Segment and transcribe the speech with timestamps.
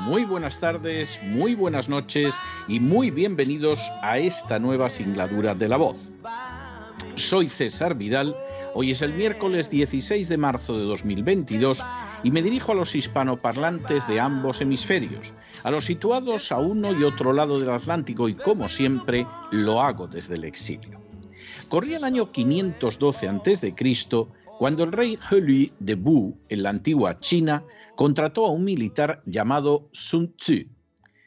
[0.00, 2.34] muy buenas tardes, muy buenas noches
[2.68, 6.10] y muy bienvenidos a esta nueva singladura de la voz.
[7.16, 8.34] Soy César Vidal,
[8.74, 11.82] hoy es el miércoles 16 de marzo de 2022
[12.22, 15.34] y me dirijo a los hispanoparlantes de ambos hemisferios,
[15.64, 20.06] a los situados a uno y otro lado del Atlántico y como siempre lo hago
[20.06, 21.00] desde el exilio.
[21.68, 23.74] Corría el año 512 a.C.
[24.60, 27.64] cuando el rey Heli de Bu, en la antigua China,
[27.96, 30.66] contrató a un militar llamado Sun Tzu.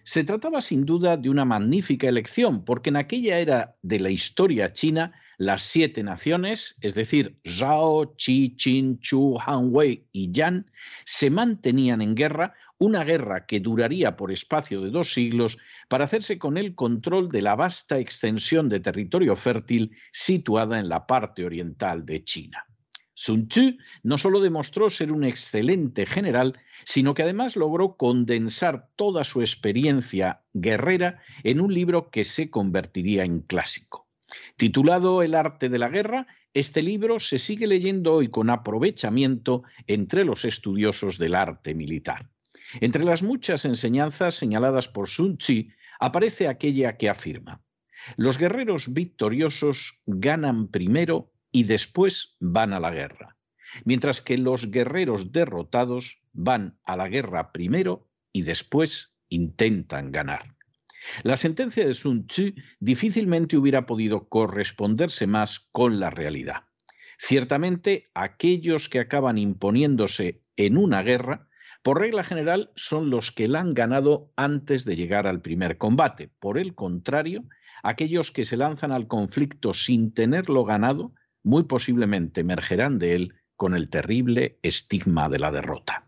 [0.04, 4.72] Se trataba sin duda de una magnífica elección, porque en aquella era de la historia
[4.72, 10.70] china, las siete naciones, es decir, Zhao, Qi, Qin, Chu, Han Wei y Yan,
[11.04, 16.38] se mantenían en guerra, una guerra que duraría por espacio de dos siglos para hacerse
[16.38, 22.06] con el control de la vasta extensión de territorio fértil situada en la parte oriental
[22.06, 22.68] de China.
[23.16, 29.24] Sun Tzu no solo demostró ser un excelente general, sino que además logró condensar toda
[29.24, 34.08] su experiencia guerrera en un libro que se convertiría en clásico.
[34.58, 40.26] Titulado El arte de la guerra, este libro se sigue leyendo hoy con aprovechamiento entre
[40.26, 42.30] los estudiosos del arte militar.
[42.82, 45.68] Entre las muchas enseñanzas señaladas por Sun Tzu
[46.00, 47.62] aparece aquella que afirma,
[48.18, 53.38] los guerreros victoriosos ganan primero y después van a la guerra,
[53.86, 60.56] mientras que los guerreros derrotados van a la guerra primero y después intentan ganar.
[61.22, 66.64] La sentencia de Sun Tzu difícilmente hubiera podido corresponderse más con la realidad.
[67.20, 71.48] Ciertamente, aquellos que acaban imponiéndose en una guerra,
[71.84, 76.32] por regla general, son los que la han ganado antes de llegar al primer combate.
[76.40, 77.44] Por el contrario,
[77.84, 83.76] aquellos que se lanzan al conflicto sin tenerlo ganado muy posiblemente emergerán de él con
[83.76, 86.08] el terrible estigma de la derrota.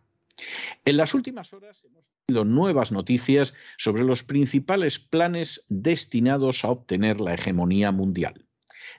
[0.84, 7.22] En las últimas horas hemos tenido nuevas noticias sobre los principales planes destinados a obtener
[7.22, 8.46] la hegemonía mundial.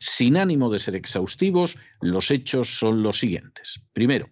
[0.01, 3.81] Sin ánimo de ser exhaustivos, los hechos son los siguientes.
[3.93, 4.31] Primero,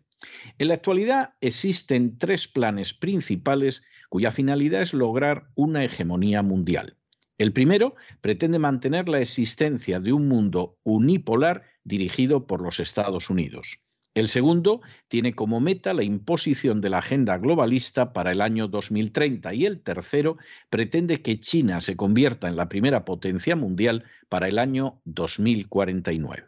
[0.59, 6.97] en la actualidad existen tres planes principales cuya finalidad es lograr una hegemonía mundial.
[7.37, 13.79] El primero pretende mantener la existencia de un mundo unipolar dirigido por los Estados Unidos.
[14.15, 19.53] El segundo tiene como meta la imposición de la agenda globalista para el año 2030
[19.55, 20.37] y el tercero
[20.71, 26.47] pretende que China se convierta en la primera potencia mundial para el año 2049.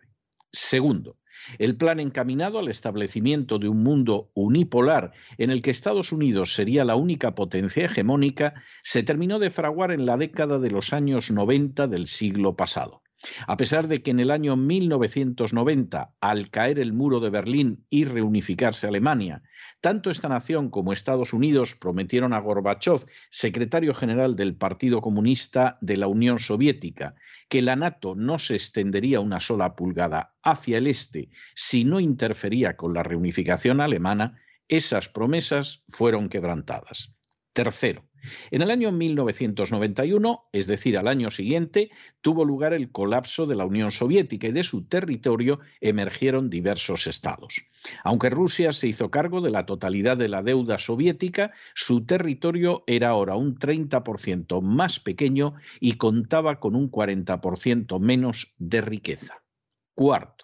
[0.52, 1.18] Segundo,
[1.58, 6.84] el plan encaminado al establecimiento de un mundo unipolar en el que Estados Unidos sería
[6.84, 8.54] la única potencia hegemónica
[8.84, 13.02] se terminó de fraguar en la década de los años 90 del siglo pasado.
[13.46, 18.04] A pesar de que en el año 1990, al caer el muro de Berlín y
[18.04, 19.42] reunificarse Alemania,
[19.80, 25.96] tanto esta nación como Estados Unidos prometieron a Gorbachev, secretario general del Partido Comunista de
[25.96, 27.14] la Unión Soviética,
[27.48, 32.76] que la NATO no se extendería una sola pulgada hacia el este si no interfería
[32.76, 37.12] con la reunificación alemana, esas promesas fueron quebrantadas.
[37.52, 38.05] Tercero,
[38.50, 41.90] en el año 1991, es decir, al año siguiente,
[42.20, 47.64] tuvo lugar el colapso de la Unión Soviética y de su territorio emergieron diversos estados.
[48.04, 53.10] Aunque Rusia se hizo cargo de la totalidad de la deuda soviética, su territorio era
[53.10, 59.42] ahora un 30% más pequeño y contaba con un 40% menos de riqueza.
[59.94, 60.35] Cuarto,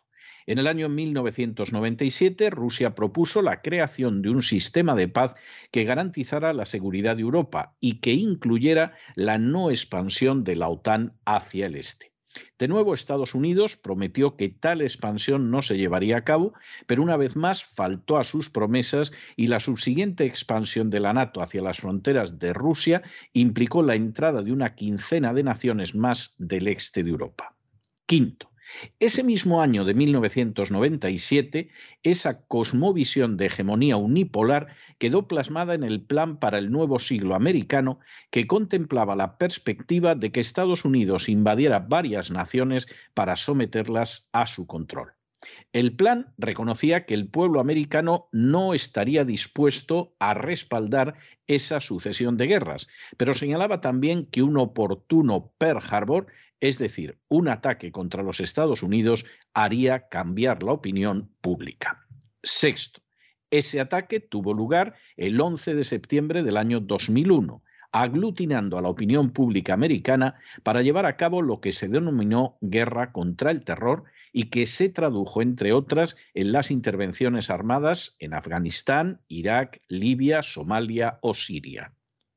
[0.47, 5.35] en el año 1997, Rusia propuso la creación de un sistema de paz
[5.71, 11.15] que garantizara la seguridad de Europa y que incluyera la no expansión de la OTAN
[11.25, 12.13] hacia el este.
[12.59, 16.55] De nuevo, Estados Unidos prometió que tal expansión no se llevaría a cabo,
[16.87, 21.43] pero una vez más faltó a sus promesas y la subsiguiente expansión de la NATO
[21.43, 23.03] hacia las fronteras de Rusia
[23.33, 27.55] implicó la entrada de una quincena de naciones más del este de Europa.
[28.07, 28.52] Quinto,
[29.01, 31.71] ese mismo año de 1997,
[32.03, 38.01] esa cosmovisión de hegemonía unipolar quedó plasmada en el Plan para el Nuevo Siglo Americano,
[38.31, 44.67] que contemplaba la perspectiva de que Estados Unidos invadiera varias naciones para someterlas a su
[44.67, 45.13] control.
[45.73, 51.15] El plan reconocía que el pueblo americano no estaría dispuesto a respaldar
[51.47, 56.27] esa sucesión de guerras, pero señalaba también que un oportuno Pearl Harbor
[56.63, 62.07] es decir, un ataque contra los Estados Unidos haría cambiar la opinión pública.
[62.45, 63.03] Sexto,
[63.51, 69.31] ese ataque tuvo lugar el 11 de septiembre del año 2001, aglutinando a la opinión
[69.31, 74.45] pública americana para llevar a cabo lo que se denominó guerra contra el terror y
[74.45, 81.35] que se tradujo, entre otras, en las intervenciones armadas en Afganistán, Irak, Libia, Somalia o
[81.35, 81.95] Siria.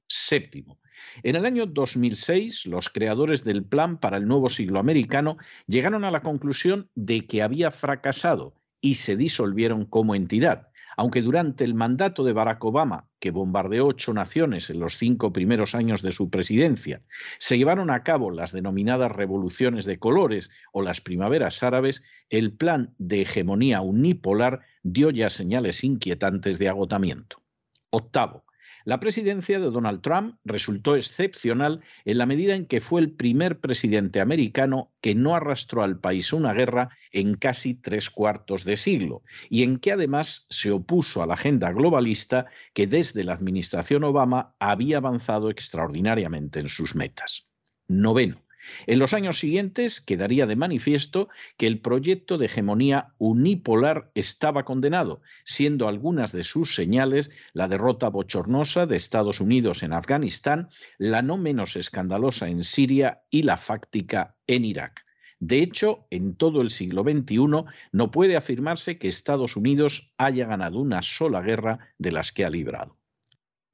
[0.08, 0.80] Séptimo,
[1.24, 5.38] en el año 2006, los creadores del Plan para el Nuevo Siglo Americano
[5.68, 10.68] llegaron a la conclusión de que había fracasado y se disolvieron como entidad,
[10.98, 15.76] aunque durante el mandato de Barack Obama, que bombardeó ocho naciones en los cinco primeros
[15.76, 17.02] años de su presidencia,
[17.38, 22.94] se llevaron a cabo las denominadas revoluciones de colores o las primaveras árabes, el plan
[22.98, 27.42] de hegemonía unipolar dio ya señales inquietantes de agotamiento.
[27.90, 28.45] Octavo,
[28.86, 33.60] la presidencia de Donald Trump resultó excepcional en la medida en que fue el primer
[33.60, 39.24] presidente americano que no arrastró al país una guerra en casi tres cuartos de siglo
[39.50, 44.56] y en que además se opuso a la agenda globalista que desde la administración Obama
[44.60, 47.48] había avanzado extraordinariamente en sus metas.
[47.88, 48.45] Noveno.
[48.88, 55.22] En los años siguientes quedaría de manifiesto que el proyecto de hegemonía unipolar estaba condenado,
[55.44, 61.38] siendo algunas de sus señales la derrota bochornosa de Estados Unidos en Afganistán, la no
[61.38, 65.06] menos escandalosa en Siria y la fáctica en Irak.
[65.40, 70.80] De hecho, en todo el siglo XXI no puede afirmarse que Estados Unidos haya ganado
[70.80, 72.98] una sola guerra de las que ha librado.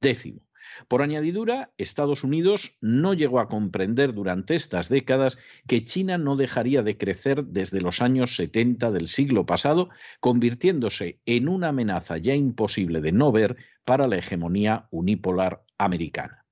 [0.00, 0.42] Décimo,
[0.88, 6.82] por añadidura, Estados Unidos no llegó a comprender durante estas décadas que China no dejaría
[6.82, 9.90] de crecer desde los años 70 del siglo pasado,
[10.20, 16.46] convirtiéndose en una amenaza ya imposible de no ver para la hegemonía unipolar americana.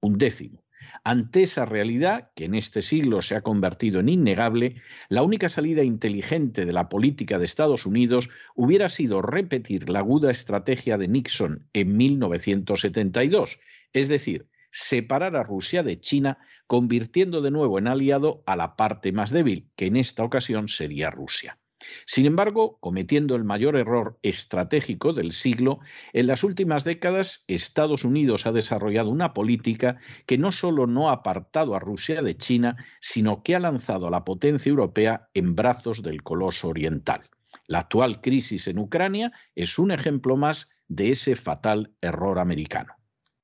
[0.00, 0.61] Un décimo.
[1.04, 5.82] Ante esa realidad, que en este siglo se ha convertido en innegable, la única salida
[5.82, 11.68] inteligente de la política de Estados Unidos hubiera sido repetir la aguda estrategia de Nixon
[11.72, 13.58] en 1972,
[13.92, 19.12] es decir, separar a Rusia de China, convirtiendo de nuevo en aliado a la parte
[19.12, 21.58] más débil, que en esta ocasión sería Rusia.
[22.06, 25.80] Sin embargo, cometiendo el mayor error estratégico del siglo,
[26.12, 31.14] en las últimas décadas Estados Unidos ha desarrollado una política que no solo no ha
[31.14, 36.02] apartado a Rusia de China, sino que ha lanzado a la potencia europea en brazos
[36.02, 37.22] del coloso oriental.
[37.66, 42.94] La actual crisis en Ucrania es un ejemplo más de ese fatal error americano.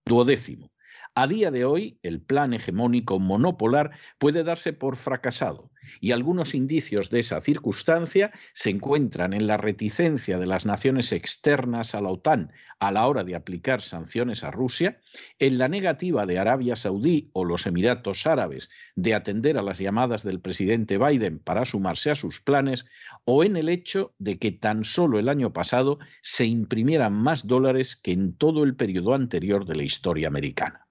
[0.04, 0.70] Duodécimo.
[1.14, 5.70] A día de hoy, el plan hegemónico monopolar puede darse por fracasado
[6.00, 11.94] y algunos indicios de esa circunstancia se encuentran en la reticencia de las naciones externas
[11.94, 15.00] a la OTAN a la hora de aplicar sanciones a Rusia,
[15.38, 20.22] en la negativa de Arabia Saudí o los Emiratos Árabes de atender a las llamadas
[20.22, 22.86] del presidente Biden para sumarse a sus planes,
[23.24, 27.96] o en el hecho de que tan solo el año pasado se imprimieran más dólares
[27.96, 30.87] que en todo el periodo anterior de la historia americana.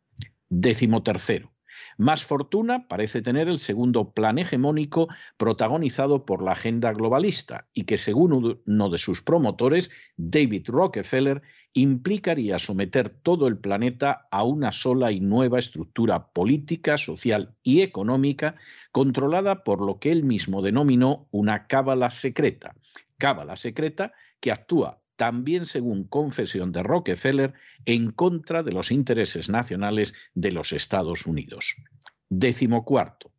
[0.49, 1.51] Décimo tercero.
[1.97, 7.97] Más fortuna parece tener el segundo plan hegemónico protagonizado por la agenda globalista y que,
[7.97, 11.41] según uno de sus promotores, David Rockefeller,
[11.73, 18.55] implicaría someter todo el planeta a una sola y nueva estructura política, social y económica
[18.91, 22.75] controlada por lo que él mismo denominó una cábala secreta.
[23.17, 27.53] Cábala secreta que actúa también según confesión de Rockefeller,
[27.85, 31.75] en contra de los intereses nacionales de los Estados Unidos.
[32.29, 33.31] Décimo cuarto.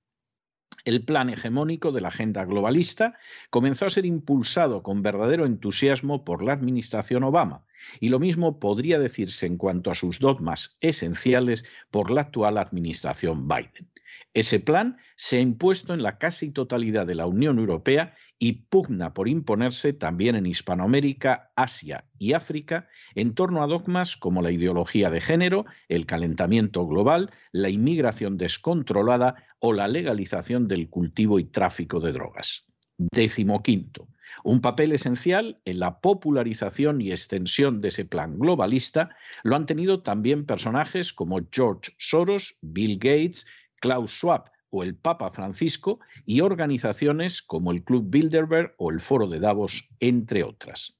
[0.85, 3.19] El plan hegemónico de la agenda globalista
[3.51, 7.67] comenzó a ser impulsado con verdadero entusiasmo por la administración Obama,
[8.01, 13.49] y lo mismo podría decirse en cuanto a sus dogmas esenciales por la actual administración
[13.49, 13.91] Biden.
[14.35, 19.15] Ese plan se ha impuesto en la casi totalidad de la Unión Europea y pugna
[19.15, 25.11] por imponerse también en Hispanoamérica, Asia y África en torno a dogmas como la ideología
[25.11, 32.01] de género, el calentamiento global, la inmigración descontrolada o la legalización del cultivo y tráfico
[32.01, 32.67] de drogas.
[32.97, 34.09] Décimo quinto,
[34.45, 39.11] un papel esencial en la popularización y extensión de ese plan globalista
[39.43, 43.47] lo han tenido también personajes como George Soros, Bill Gates,
[43.81, 49.27] Klaus Schwab o el Papa Francisco y organizaciones como el Club Bilderberg o el Foro
[49.27, 50.97] de Davos, entre otras.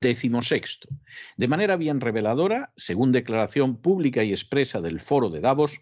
[0.00, 0.88] Décimo sexto.
[1.36, 5.80] De manera bien reveladora, según declaración pública y expresa del Foro de Davos,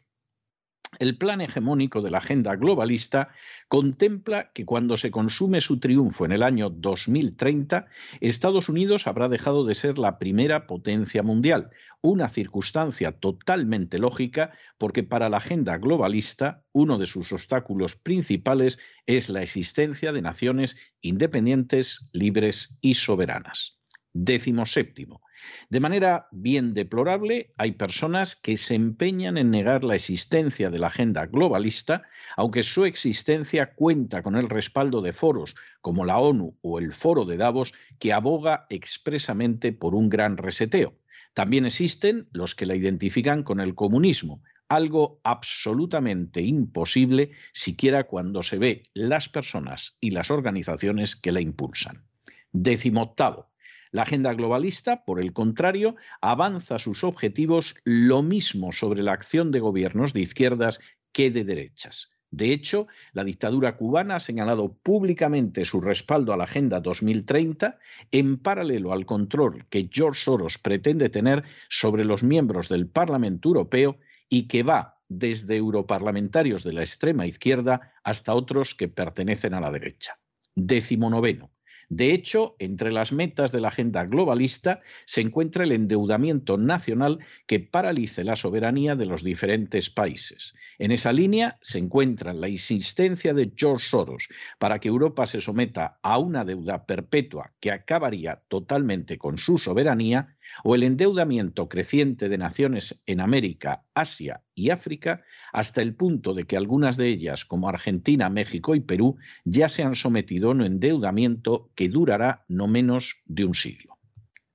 [0.98, 3.30] el plan hegemónico de la agenda globalista
[3.68, 7.86] contempla que cuando se consume su triunfo en el año 2030,
[8.20, 11.70] Estados Unidos habrá dejado de ser la primera potencia mundial,
[12.02, 19.28] una circunstancia totalmente lógica porque para la agenda globalista uno de sus obstáculos principales es
[19.28, 23.78] la existencia de naciones independientes, libres y soberanas.
[24.12, 25.23] Décimo séptimo.
[25.70, 30.88] De manera bien deplorable, hay personas que se empeñan en negar la existencia de la
[30.88, 32.02] agenda globalista,
[32.36, 37.24] aunque su existencia cuenta con el respaldo de foros como la ONU o el Foro
[37.24, 40.94] de Davos, que aboga expresamente por un gran reseteo.
[41.34, 48.58] También existen los que la identifican con el comunismo, algo absolutamente imposible siquiera cuando se
[48.58, 52.04] ve las personas y las organizaciones que la impulsan.
[52.52, 53.50] Décimo octavo.
[53.94, 59.60] La agenda globalista, por el contrario, avanza sus objetivos lo mismo sobre la acción de
[59.60, 60.80] gobiernos de izquierdas
[61.12, 62.10] que de derechas.
[62.32, 67.78] De hecho, la dictadura cubana ha señalado públicamente su respaldo a la Agenda 2030
[68.10, 74.00] en paralelo al control que George Soros pretende tener sobre los miembros del Parlamento Europeo
[74.28, 79.70] y que va desde europarlamentarios de la extrema izquierda hasta otros que pertenecen a la
[79.70, 80.14] derecha.
[80.56, 81.53] Décimo noveno.
[81.96, 87.60] De hecho, entre las metas de la agenda globalista se encuentra el endeudamiento nacional que
[87.60, 90.54] paralice la soberanía de los diferentes países.
[90.80, 94.26] En esa línea se encuentra la insistencia de George Soros
[94.58, 100.33] para que Europa se someta a una deuda perpetua que acabaría totalmente con su soberanía
[100.62, 105.22] o el endeudamiento creciente de naciones en América, Asia y África,
[105.52, 109.82] hasta el punto de que algunas de ellas, como Argentina, México y Perú, ya se
[109.82, 113.98] han sometido a un endeudamiento que durará no menos de un siglo.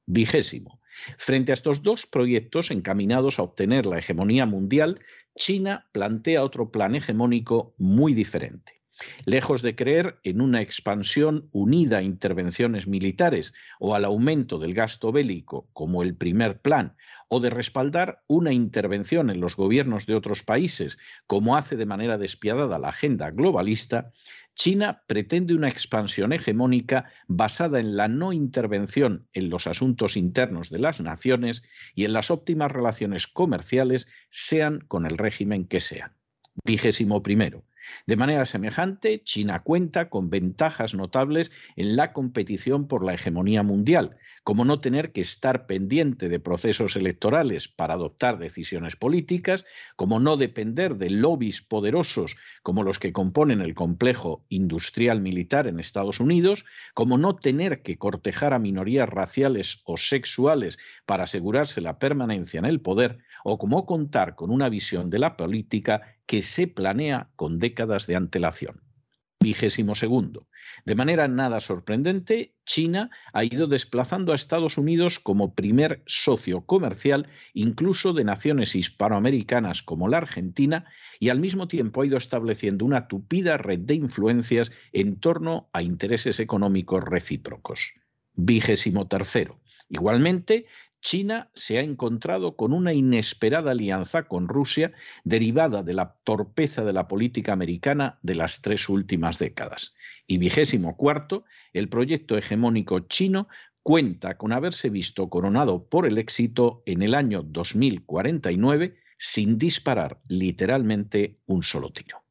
[0.05, 0.79] Vigésimo.
[1.17, 4.99] Frente a estos dos proyectos encaminados a obtener la hegemonía mundial,
[5.35, 8.78] China plantea otro plan hegemónico muy diferente.
[9.25, 15.11] Lejos de creer en una expansión unida a intervenciones militares o al aumento del gasto
[15.11, 16.95] bélico como el primer plan,
[17.27, 22.17] o de respaldar una intervención en los gobiernos de otros países como hace de manera
[22.17, 24.11] despiadada la agenda globalista,
[24.55, 30.79] China pretende una expansión hegemónica basada en la no intervención en los asuntos internos de
[30.79, 31.63] las naciones
[31.95, 36.11] y en las óptimas relaciones comerciales, sean con el régimen que sean.
[36.65, 37.63] Vigésimo primero.
[38.05, 44.17] De manera semejante, China cuenta con ventajas notables en la competición por la hegemonía mundial,
[44.43, 50.37] como no tener que estar pendiente de procesos electorales para adoptar decisiones políticas, como no
[50.37, 56.65] depender de lobbies poderosos como los que componen el complejo industrial militar en Estados Unidos,
[56.93, 62.65] como no tener que cortejar a minorías raciales o sexuales para asegurarse la permanencia en
[62.65, 67.57] el poder, o como contar con una visión de la política que se planea con
[67.57, 68.83] décadas de antelación.
[69.39, 70.47] Vigésimo segundo.
[70.85, 77.27] De manera nada sorprendente, China ha ido desplazando a Estados Unidos como primer socio comercial,
[77.55, 80.85] incluso de naciones hispanoamericanas como la Argentina,
[81.19, 85.81] y al mismo tiempo ha ido estableciendo una tupida red de influencias en torno a
[85.81, 87.93] intereses económicos recíprocos.
[88.35, 89.59] Vigésimo tercero.
[89.89, 90.67] Igualmente,
[91.01, 94.91] China se ha encontrado con una inesperada alianza con Rusia
[95.23, 99.95] derivada de la torpeza de la política americana de las tres últimas décadas.
[100.27, 103.47] Y vigésimo cuarto, el proyecto hegemónico chino
[103.83, 111.39] cuenta con haberse visto coronado por el éxito en el año 2049 sin disparar literalmente
[111.45, 112.23] un solo tiro.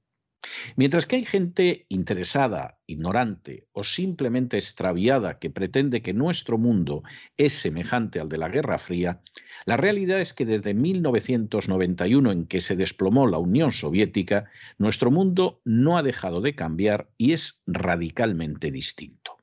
[0.76, 7.02] Mientras que hay gente interesada, ignorante o simplemente extraviada que pretende que nuestro mundo
[7.36, 9.20] es semejante al de la Guerra Fría,
[9.66, 15.60] la realidad es que desde 1991 en que se desplomó la Unión Soviética, nuestro mundo
[15.64, 19.37] no ha dejado de cambiar y es radicalmente distinto.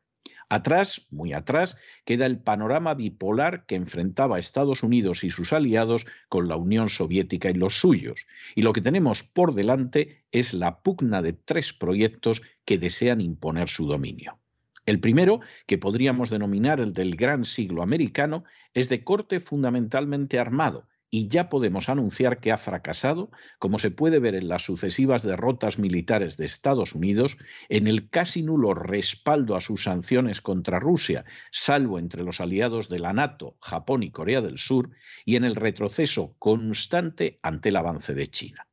[0.49, 1.75] Atrás, muy atrás,
[2.05, 6.89] queda el panorama bipolar que enfrentaba a Estados Unidos y sus aliados con la Unión
[6.89, 8.27] Soviética y los suyos.
[8.55, 13.69] Y lo que tenemos por delante es la pugna de tres proyectos que desean imponer
[13.69, 14.39] su dominio.
[14.85, 18.43] El primero, que podríamos denominar el del gran siglo americano,
[18.75, 24.19] es de corte fundamentalmente armado y ya podemos anunciar que ha fracasado, como se puede
[24.19, 27.37] ver en las sucesivas derrotas militares de Estados Unidos,
[27.69, 32.99] en el casi nulo respaldo a sus sanciones contra Rusia, salvo entre los aliados de
[32.99, 34.89] la NATO, Japón y Corea del Sur,
[35.23, 38.67] y en el retroceso constante ante el avance de China.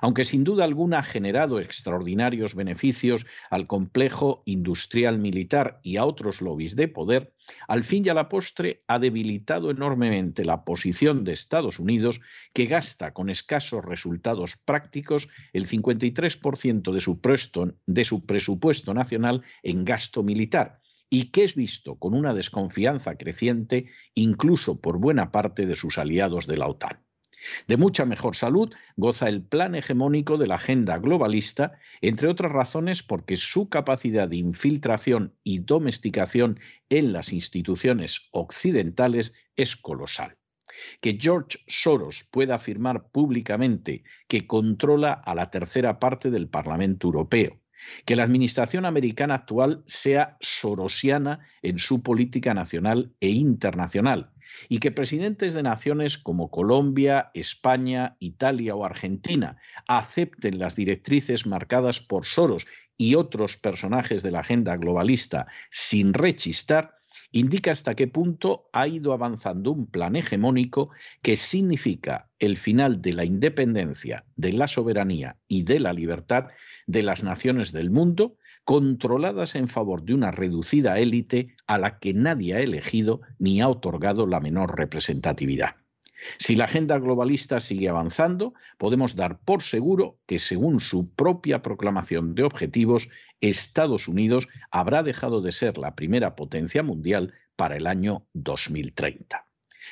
[0.00, 6.42] Aunque sin duda alguna ha generado extraordinarios beneficios al complejo industrial militar y a otros
[6.42, 7.34] lobbies de poder,
[7.66, 12.20] al fin y a la postre ha debilitado enormemente la posición de Estados Unidos,
[12.52, 17.20] que gasta con escasos resultados prácticos el 53% de su,
[17.86, 23.86] de su presupuesto nacional en gasto militar y que es visto con una desconfianza creciente
[24.14, 27.07] incluso por buena parte de sus aliados de la OTAN.
[27.66, 33.02] De mucha mejor salud goza el plan hegemónico de la agenda globalista, entre otras razones
[33.02, 40.36] porque su capacidad de infiltración y domesticación en las instituciones occidentales es colosal.
[41.00, 47.60] Que George Soros pueda afirmar públicamente que controla a la tercera parte del Parlamento Europeo,
[48.04, 54.30] que la administración americana actual sea sorosiana en su política nacional e internacional,
[54.68, 62.00] y que presidentes de naciones como Colombia, España, Italia o Argentina acepten las directrices marcadas
[62.00, 66.96] por Soros y otros personajes de la agenda globalista sin rechistar,
[67.30, 70.90] indica hasta qué punto ha ido avanzando un plan hegemónico
[71.22, 76.48] que significa el final de la independencia, de la soberanía y de la libertad
[76.86, 78.36] de las naciones del mundo,
[78.68, 83.68] controladas en favor de una reducida élite a la que nadie ha elegido ni ha
[83.70, 85.76] otorgado la menor representatividad.
[86.36, 92.34] Si la agenda globalista sigue avanzando, podemos dar por seguro que, según su propia proclamación
[92.34, 93.08] de objetivos,
[93.40, 99.46] Estados Unidos habrá dejado de ser la primera potencia mundial para el año 2030.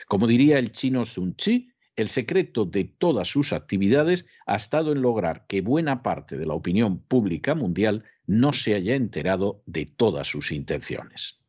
[0.07, 5.03] Como diría el chino Sun Chi, el secreto de todas sus actividades ha estado en
[5.03, 10.27] lograr que buena parte de la opinión pública mundial no se haya enterado de todas
[10.29, 11.41] sus intenciones.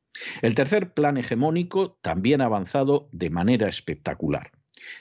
[0.41, 4.51] El tercer plan hegemónico también ha avanzado de manera espectacular.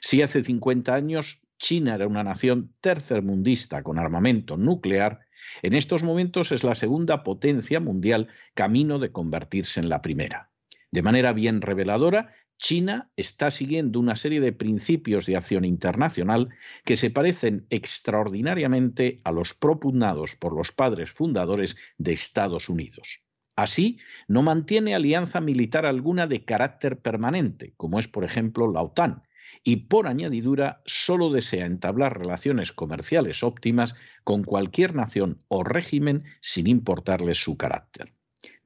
[0.00, 5.20] Si hace 50 años China era una nación tercermundista con armamento nuclear,
[5.62, 10.50] en estos momentos es la segunda potencia mundial camino de convertirse en la primera.
[10.90, 16.48] De manera bien reveladora, China está siguiendo una serie de principios de acción internacional
[16.84, 23.20] que se parecen extraordinariamente a los propugnados por los padres fundadores de Estados Unidos.
[23.56, 29.22] Así, no mantiene alianza militar alguna de carácter permanente, como es por ejemplo la OTAN,
[29.64, 36.66] y por añadidura solo desea entablar relaciones comerciales óptimas con cualquier nación o régimen sin
[36.66, 38.12] importarles su carácter.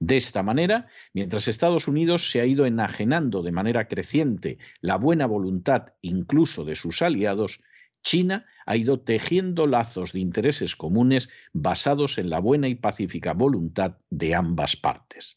[0.01, 5.27] De esta manera, mientras Estados Unidos se ha ido enajenando de manera creciente la buena
[5.27, 7.61] voluntad incluso de sus aliados,
[8.03, 13.99] China ha ido tejiendo lazos de intereses comunes basados en la buena y pacífica voluntad
[14.09, 15.37] de ambas partes.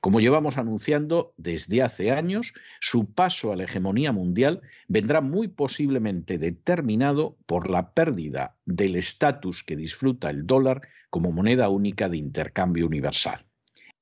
[0.00, 6.38] Como llevamos anunciando desde hace años, su paso a la hegemonía mundial vendrá muy posiblemente
[6.38, 12.86] determinado por la pérdida del estatus que disfruta el dólar como moneda única de intercambio
[12.86, 13.44] universal.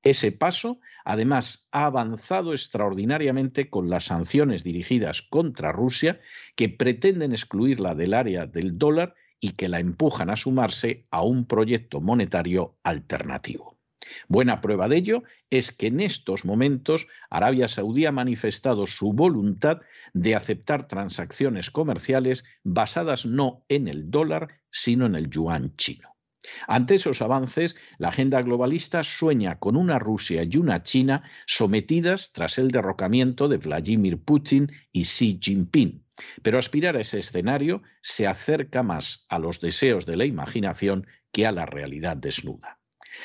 [0.03, 6.21] Ese paso, además, ha avanzado extraordinariamente con las sanciones dirigidas contra Rusia
[6.57, 11.47] que pretenden excluirla del área del dólar y que la empujan a sumarse a un
[11.47, 13.79] proyecto monetario alternativo.
[14.29, 19.81] Buena prueba de ello es que en estos momentos Arabia Saudí ha manifestado su voluntad
[20.12, 26.12] de aceptar transacciones comerciales basadas no en el dólar, sino en el yuan chino.
[26.66, 32.59] Ante esos avances, la agenda globalista sueña con una Rusia y una China sometidas tras
[32.59, 36.05] el derrocamiento de Vladimir Putin y Xi Jinping.
[36.42, 41.46] Pero aspirar a ese escenario se acerca más a los deseos de la imaginación que
[41.46, 42.78] a la realidad desnuda.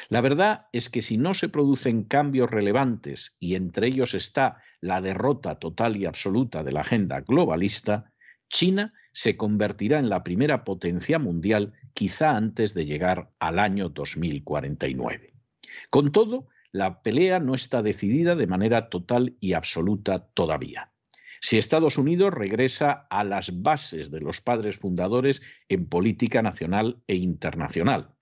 [0.09, 5.01] La verdad es que si no se producen cambios relevantes, y entre ellos está la
[5.01, 8.11] derrota total y absoluta de la agenda globalista,
[8.49, 15.33] China se convertirá en la primera potencia mundial quizá antes de llegar al año 2049.
[15.89, 20.91] Con todo, la pelea no está decidida de manera total y absoluta todavía.
[21.41, 27.15] Si Estados Unidos regresa a las bases de los padres fundadores en política nacional e
[27.15, 28.13] internacional,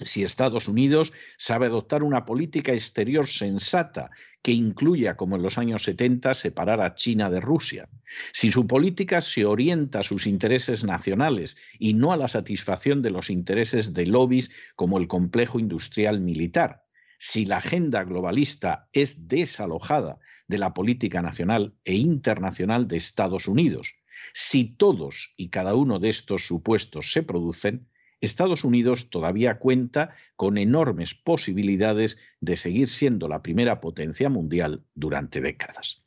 [0.00, 4.10] si Estados Unidos sabe adoptar una política exterior sensata
[4.42, 7.88] que incluya, como en los años 70, separar a China de Rusia,
[8.32, 13.10] si su política se orienta a sus intereses nacionales y no a la satisfacción de
[13.10, 16.84] los intereses de lobbies como el complejo industrial militar,
[17.18, 23.94] si la agenda globalista es desalojada de la política nacional e internacional de Estados Unidos,
[24.34, 27.88] si todos y cada uno de estos supuestos se producen,
[28.22, 35.40] Estados Unidos todavía cuenta con enormes posibilidades de seguir siendo la primera potencia mundial durante
[35.40, 36.02] décadas.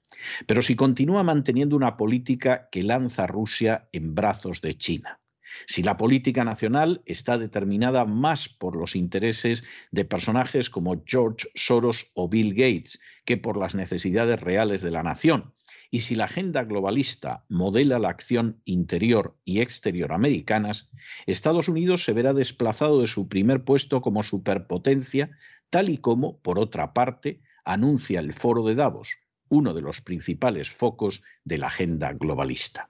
[0.48, 5.20] Pero si continúa manteniendo una política que lanza a Rusia en brazos de China,
[5.68, 12.12] si la política nacional está determinada más por los intereses de personajes como George Soros
[12.14, 15.54] o Bill Gates que por las necesidades reales de la nación,
[15.96, 20.92] y si la agenda globalista modela la acción interior y exterior americanas,
[21.26, 25.32] Estados Unidos se verá desplazado de su primer puesto como superpotencia,
[25.70, 29.16] tal y como, por otra parte, anuncia el Foro de Davos,
[29.48, 32.90] uno de los principales focos de la agenda globalista.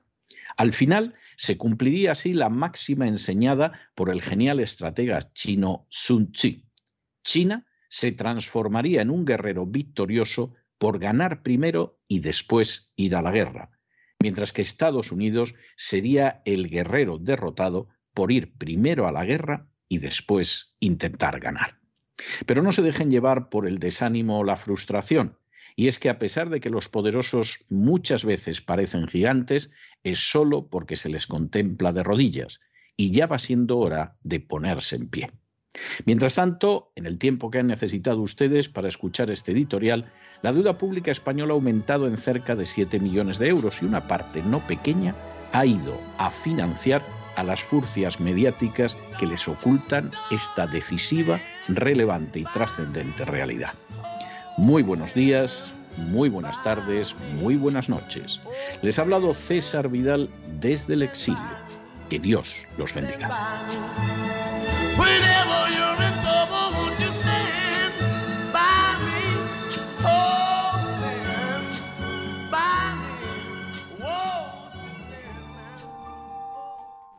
[0.58, 6.64] Al final, se cumpliría así la máxima enseñada por el genial estratega chino Sun Tzu.
[7.24, 13.32] China se transformaría en un guerrero victorioso por ganar primero y después ir a la
[13.32, 13.72] guerra,
[14.22, 19.98] mientras que Estados Unidos sería el guerrero derrotado por ir primero a la guerra y
[19.98, 21.80] después intentar ganar.
[22.46, 25.40] Pero no se dejen llevar por el desánimo o la frustración.
[25.76, 29.72] Y es que a pesar de que los poderosos muchas veces parecen gigantes,
[30.04, 32.60] es solo porque se les contempla de rodillas,
[32.96, 35.32] y ya va siendo hora de ponerse en pie.
[36.06, 40.12] Mientras tanto, en el tiempo que han necesitado ustedes para escuchar este editorial,
[40.42, 44.08] la deuda pública española ha aumentado en cerca de 7 millones de euros y una
[44.08, 45.16] parte no pequeña
[45.54, 47.02] ha ido a financiar
[47.36, 53.74] a las furcias mediáticas que les ocultan esta decisiva, relevante y trascendente realidad.
[54.58, 58.42] Muy buenos días, muy buenas tardes, muy buenas noches.
[58.82, 61.40] Les ha hablado César Vidal desde el exilio.
[62.10, 63.30] Que Dios los bendiga.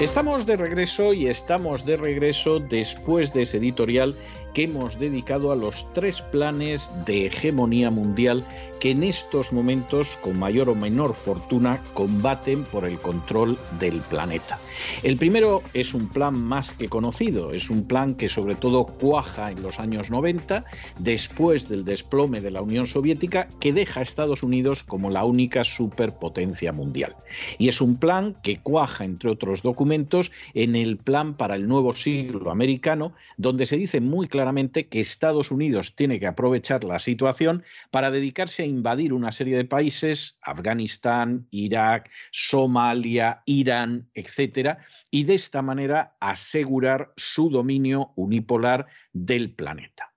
[0.00, 4.16] Estamos de regreso y estamos de regreso después de ese editorial
[4.54, 8.42] que hemos dedicado a los tres planes de hegemonía mundial
[8.80, 14.58] que en estos momentos, con mayor o menor fortuna, combaten por el control del planeta.
[15.02, 19.50] El primero es un plan más que conocido, es un plan que sobre todo cuaja
[19.50, 20.64] en los años 90,
[20.98, 25.62] después del desplome de la Unión Soviética, que deja a Estados Unidos como la única
[25.64, 27.14] superpotencia mundial.
[27.58, 31.92] Y es un plan que cuaja, entre otros documentos, en el plan para el nuevo
[31.92, 37.62] siglo americano, donde se dice muy claramente que Estados Unidos tiene que aprovechar la situación
[37.90, 44.78] para dedicarse a invadir una serie de países, Afganistán, Irak, Somalia, Irán, etcétera,
[45.10, 50.14] y de esta manera asegurar su dominio unipolar del planeta.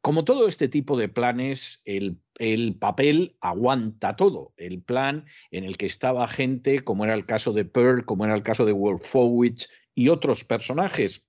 [0.00, 4.52] Como todo este tipo de planes, el, el, papel aguanta todo.
[4.56, 8.34] El plan en el que estaba gente, como era el caso de Pearl, como era
[8.34, 11.24] el caso de Wolfowitz y otros personajes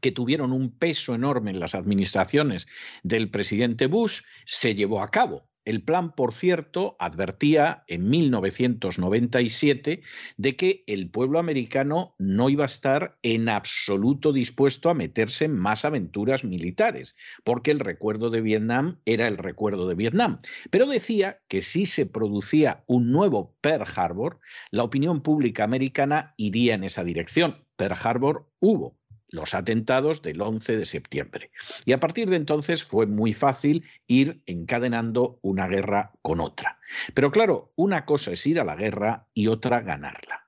[0.00, 2.66] que tuvieron un peso enorme en las administraciones
[3.02, 5.50] del presidente Bush, se llevó a cabo.
[5.66, 10.02] El plan, por cierto, advertía en 1997
[10.38, 15.58] de que el pueblo americano no iba a estar en absoluto dispuesto a meterse en
[15.58, 20.38] más aventuras militares, porque el recuerdo de Vietnam era el recuerdo de Vietnam.
[20.70, 26.74] Pero decía que si se producía un nuevo Pearl Harbor, la opinión pública americana iría
[26.74, 27.66] en esa dirección.
[27.76, 28.99] Pearl Harbor hubo,
[29.30, 31.50] los atentados del 11 de septiembre.
[31.84, 36.78] Y a partir de entonces fue muy fácil ir encadenando una guerra con otra.
[37.14, 40.46] Pero claro, una cosa es ir a la guerra y otra ganarla.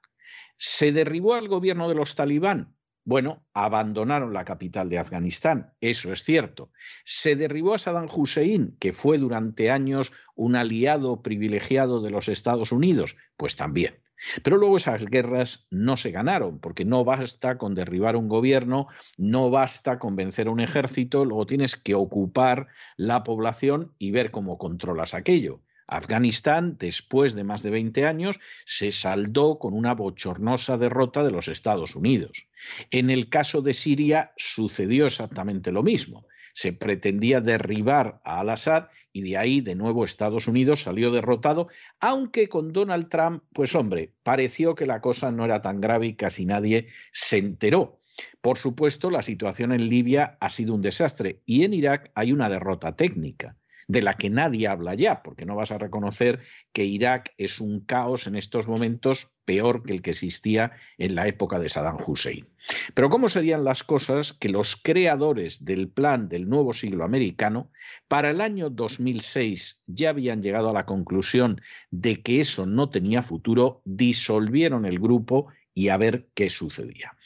[0.57, 2.77] ¿Se derribó al gobierno de los talibán?
[3.05, 6.71] Bueno, abandonaron la capital de Afganistán, eso es cierto.
[7.05, 12.71] Se derribó a Saddam Hussein, que fue durante años un aliado privilegiado de los Estados
[12.71, 13.99] Unidos, pues también.
[14.43, 19.51] Pero luego esas guerras no se ganaron, porque no basta con derribar un gobierno, no
[19.51, 24.59] basta con vencer a un ejército, luego tienes que ocupar la población y ver cómo
[24.59, 25.61] controlas aquello.
[25.87, 31.49] Afganistán, después de más de 20 años, se saldó con una bochornosa derrota de los
[31.49, 32.49] Estados Unidos.
[32.91, 36.27] En el caso de Siria sucedió exactamente lo mismo.
[36.53, 41.69] Se pretendía derribar a Al-Assad y de ahí de nuevo Estados Unidos salió derrotado,
[42.01, 46.15] aunque con Donald Trump, pues hombre, pareció que la cosa no era tan grave y
[46.15, 48.01] casi nadie se enteró.
[48.41, 52.49] Por supuesto, la situación en Libia ha sido un desastre y en Irak hay una
[52.49, 53.57] derrota técnica
[53.89, 56.41] de la que nadie habla ya, porque no vas a reconocer
[56.73, 61.27] que Irak es un caos en estos momentos peor que el que existía en la
[61.27, 62.49] época de Saddam Hussein.
[62.95, 67.71] Pero ¿cómo serían las cosas que los creadores del plan del nuevo siglo americano
[68.09, 73.23] para el año 2006 ya habían llegado a la conclusión de que eso no tenía
[73.23, 77.17] futuro, disolvieron el grupo y a ver qué sucedía?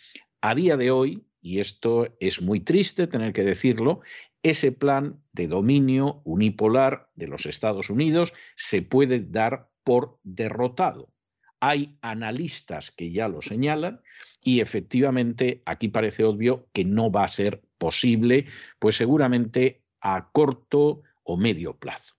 [0.40, 4.00] A día de hoy, y esto es muy triste tener que decirlo,
[4.42, 11.12] ese plan de dominio unipolar de los Estados Unidos se puede dar por derrotado.
[11.61, 14.01] Hay analistas que ya lo señalan
[14.42, 18.46] y efectivamente aquí parece obvio que no va a ser posible,
[18.79, 22.14] pues seguramente a corto o medio plazo.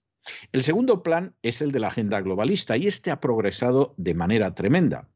[0.52, 4.54] El segundo plan es el de la agenda globalista y este ha progresado de manera
[4.56, 5.10] tremenda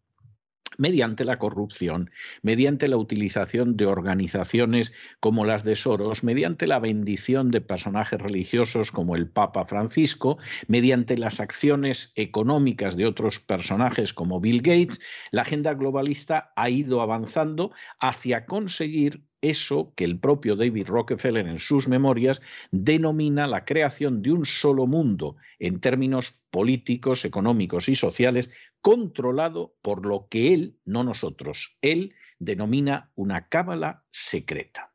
[0.78, 7.52] mediante la corrupción, mediante la utilización de organizaciones como las de Soros, mediante la bendición
[7.52, 14.40] de personajes religiosos como el Papa Francisco, mediante las acciones económicas de otros personajes como
[14.40, 20.88] Bill Gates, la agenda globalista ha ido avanzando hacia conseguir eso que el propio David
[20.88, 27.90] Rockefeller en sus memorias denomina la creación de un solo mundo en términos políticos, económicos
[27.90, 28.52] y sociales,
[28.82, 34.91] controlado por lo que él, no nosotros, él denomina una cábala secreta.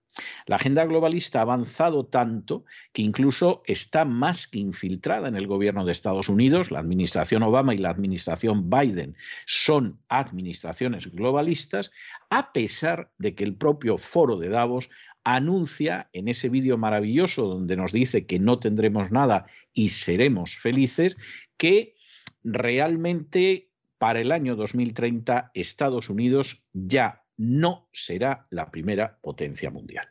[0.47, 5.85] La agenda globalista ha avanzado tanto que incluso está más que infiltrada en el gobierno
[5.85, 6.71] de Estados Unidos.
[6.71, 11.91] La administración Obama y la administración Biden son administraciones globalistas,
[12.31, 14.89] a pesar de que el propio foro de Davos
[15.25, 21.17] anuncia en ese vídeo maravilloso donde nos dice que no tendremos nada y seremos felices,
[21.57, 21.97] que
[22.45, 30.09] realmente para el año 2030 Estados Unidos ya no será la primera potencia mundial.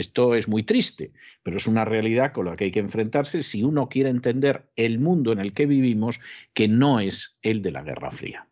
[0.00, 3.62] Esto es muy triste, pero es una realidad con la que hay que enfrentarse si
[3.62, 6.20] uno quiere entender el mundo en el que vivimos,
[6.54, 8.48] que no es el de la Guerra Fría.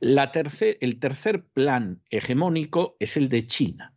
[0.00, 3.93] el tercer plan hegemónico es el de China,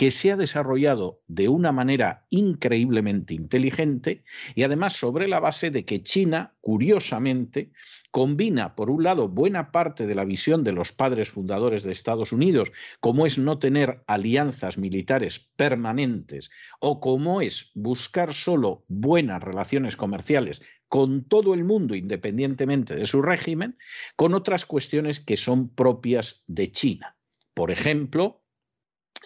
[0.00, 5.84] que se ha desarrollado de una manera increíblemente inteligente y además sobre la base de
[5.84, 7.70] que China, curiosamente,
[8.10, 12.32] combina, por un lado, buena parte de la visión de los padres fundadores de Estados
[12.32, 19.98] Unidos, como es no tener alianzas militares permanentes o como es buscar solo buenas relaciones
[19.98, 23.76] comerciales con todo el mundo independientemente de su régimen,
[24.16, 27.18] con otras cuestiones que son propias de China.
[27.52, 28.39] Por ejemplo,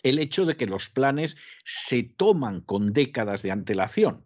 [0.04, 4.24] el hecho de que los planes se toman con décadas de antelación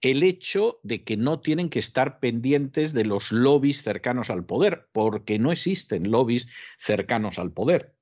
[0.00, 4.88] el hecho de que no tienen que estar pendientes de los lobbies cercanos al poder,
[4.92, 7.97] porque no existen lobbies cercanos al poder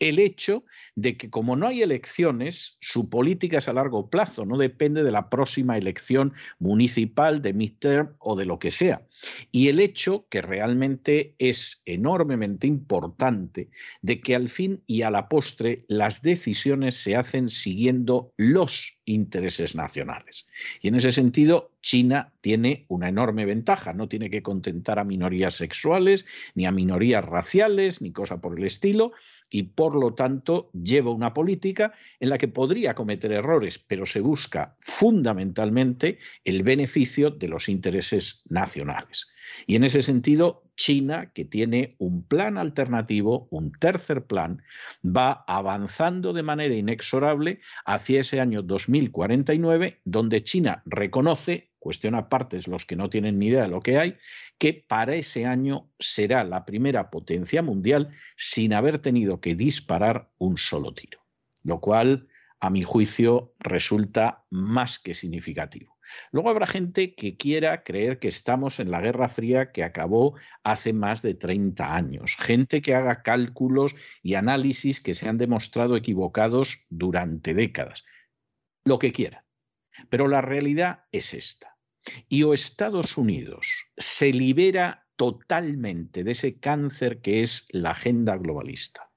[0.00, 4.56] el hecho de que como no hay elecciones, su política es a largo plazo, no
[4.58, 9.06] depende de la próxima elección municipal, de midterm o de lo que sea.
[9.50, 13.70] Y el hecho, que realmente es enormemente importante,
[14.02, 19.74] de que al fin y a la postre las decisiones se hacen siguiendo los intereses
[19.74, 20.46] nacionales.
[20.80, 25.54] Y en ese sentido, China tiene una enorme ventaja, no tiene que contentar a minorías
[25.54, 29.12] sexuales, ni a minorías raciales, ni cosa por el estilo,
[29.50, 34.20] y por lo tanto lleva una política en la que podría cometer errores, pero se
[34.20, 39.28] busca fundamentalmente el beneficio de los intereses nacionales.
[39.66, 44.62] Y en ese sentido, China, que tiene un plan alternativo, un tercer plan,
[45.04, 52.68] va avanzando de manera inexorable hacia ese año 2049, donde China reconoce, cuestión aparte es
[52.68, 54.16] los que no tienen ni idea de lo que hay,
[54.58, 60.58] que para ese año será la primera potencia mundial sin haber tenido que disparar un
[60.58, 61.20] solo tiro,
[61.64, 62.28] lo cual,
[62.60, 65.97] a mi juicio, resulta más que significativo.
[66.32, 70.92] Luego habrá gente que quiera creer que estamos en la Guerra Fría que acabó hace
[70.92, 76.86] más de 30 años, gente que haga cálculos y análisis que se han demostrado equivocados
[76.88, 78.04] durante décadas,
[78.84, 79.44] lo que quiera.
[80.08, 81.76] Pero la realidad es esta.
[82.28, 89.07] Y o Estados Unidos se libera totalmente de ese cáncer que es la agenda globalista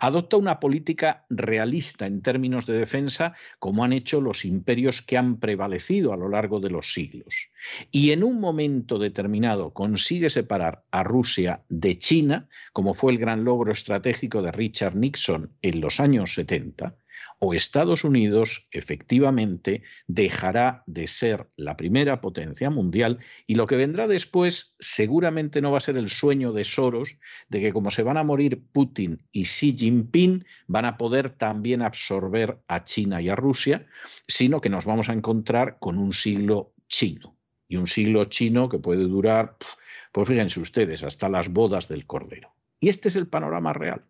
[0.00, 5.38] Adopta una política realista en términos de defensa, como han hecho los imperios que han
[5.38, 7.48] prevalecido a lo largo de los siglos.
[7.90, 13.44] Y en un momento determinado consigue separar a Rusia de China, como fue el gran
[13.44, 16.94] logro estratégico de Richard Nixon en los años 70,
[17.44, 24.06] o Estados Unidos efectivamente dejará de ser la primera potencia mundial y lo que vendrá
[24.06, 27.16] después seguramente no va a ser el sueño de Soros
[27.48, 31.82] de que como se van a morir Putin y Xi Jinping van a poder también
[31.82, 33.88] absorber a China y a Rusia,
[34.28, 38.78] sino que nos vamos a encontrar con un siglo chino y un siglo chino que
[38.78, 39.56] puede durar,
[40.12, 42.54] pues fíjense ustedes, hasta las bodas del Cordero.
[42.78, 44.04] Y este es el panorama real.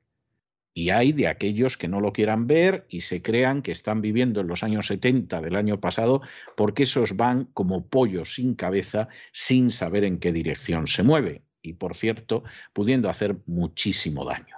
[0.75, 4.41] Y hay de aquellos que no lo quieran ver y se crean que están viviendo
[4.41, 6.23] en los años 70 del año pasado
[6.57, 11.75] porque esos van como pollos sin cabeza sin saber en qué dirección se mueve y,
[11.75, 14.57] por cierto, pudiendo hacer muchísimo daño.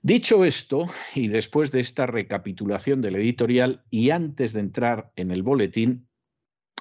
[0.00, 5.44] Dicho esto, y después de esta recapitulación del editorial y antes de entrar en el
[5.44, 6.08] boletín,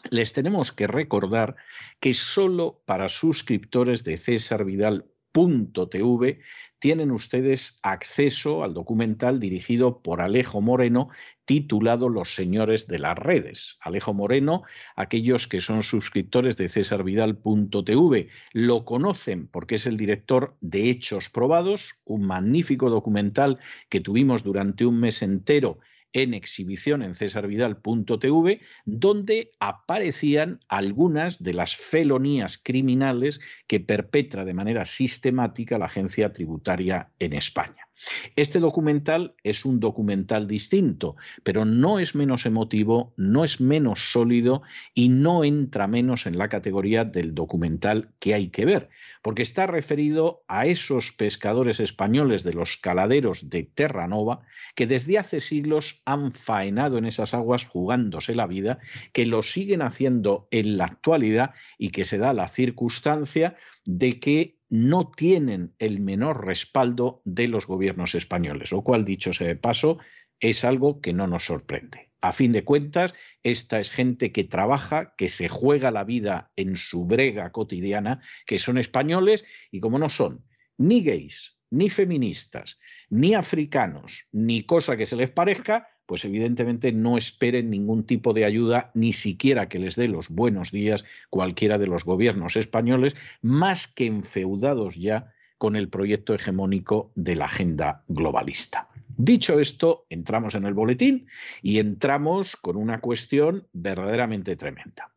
[0.10, 1.56] les tenemos que recordar
[2.00, 6.40] que solo para suscriptores de César Vidal .tv
[6.80, 11.10] tienen ustedes acceso al documental dirigido por Alejo Moreno
[11.46, 13.78] titulado Los señores de las redes.
[13.82, 14.64] Alejo Moreno,
[14.96, 22.02] aquellos que son suscriptores de cesarvidal.tv lo conocen porque es el director de Hechos Probados,
[22.06, 25.80] un magnífico documental que tuvimos durante un mes entero
[26.14, 34.86] en exhibición en cesarvidal.tv, donde aparecían algunas de las felonías criminales que perpetra de manera
[34.86, 37.91] sistemática la agencia tributaria en España.
[38.36, 44.62] Este documental es un documental distinto, pero no es menos emotivo, no es menos sólido
[44.94, 48.90] y no entra menos en la categoría del documental que hay que ver,
[49.22, 54.42] porque está referido a esos pescadores españoles de los caladeros de Terranova
[54.76, 58.80] que desde hace siglos han faenado en esas aguas jugándose la vida,
[59.14, 64.61] que lo siguen haciendo en la actualidad y que se da la circunstancia de que
[64.72, 70.00] no tienen el menor respaldo de los gobiernos españoles, lo cual, dicho sea de paso,
[70.40, 72.10] es algo que no nos sorprende.
[72.22, 76.78] A fin de cuentas, esta es gente que trabaja, que se juega la vida en
[76.78, 80.46] su brega cotidiana, que son españoles y como no son
[80.78, 82.80] ni gays, ni feministas,
[83.10, 88.44] ni africanos, ni cosa que se les parezca, pues evidentemente no esperen ningún tipo de
[88.44, 93.88] ayuda, ni siquiera que les dé los buenos días cualquiera de los gobiernos españoles, más
[93.88, 98.90] que enfeudados ya con el proyecto hegemónico de la agenda globalista.
[99.16, 101.28] Dicho esto, entramos en el boletín
[101.62, 105.14] y entramos con una cuestión verdaderamente tremenda.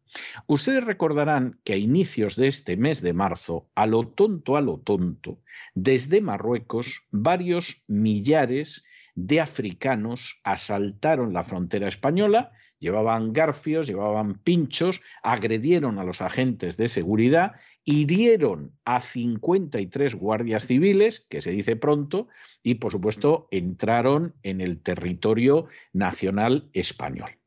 [0.46, 4.78] Ustedes recordarán que a inicios de este mes de marzo, a lo tonto, a lo
[4.78, 5.40] tonto,
[5.74, 15.98] desde Marruecos, varios millares de africanos asaltaron la frontera española, llevaban garfios, llevaban pinchos, agredieron
[15.98, 17.52] a los agentes de seguridad,
[17.84, 22.28] hirieron a 53 guardias civiles, que se dice pronto,
[22.62, 27.38] y por supuesto entraron en el territorio nacional español.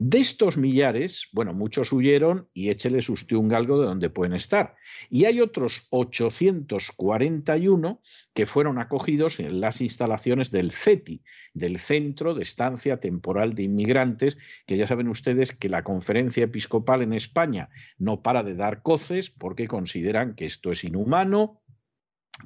[0.00, 4.76] De estos millares, bueno, muchos huyeron y écheles usted un galgo de donde pueden estar.
[5.10, 8.00] Y hay otros 841
[8.32, 14.38] que fueron acogidos en las instalaciones del CETI, del Centro de Estancia Temporal de Inmigrantes,
[14.66, 19.30] que ya saben ustedes que la Conferencia Episcopal en España no para de dar coces
[19.30, 21.60] porque consideran que esto es inhumano,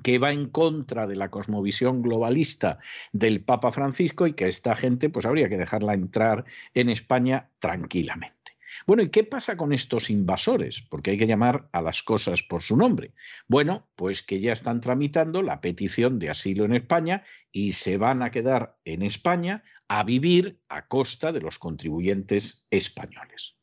[0.02, 2.78] que va en contra de la cosmovisión globalista
[3.12, 8.42] del Papa Francisco y que esta gente pues habría que dejarla entrar en España tranquilamente.
[8.86, 10.82] Bueno, ¿y qué pasa con estos invasores?
[10.82, 13.12] Porque hay que llamar a las cosas por su nombre.
[13.46, 18.22] Bueno, pues que ya están tramitando la petición de asilo en España y se van
[18.22, 23.56] a quedar en España a vivir a costa de los contribuyentes españoles.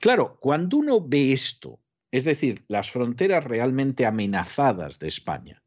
[0.00, 5.62] Claro, cuando uno ve esto es decir, las fronteras realmente amenazadas de España,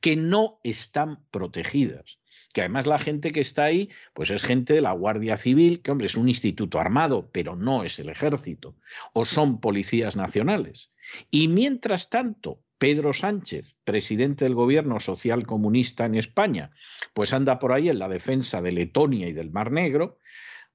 [0.00, 2.18] que no están protegidas,
[2.52, 5.90] que además la gente que está ahí, pues es gente de la Guardia Civil, que
[5.90, 8.76] hombre, es un instituto armado, pero no es el ejército,
[9.12, 10.90] o son policías nacionales.
[11.30, 16.72] Y mientras tanto, Pedro Sánchez, presidente del gobierno social comunista en España,
[17.14, 20.18] pues anda por ahí en la defensa de Letonia y del Mar Negro,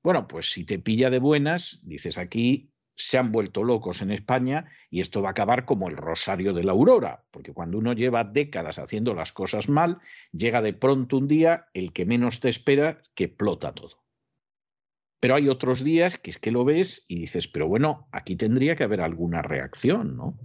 [0.02, 4.66] bueno, pues si te pilla de buenas, dices aquí se han vuelto locos en España
[4.90, 8.24] y esto va a acabar como el rosario de la aurora, porque cuando uno lleva
[8.24, 10.00] décadas haciendo las cosas mal,
[10.32, 14.04] llega de pronto un día el que menos te espera que explota todo.
[15.20, 18.76] Pero hay otros días que es que lo ves y dices, pero bueno, aquí tendría
[18.76, 20.40] que haber alguna reacción, ¿no?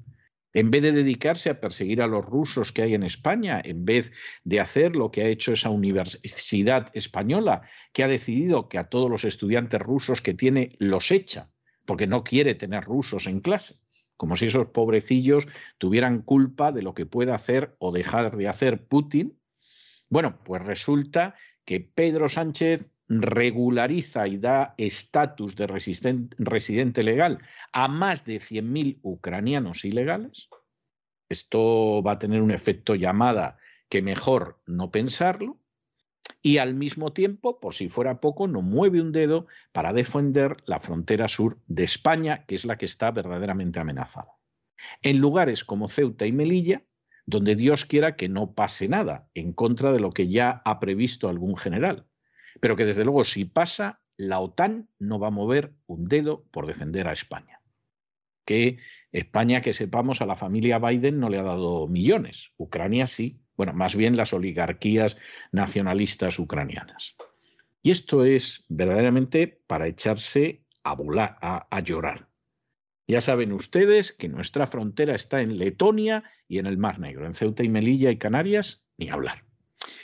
[0.55, 4.13] En vez de dedicarse a perseguir a los rusos que hay en España, en vez
[4.45, 7.63] de hacer lo que ha hecho esa universidad española,
[7.95, 11.51] que ha decidido que a todos los estudiantes rusos que tiene los echa,
[11.93, 13.75] porque no quiere tener rusos en clase,
[14.17, 18.87] como si esos pobrecillos tuvieran culpa de lo que pueda hacer o dejar de hacer
[18.87, 19.39] Putin.
[20.09, 21.35] Bueno, pues resulta
[21.67, 27.41] que Pedro Sánchez regulariza y da estatus de residente legal
[27.75, 30.49] a más de 100.000 ucranianos ilegales.
[31.29, 33.59] Esto va a tener un efecto llamada
[33.91, 35.61] que mejor no pensarlo.
[36.43, 40.81] Y al mismo tiempo, por si fuera poco, no mueve un dedo para defender la
[40.81, 44.33] frontera sur de España, que es la que está verdaderamente amenazada.
[45.03, 46.83] En lugares como Ceuta y Melilla,
[47.27, 51.29] donde Dios quiera que no pase nada en contra de lo que ya ha previsto
[51.29, 52.07] algún general,
[52.61, 56.67] pero que desde luego si pasa, la OTAN no va a mover un dedo por
[56.67, 57.61] defender a España.
[58.45, 58.79] Que
[59.13, 63.73] España, que sepamos, a la familia Biden no le ha dado millones, Ucrania sí, bueno,
[63.73, 65.17] más bien las oligarquías
[65.53, 67.17] nacionalistas ucranianas.
[67.83, 72.29] Y esto es verdaderamente para echarse a, volar, a llorar.
[73.09, 77.35] Ya saben ustedes que nuestra frontera está en Letonia y en el Mar Negro, en
[77.35, 79.45] Ceuta y Melilla y Canarias, ni hablar.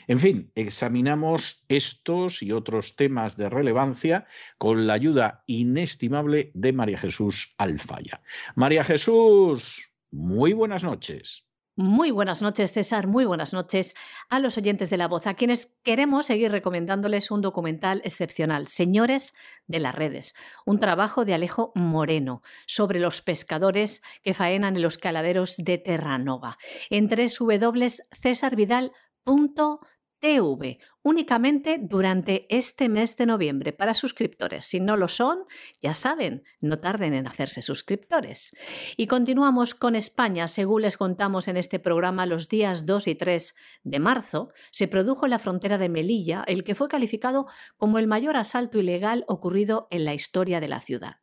[0.09, 4.27] En fin, examinamos estos y otros temas de relevancia
[4.57, 8.23] con la ayuda inestimable de María Jesús Alfaya.
[8.55, 11.48] María Jesús, muy buenas noches.
[11.81, 13.07] Muy buenas noches, César.
[13.07, 13.95] Muy buenas noches
[14.29, 19.33] a los oyentes de La Voz, a quienes queremos seguir recomendándoles un documental excepcional, Señores
[19.69, 20.35] de las Redes,
[20.67, 26.59] un trabajo de Alejo Moreno sobre los pescadores que faenan en los caladeros de Terranova.
[26.91, 29.79] En www.cesarvidal.com
[30.21, 34.67] TV únicamente durante este mes de noviembre para suscriptores.
[34.67, 35.45] Si no lo son,
[35.81, 38.57] ya saben, no tarden en hacerse suscriptores.
[38.97, 40.49] Y continuamos con España.
[40.49, 43.55] Según les contamos en este programa, los días 2 y 3
[43.85, 47.47] de marzo se produjo en la frontera de Melilla el que fue calificado
[47.77, 51.17] como el mayor asalto ilegal ocurrido en la historia de la ciudad.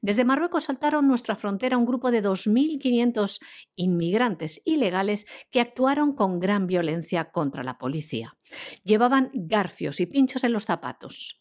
[0.00, 3.40] Desde Marruecos saltaron nuestra frontera un grupo de 2.500
[3.76, 8.36] inmigrantes ilegales que actuaron con gran violencia contra la policía.
[8.84, 11.40] Llevaban garfios y pinchos en los zapatos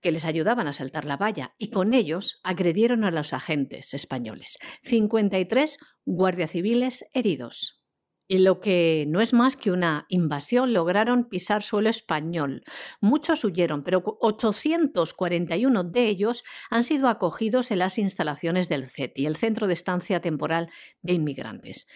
[0.00, 4.58] que les ayudaban a saltar la valla y con ellos agredieron a los agentes españoles.
[4.82, 7.81] 53 guardias civiles heridos.
[8.28, 12.62] Y lo que no es más que una invasión, lograron pisar suelo español.
[13.00, 19.36] Muchos huyeron, pero 841 de ellos han sido acogidos en las instalaciones del CETI, el
[19.36, 20.70] Centro de Estancia Temporal
[21.02, 21.88] de Inmigrantes.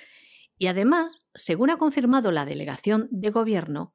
[0.58, 3.94] Y además, según ha confirmado la delegación de gobierno,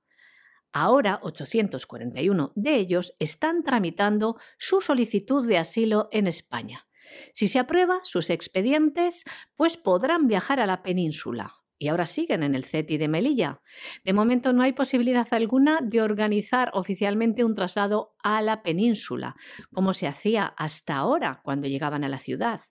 [0.73, 6.87] Ahora 841 de ellos están tramitando su solicitud de asilo en España.
[7.33, 9.25] Si se aprueba sus expedientes,
[9.55, 13.59] pues podrán viajar a la península, y ahora siguen en el CETI de Melilla.
[14.05, 19.35] De momento no hay posibilidad alguna de organizar oficialmente un traslado a la península,
[19.73, 22.61] como se hacía hasta ahora cuando llegaban a la ciudad.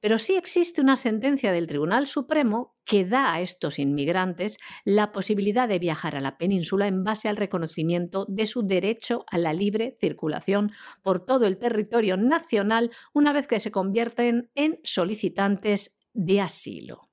[0.00, 5.66] Pero sí existe una sentencia del Tribunal Supremo que da a estos inmigrantes la posibilidad
[5.66, 9.96] de viajar a la península en base al reconocimiento de su derecho a la libre
[10.00, 10.70] circulación
[11.02, 17.10] por todo el territorio nacional una vez que se convierten en solicitantes de asilo.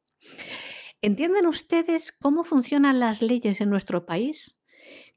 [1.04, 4.62] ¿Entienden ustedes cómo funcionan las leyes en nuestro país?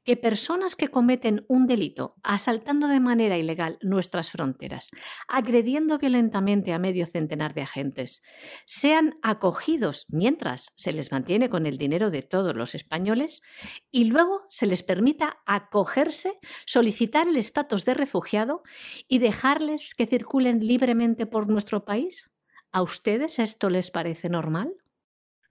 [0.03, 4.91] Que personas que cometen un delito asaltando de manera ilegal nuestras fronteras,
[5.29, 8.21] agrediendo violentamente a medio centenar de agentes,
[8.65, 13.41] sean acogidos mientras se les mantiene con el dinero de todos los españoles
[13.89, 18.61] y luego se les permita acogerse, solicitar el estatus de refugiado
[19.07, 22.35] y dejarles que circulen libremente por nuestro país?
[22.73, 24.73] ¿A ustedes esto les parece normal?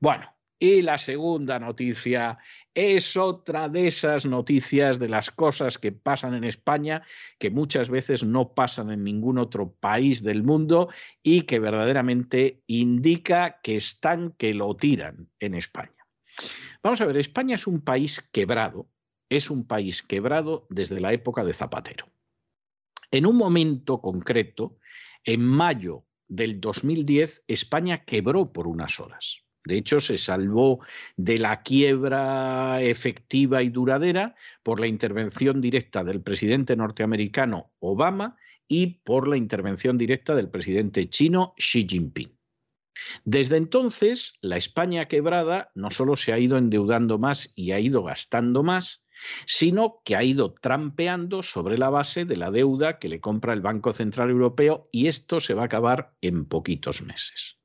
[0.01, 2.39] Bueno, y la segunda noticia
[2.75, 7.03] es otra de esas noticias de las cosas que pasan en España,
[7.39, 10.89] que muchas veces no pasan en ningún otro país del mundo
[11.23, 16.07] y que verdaderamente indica que están que lo tiran en España.
[16.83, 18.89] Vamos a ver, España es un país quebrado,
[19.29, 22.09] es un país quebrado desde la época de Zapatero.
[23.11, 24.79] En un momento concreto,
[25.25, 29.46] en mayo del 2010, España quebró por unas horas.
[29.67, 30.81] De hecho, se salvó
[31.17, 38.37] de la quiebra efectiva y duradera por la intervención directa del presidente norteamericano Obama
[38.69, 42.33] y por la intervención directa del presidente chino Xi Jinping.
[43.25, 48.05] Desde entonces, la España quebrada no solo se ha ido endeudando más y ha ido
[48.05, 49.03] gastando más,
[49.47, 53.63] sino que ha ido trampeando sobre la base de la deuda que le compra el
[53.63, 57.59] Banco Central Europeo y esto se va a acabar en poquitos meses.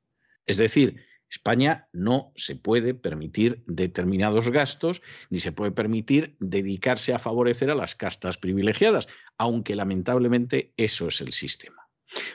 [0.46, 1.00] Es decir,
[1.32, 7.74] España no se puede permitir determinados gastos ni se puede permitir dedicarse a favorecer a
[7.74, 9.08] las castas privilegiadas,
[9.38, 11.88] aunque lamentablemente eso es el sistema.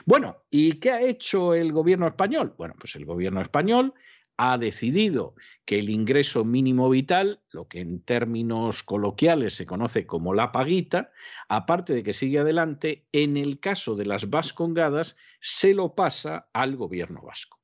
[0.04, 2.56] Bueno, ¿y qué ha hecho el gobierno español?
[2.58, 3.94] Bueno, pues el gobierno español
[4.36, 10.34] ha decidido que el ingreso mínimo vital, lo que en términos coloquiales se conoce como
[10.34, 11.12] la paguita,
[11.48, 16.74] aparte de que sigue adelante, en el caso de las vascongadas se lo pasa al
[16.74, 17.57] gobierno vasco.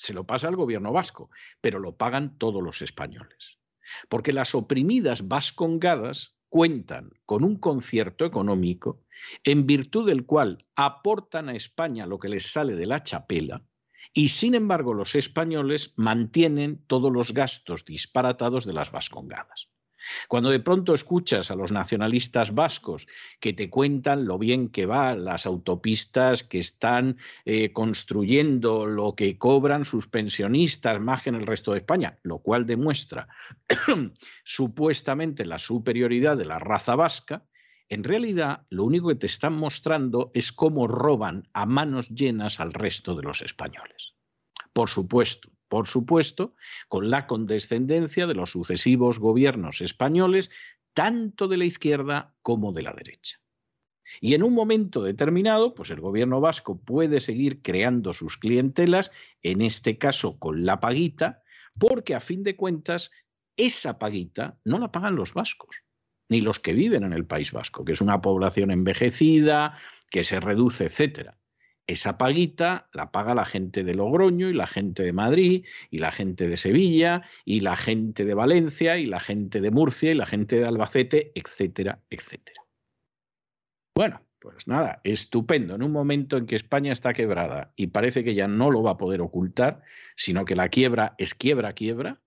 [0.00, 1.28] Se lo pasa al gobierno vasco,
[1.60, 3.58] pero lo pagan todos los españoles.
[4.08, 9.04] Porque las oprimidas vascongadas cuentan con un concierto económico
[9.44, 13.62] en virtud del cual aportan a España lo que les sale de la chapela
[14.14, 19.68] y sin embargo los españoles mantienen todos los gastos disparatados de las vascongadas.
[20.28, 23.06] Cuando de pronto escuchas a los nacionalistas vascos
[23.40, 29.38] que te cuentan lo bien que van las autopistas que están eh, construyendo, lo que
[29.38, 33.28] cobran sus pensionistas más que en el resto de España, lo cual demuestra
[34.44, 37.44] supuestamente la superioridad de la raza vasca,
[37.88, 42.72] en realidad lo único que te están mostrando es cómo roban a manos llenas al
[42.72, 44.14] resto de los españoles.
[44.72, 46.56] Por supuesto, por supuesto,
[46.88, 50.50] con la condescendencia de los sucesivos gobiernos españoles,
[50.94, 53.38] tanto de la izquierda como de la derecha.
[54.20, 59.12] Y en un momento determinado, pues el gobierno vasco puede seguir creando sus clientelas,
[59.42, 61.44] en este caso con la paguita,
[61.78, 63.12] porque a fin de cuentas
[63.56, 65.84] esa paguita no la pagan los vascos
[66.28, 69.76] ni los que viven en el País Vasco, que es una población envejecida,
[70.10, 71.39] que se reduce, etcétera.
[71.90, 76.12] Esa paguita la paga la gente de Logroño y la gente de Madrid y la
[76.12, 80.26] gente de Sevilla y la gente de Valencia y la gente de Murcia y la
[80.26, 82.62] gente de Albacete, etcétera, etcétera.
[83.92, 85.74] Bueno, pues nada, estupendo.
[85.74, 88.92] En un momento en que España está quebrada y parece que ya no lo va
[88.92, 89.82] a poder ocultar,
[90.14, 92.20] sino que la quiebra es quiebra, quiebra,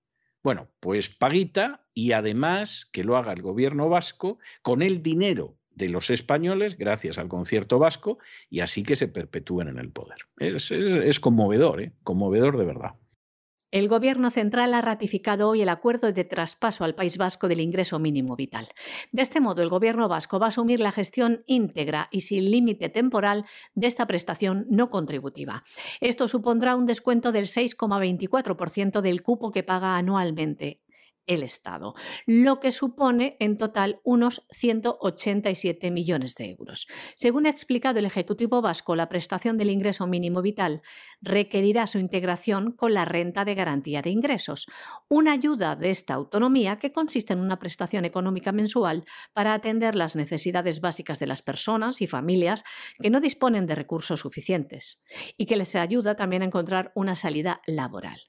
[0.43, 5.89] bueno, pues paguita y además que lo haga el gobierno vasco con el dinero de
[5.89, 8.19] los españoles gracias al concierto vasco
[8.49, 10.17] y así que se perpetúen en el poder.
[10.37, 11.93] Es, conmovedor, ¿eh?
[12.03, 12.95] conmovedor de verdad.
[13.73, 17.97] El Gobierno central ha ratificado hoy el acuerdo de traspaso al País Vasco del ingreso
[17.97, 18.67] mínimo vital.
[19.11, 22.89] De este modo, el Gobierno vasco va a asumir la gestión íntegra y sin límite
[22.89, 25.63] temporal de esta prestación no contributiva.
[26.01, 30.82] Esto supondrá un descuento del 6,24% del cupo que paga anualmente
[31.27, 31.93] el Estado,
[32.25, 36.87] lo que supone en total unos 187 millones de euros.
[37.15, 40.81] Según ha explicado el Ejecutivo Vasco, la prestación del ingreso mínimo vital
[41.21, 44.67] requerirá su integración con la renta de garantía de ingresos,
[45.09, 50.15] una ayuda de esta autonomía que consiste en una prestación económica mensual para atender las
[50.15, 52.63] necesidades básicas de las personas y familias
[53.01, 55.03] que no disponen de recursos suficientes
[55.37, 58.19] y que les ayuda también a encontrar una salida laboral.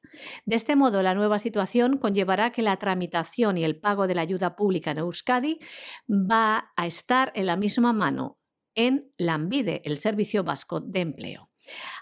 [0.44, 4.20] De este modo, la nueva situación conllevará que la tramitación y el pago de la
[4.20, 5.58] ayuda pública en Euskadi
[6.06, 8.38] va a estar en la misma mano
[8.74, 11.50] en Lambide, el Servicio Vasco de Empleo.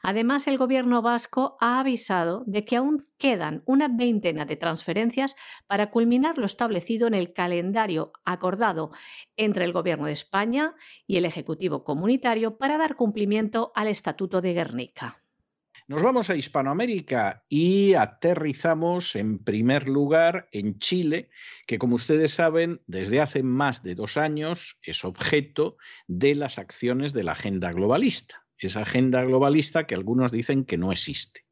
[0.02, 5.36] Además, el gobierno vasco ha avisado de que aún quedan una veintena de transferencias
[5.68, 8.90] para culminar lo establecido en el calendario acordado
[9.36, 10.74] entre el gobierno de España
[11.06, 15.21] y el Ejecutivo Comunitario para dar cumplimiento al Estatuto de Guernica.
[15.88, 21.28] Nos vamos a Hispanoamérica y aterrizamos en primer lugar en Chile,
[21.66, 25.76] que como ustedes saben, desde hace más de dos años es objeto
[26.06, 28.46] de las acciones de la agenda globalista.
[28.58, 31.46] Esa agenda globalista que algunos dicen que no existe.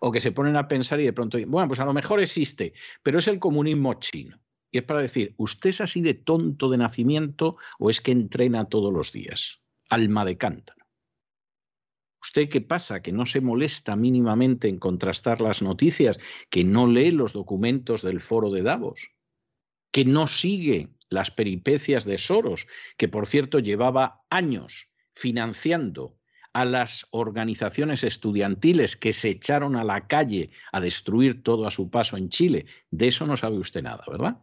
[0.00, 2.74] O que se ponen a pensar y de pronto, bueno, pues a lo mejor existe,
[3.02, 4.40] pero es el comunismo chino.
[4.70, 8.66] Y es para decir, ¿usted es así de tonto de nacimiento o es que entrena
[8.66, 9.62] todos los días?
[9.90, 10.83] Alma de cántaro.
[12.24, 13.02] ¿Usted qué pasa?
[13.02, 16.18] ¿Que no se molesta mínimamente en contrastar las noticias?
[16.48, 19.10] ¿Que no lee los documentos del foro de Davos?
[19.92, 22.66] ¿Que no sigue las peripecias de Soros,
[22.96, 26.18] que por cierto llevaba años financiando
[26.54, 31.90] a las organizaciones estudiantiles que se echaron a la calle a destruir todo a su
[31.90, 32.64] paso en Chile?
[32.90, 34.38] De eso no sabe usted nada, ¿verdad?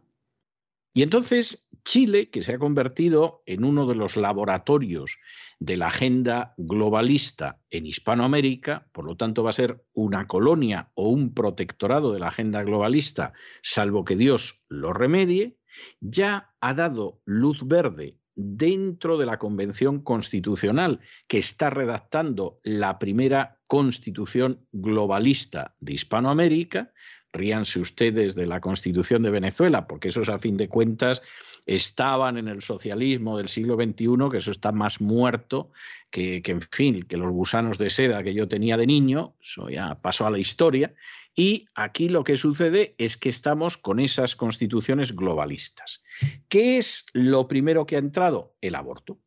[0.94, 5.18] Y entonces Chile, que se ha convertido en uno de los laboratorios
[5.58, 11.08] de la agenda globalista en Hispanoamérica, por lo tanto va a ser una colonia o
[11.08, 13.32] un protectorado de la agenda globalista,
[13.62, 15.56] salvo que Dios lo remedie,
[16.00, 23.58] ya ha dado luz verde dentro de la Convención Constitucional que está redactando la primera
[23.66, 26.92] constitución globalista de Hispanoamérica.
[27.32, 31.22] Ríanse ustedes de la Constitución de Venezuela, porque eso es a fin de cuentas
[31.66, 35.70] estaban en el socialismo del siglo XXI, que eso está más muerto
[36.10, 40.00] que, en fin, que los gusanos de seda que yo tenía de niño, eso ya
[40.00, 40.94] pasó a la historia,
[41.34, 46.02] y aquí lo que sucede es que estamos con esas constituciones globalistas.
[46.48, 48.54] ¿Qué es lo primero que ha entrado?
[48.60, 49.18] El aborto.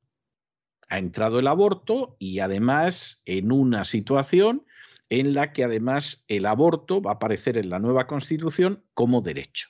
[0.87, 4.65] Ha entrado el aborto y además en una situación
[5.09, 9.69] en la que además el aborto va a aparecer en la nueva constitución como derecho.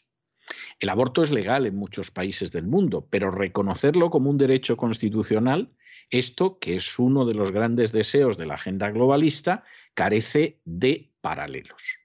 [0.79, 5.73] El aborto es legal en muchos países del mundo, pero reconocerlo como un derecho constitucional,
[6.09, 9.63] esto que es uno de los grandes deseos de la agenda globalista,
[9.93, 11.97] carece de paralelos.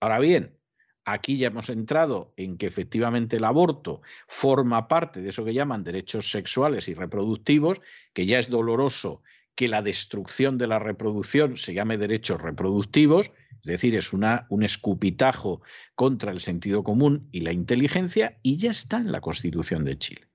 [0.00, 0.58] Ahora bien,
[1.04, 5.84] aquí ya hemos entrado en que efectivamente el aborto forma parte de eso que llaman
[5.84, 7.82] derechos sexuales y reproductivos,
[8.14, 9.22] que ya es doloroso
[9.56, 14.62] que la destrucción de la reproducción se llame derechos reproductivos, es decir, es una, un
[14.62, 15.62] escupitajo
[15.96, 20.28] contra el sentido común y la inteligencia, y ya está en la Constitución de Chile.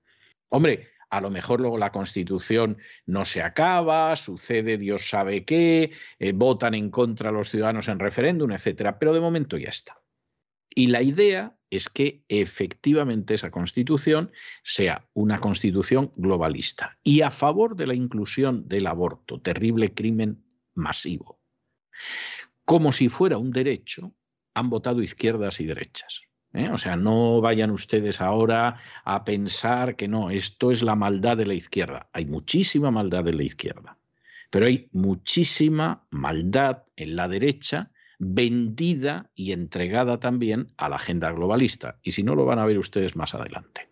[0.50, 6.32] Hombre, a lo mejor luego la Constitución no se acaba, sucede Dios sabe qué, eh,
[6.34, 10.01] votan en contra los ciudadanos en referéndum, etcétera, pero de momento ya está.
[10.74, 14.32] Y la idea es que efectivamente esa constitución
[14.64, 20.44] sea una constitución globalista y a favor de la inclusión del aborto, terrible crimen
[20.74, 21.40] masivo.
[22.66, 24.14] Como si fuera un derecho,
[24.54, 26.22] han votado izquierdas y derechas.
[26.54, 26.70] ¿eh?
[26.70, 31.46] O sea, no vayan ustedes ahora a pensar que no, esto es la maldad de
[31.46, 32.10] la izquierda.
[32.14, 33.98] Hay muchísima maldad de la izquierda,
[34.50, 37.91] pero hay muchísima maldad en la derecha
[38.24, 41.98] vendida y entregada también a la agenda globalista.
[42.04, 43.91] Y si no, lo van a ver ustedes más adelante.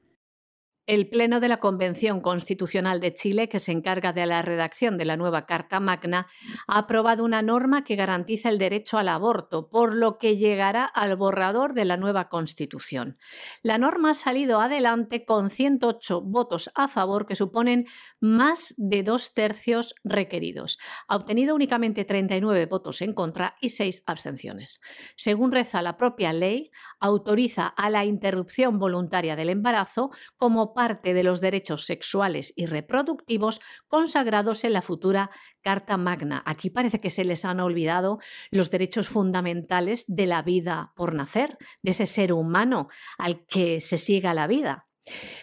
[0.90, 5.06] El Pleno de la Convención Constitucional de Chile, que se encarga de la redacción de
[5.06, 6.26] la nueva Carta Magna,
[6.66, 11.16] ha aprobado una norma que garantiza el derecho al aborto, por lo que llegará al
[11.16, 13.20] borrador de la nueva Constitución.
[13.62, 17.86] La norma ha salido adelante con 108 votos a favor, que suponen
[18.20, 20.80] más de dos tercios requeridos.
[21.08, 24.82] Ha obtenido únicamente 39 votos en contra y 6 abstenciones.
[25.16, 31.24] Según reza la propia ley, autoriza a la interrupción voluntaria del embarazo como parte de
[31.24, 33.60] los derechos sexuales y reproductivos
[33.90, 35.30] consagrados en la futura
[35.62, 36.42] Carta Magna.
[36.46, 38.20] Aquí parece que se les han olvidado
[38.50, 43.98] los derechos fundamentales de la vida por nacer, de ese ser humano al que se
[43.98, 44.88] siga la vida.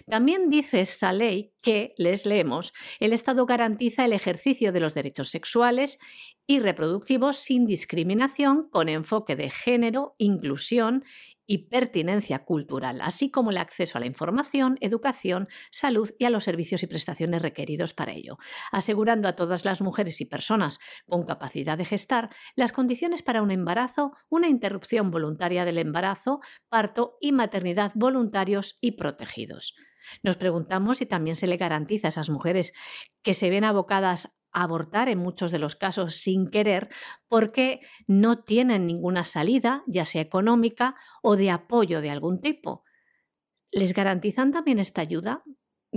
[0.07, 5.31] También dice esta ley que, les leemos, el Estado garantiza el ejercicio de los derechos
[5.31, 5.99] sexuales
[6.47, 11.03] y reproductivos sin discriminación, con enfoque de género, inclusión
[11.45, 16.45] y pertinencia cultural, así como el acceso a la información, educación, salud y a los
[16.45, 18.39] servicios y prestaciones requeridos para ello,
[18.71, 23.51] asegurando a todas las mujeres y personas con capacidad de gestar las condiciones para un
[23.51, 26.39] embarazo, una interrupción voluntaria del embarazo,
[26.69, 29.75] parto y maternidad voluntarios y protegidos.
[30.23, 32.73] Nos preguntamos si también se le garantiza a esas mujeres
[33.23, 36.89] que se ven abocadas abortar en muchos de los casos sin querer
[37.29, 42.83] porque no tienen ninguna salida, ya sea económica o de apoyo de algún tipo.
[43.71, 45.43] ¿Les garantizan también esta ayuda?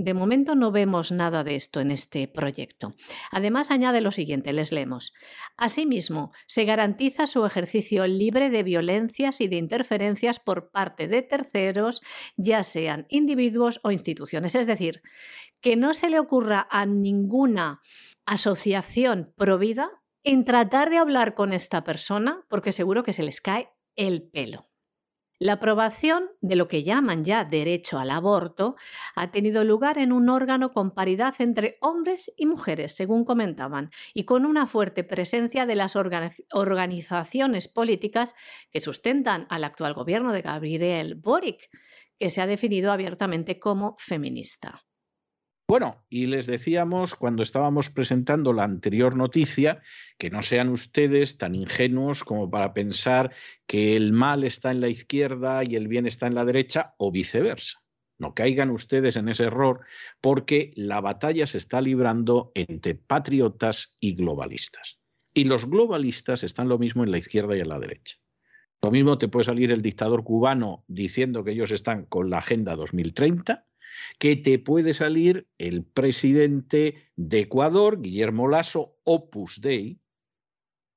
[0.02, 2.94] De momento no vemos nada de esto en este proyecto.
[3.30, 5.12] Además, añade lo siguiente, les leemos.
[5.58, 12.00] Asimismo, se garantiza su ejercicio libre de violencias y de interferencias por parte de terceros,
[12.38, 14.54] ya sean individuos o instituciones.
[14.54, 15.02] Es decir,
[15.60, 17.82] que no se le ocurra a ninguna
[18.24, 19.90] asociación provida
[20.24, 24.69] en tratar de hablar con esta persona porque seguro que se les cae el pelo.
[25.42, 28.76] La aprobación de lo que llaman ya derecho al aborto
[29.14, 34.24] ha tenido lugar en un órgano con paridad entre hombres y mujeres, según comentaban, y
[34.24, 38.34] con una fuerte presencia de las organizaciones políticas
[38.70, 41.70] que sustentan al actual gobierno de Gabriel Boric,
[42.18, 44.89] que se ha definido abiertamente como feminista.
[45.70, 49.80] Bueno, y les decíamos cuando estábamos presentando la anterior noticia
[50.18, 53.30] que no sean ustedes tan ingenuos como para pensar
[53.68, 57.12] que el mal está en la izquierda y el bien está en la derecha o
[57.12, 57.84] viceversa.
[58.18, 59.82] No caigan ustedes en ese error
[60.20, 64.98] porque la batalla se está librando entre patriotas y globalistas.
[65.32, 68.16] Y los globalistas están lo mismo en la izquierda y en la derecha.
[68.82, 72.74] Lo mismo te puede salir el dictador cubano diciendo que ellos están con la Agenda
[72.74, 73.69] 2030
[74.18, 80.00] que te puede salir el presidente de Ecuador, Guillermo Lasso, Opus Dei,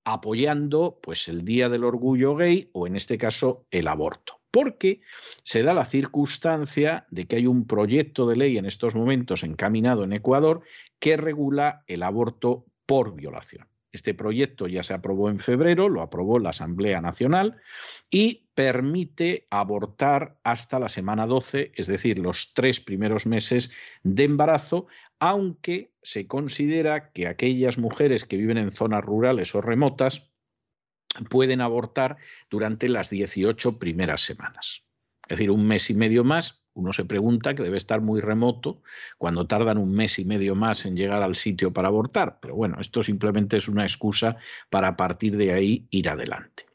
[0.06, 4.40] apoyando pues el Día del Orgullo Gay o en este caso el aborto.
[4.52, 5.02] Porque
[5.44, 10.04] se da la circunstancia de que hay un proyecto de ley en estos momentos encaminado
[10.04, 10.62] en Ecuador
[11.00, 13.73] que regula el aborto por violación.
[13.94, 17.62] Este proyecto ya se aprobó en febrero, lo aprobó la Asamblea Nacional
[18.10, 23.72] y permite abortar hasta la semana 12, es decir, los tres primeros meses
[24.02, 24.88] de embarazo,
[25.20, 30.34] aunque se considera que aquellas mujeres que viven en zonas rurales o remotas
[31.30, 32.18] pueden abortar
[32.50, 34.84] durante las 18 primeras semanas.
[35.28, 38.82] Es decir, un mes y medio más Uno se pregunta que debe estar muy remoto
[39.18, 42.40] cuando tardan un mes y medio más en llegar al sitio para abortar.
[42.42, 44.38] Pero bueno, esto simplemente es una excusa
[44.70, 46.66] para partir de ahí ir adelante.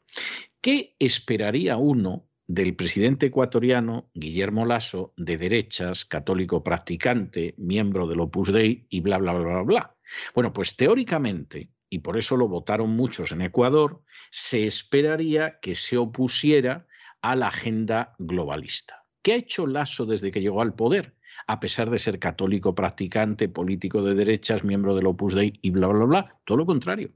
[0.61, 8.51] ¿Qué esperaría uno del presidente ecuatoriano Guillermo Lasso, de derechas, católico practicante, miembro del Opus
[8.51, 9.95] Dei y bla, bla, bla, bla, bla?
[10.33, 15.97] Bueno, pues teóricamente, y por eso lo votaron muchos en Ecuador, se esperaría que se
[15.97, 16.87] opusiera
[17.21, 18.98] a la agenda globalista.
[19.21, 21.15] ¿Qué ha hecho Lasso desde que llegó al poder?
[21.47, 25.87] A pesar de ser católico practicante, político de derechas, miembro del Opus Dei y bla,
[25.87, 27.11] bla, bla, todo lo contrario.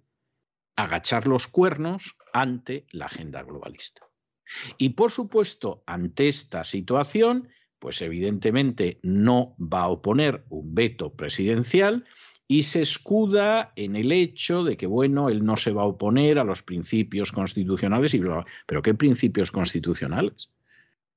[0.75, 4.07] Agachar los cuernos ante la agenda globalista.
[4.77, 7.49] Y por supuesto, ante esta situación,
[7.79, 12.05] pues evidentemente no va a oponer un veto presidencial
[12.47, 16.39] y se escuda en el hecho de que, bueno, él no se va a oponer
[16.39, 18.21] a los principios constitucionales y
[18.65, 20.49] Pero ¿qué principios constitucionales?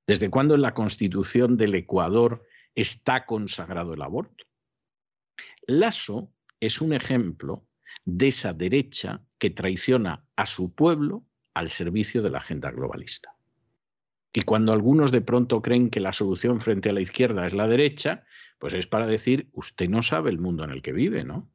[0.07, 4.45] ¿Desde cuándo en la constitución del Ecuador está consagrado el aborto?
[5.67, 7.67] Lasso es un ejemplo
[8.05, 13.37] de esa derecha que traiciona a su pueblo al servicio de la agenda globalista.
[14.33, 17.67] Y cuando algunos de pronto creen que la solución frente a la izquierda es la
[17.67, 18.25] derecha,
[18.59, 21.51] pues es para decir, usted no sabe el mundo en el que vive, ¿no?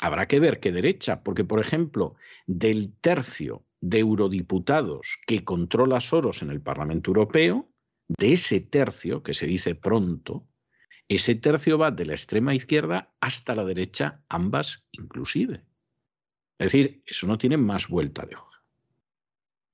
[0.00, 2.16] Habrá que ver qué derecha, porque por ejemplo,
[2.46, 7.68] del tercio de eurodiputados que controla Soros en el Parlamento Europeo,
[8.08, 10.46] de ese tercio, que se dice pronto,
[11.08, 15.66] ese tercio va de la extrema izquierda hasta la derecha, ambas inclusive.
[16.58, 18.64] Es decir, eso no tiene más vuelta de hoja.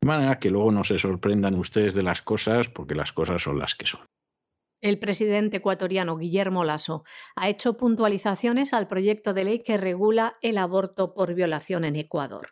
[0.00, 3.58] De manera que luego no se sorprendan ustedes de las cosas porque las cosas son
[3.58, 4.06] las que son.
[4.80, 7.02] El presidente ecuatoriano Guillermo Lasso
[7.34, 12.50] ha hecho puntualizaciones al proyecto de ley que regula el aborto por violación en Ecuador,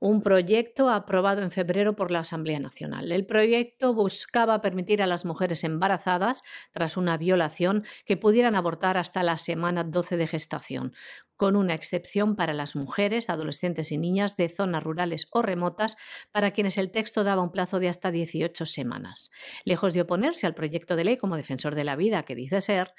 [0.00, 3.12] un proyecto aprobado en febrero por la Asamblea Nacional.
[3.12, 9.22] El proyecto buscaba permitir a las mujeres embarazadas tras una violación que pudieran abortar hasta
[9.22, 10.94] la semana 12 de gestación,
[11.38, 15.96] con una excepción para las mujeres, adolescentes y niñas de zonas rurales o remotas,
[16.32, 19.30] para quienes el texto daba un plazo de hasta 18 semanas.
[19.64, 22.92] Lejos de oponerse al proyecto de ley como defensor de la vida que dice ser,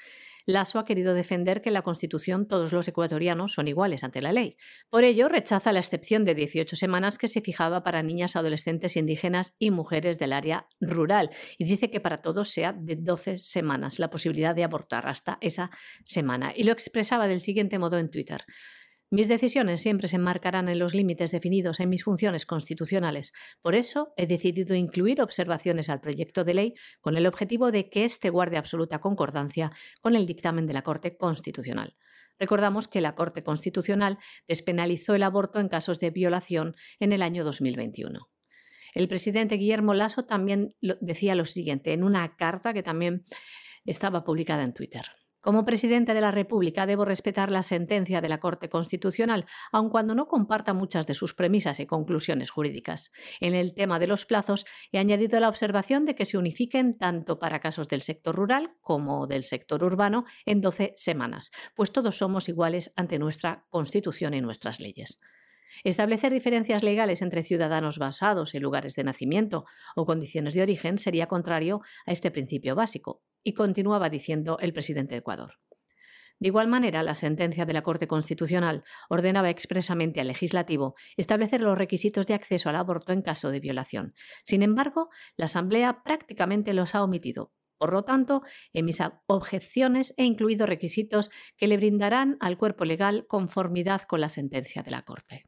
[0.52, 4.32] Lasso ha querido defender que en la Constitución todos los ecuatorianos son iguales ante la
[4.32, 4.56] ley.
[4.88, 9.54] Por ello, rechaza la excepción de 18 semanas que se fijaba para niñas, adolescentes indígenas
[9.58, 14.10] y mujeres del área rural y dice que para todos sea de 12 semanas la
[14.10, 15.70] posibilidad de abortar hasta esa
[16.04, 16.52] semana.
[16.54, 18.44] Y lo expresaba del siguiente modo en Twitter.
[19.12, 23.32] Mis decisiones siempre se enmarcarán en los límites definidos en mis funciones constitucionales.
[23.60, 28.04] Por eso he decidido incluir observaciones al proyecto de ley con el objetivo de que
[28.04, 31.96] éste guarde absoluta concordancia con el dictamen de la Corte Constitucional.
[32.38, 37.42] Recordamos que la Corte Constitucional despenalizó el aborto en casos de violación en el año
[37.42, 38.28] 2021.
[38.94, 43.24] El presidente Guillermo Lasso también decía lo siguiente en una carta que también
[43.84, 45.04] estaba publicada en Twitter.
[45.40, 50.14] Como presidente de la República debo respetar la sentencia de la Corte Constitucional, aun cuando
[50.14, 53.10] no comparta muchas de sus premisas y conclusiones jurídicas.
[53.40, 57.38] En el tema de los plazos he añadido la observación de que se unifiquen tanto
[57.38, 62.48] para casos del sector rural como del sector urbano en 12 semanas, pues todos somos
[62.50, 65.20] iguales ante nuestra Constitución y nuestras leyes.
[65.84, 69.64] Establecer diferencias legales entre ciudadanos basados en lugares de nacimiento
[69.96, 75.14] o condiciones de origen sería contrario a este principio básico, y continuaba diciendo el presidente
[75.14, 75.54] de Ecuador.
[76.40, 81.76] De igual manera, la sentencia de la Corte Constitucional ordenaba expresamente al legislativo establecer los
[81.76, 84.14] requisitos de acceso al aborto en caso de violación.
[84.42, 87.52] Sin embargo, la Asamblea prácticamente los ha omitido.
[87.76, 88.42] Por lo tanto,
[88.72, 94.30] en mis objeciones he incluido requisitos que le brindarán al cuerpo legal conformidad con la
[94.30, 95.44] sentencia de la Corte.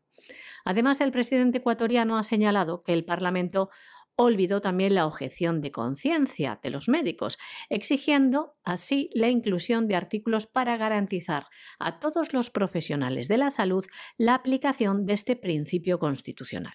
[0.65, 3.71] Además, el presidente ecuatoriano ha señalado que el Parlamento
[4.17, 7.39] olvidó también la objeción de conciencia de los médicos,
[7.71, 11.47] exigiendo así la inclusión de artículos para garantizar
[11.79, 13.85] a todos los profesionales de la salud
[14.19, 16.75] la aplicación de este principio constitucional.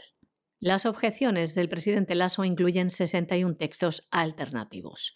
[0.60, 5.14] Las objeciones del presidente Lasso incluyen 61 textos alternativos.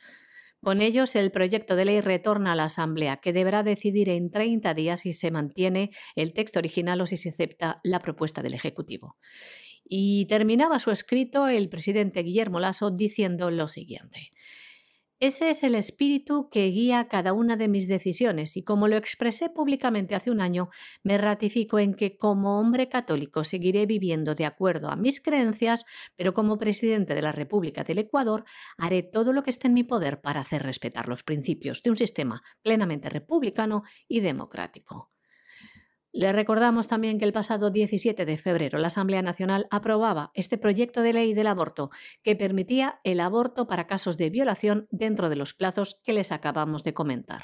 [0.64, 4.74] Con ellos, el proyecto de ley retorna a la Asamblea, que deberá decidir en 30
[4.76, 9.18] días si se mantiene el texto original o si se acepta la propuesta del Ejecutivo.
[9.84, 14.30] Y terminaba su escrito el presidente Guillermo Lasso diciendo lo siguiente.
[15.22, 19.50] Ese es el espíritu que guía cada una de mis decisiones y como lo expresé
[19.52, 20.70] públicamente hace un año,
[21.04, 25.86] me ratifico en que como hombre católico seguiré viviendo de acuerdo a mis creencias,
[26.18, 28.46] pero como presidente de la República del Ecuador
[28.78, 31.98] haré todo lo que esté en mi poder para hacer respetar los principios de un
[31.98, 35.11] sistema plenamente republicano y democrático.
[36.14, 41.02] Le recordamos también que el pasado 17 de febrero la Asamblea Nacional aprobaba este proyecto
[41.02, 41.90] de ley del aborto
[42.22, 46.84] que permitía el aborto para casos de violación dentro de los plazos que les acabamos
[46.84, 47.44] de comentar.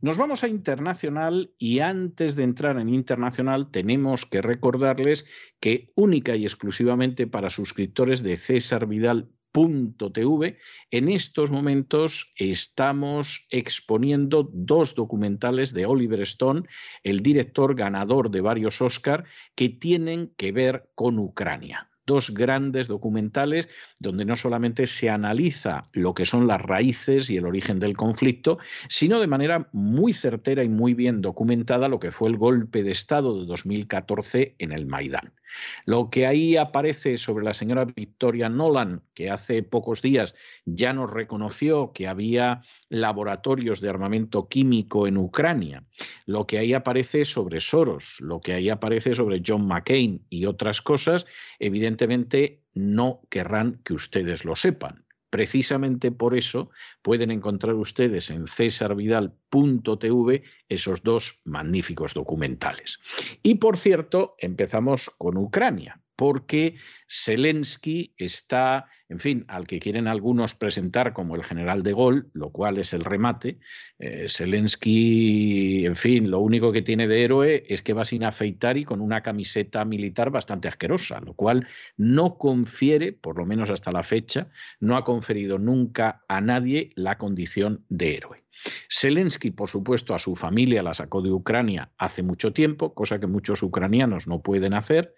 [0.00, 5.26] Nos vamos a internacional y antes de entrar en internacional tenemos que recordarles
[5.58, 10.58] que única y exclusivamente para suscriptores de César Vidal .tv,
[10.90, 16.62] en estos momentos estamos exponiendo dos documentales de Oliver Stone,
[17.02, 19.24] el director ganador de varios Oscar,
[19.54, 26.14] que tienen que ver con Ucrania dos grandes documentales donde no solamente se analiza lo
[26.14, 30.68] que son las raíces y el origen del conflicto, sino de manera muy certera y
[30.68, 35.32] muy bien documentada lo que fue el golpe de Estado de 2014 en el Maidán.
[35.84, 40.34] Lo que ahí aparece sobre la señora Victoria Nolan, que hace pocos días
[40.64, 45.84] ya nos reconoció que había laboratorios de armamento químico en Ucrania,
[46.26, 50.82] lo que ahí aparece sobre Soros, lo que ahí aparece sobre John McCain y otras
[50.82, 51.26] cosas,
[51.58, 55.04] evidentemente no querrán que ustedes lo sepan.
[55.32, 56.68] Precisamente por eso
[57.00, 63.00] pueden encontrar ustedes en cesarvidal.tv esos dos magníficos documentales.
[63.42, 66.76] Y por cierto, empezamos con Ucrania, porque
[67.12, 72.50] Zelensky está en fin, al que quieren algunos presentar como el general de Gaulle, lo
[72.50, 73.58] cual es el remate.
[73.98, 78.78] Eh, Zelensky, en fin, lo único que tiene de héroe es que va sin afeitar
[78.78, 83.92] y con una camiseta militar bastante asquerosa, lo cual no confiere, por lo menos hasta
[83.92, 84.48] la fecha,
[84.80, 88.38] no ha conferido nunca a nadie la condición de héroe.
[88.90, 93.26] Zelensky, por supuesto, a su familia la sacó de Ucrania hace mucho tiempo, cosa que
[93.26, 95.14] muchos ucranianos no pueden hacer.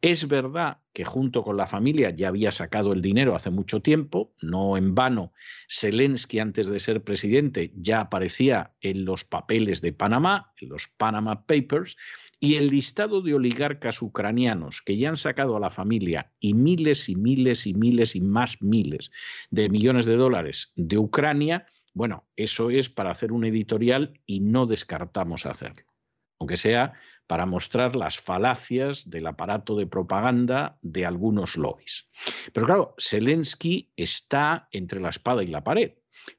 [0.00, 4.32] Es verdad que junto con la familia ya había sacado el dinero hace mucho tiempo,
[4.40, 5.32] no en vano.
[5.68, 11.46] Zelensky, antes de ser presidente, ya aparecía en los papeles de Panamá, en los Panama
[11.46, 11.96] Papers,
[12.40, 17.08] y el listado de oligarcas ucranianos que ya han sacado a la familia y miles
[17.08, 19.10] y miles y miles y más miles
[19.50, 24.66] de millones de dólares de Ucrania, bueno, eso es para hacer un editorial y no
[24.66, 25.92] descartamos hacerlo,
[26.38, 26.94] aunque sea
[27.28, 32.08] para mostrar las falacias del aparato de propaganda de algunos lobbies.
[32.52, 35.92] Pero claro, Zelensky está entre la espada y la pared.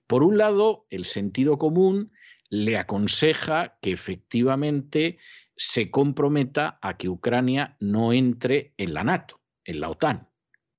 [0.07, 2.11] Por un lado, el sentido común
[2.49, 5.19] le aconseja que efectivamente
[5.55, 10.28] se comprometa a que Ucrania no entre en la NATO, en la OTAN.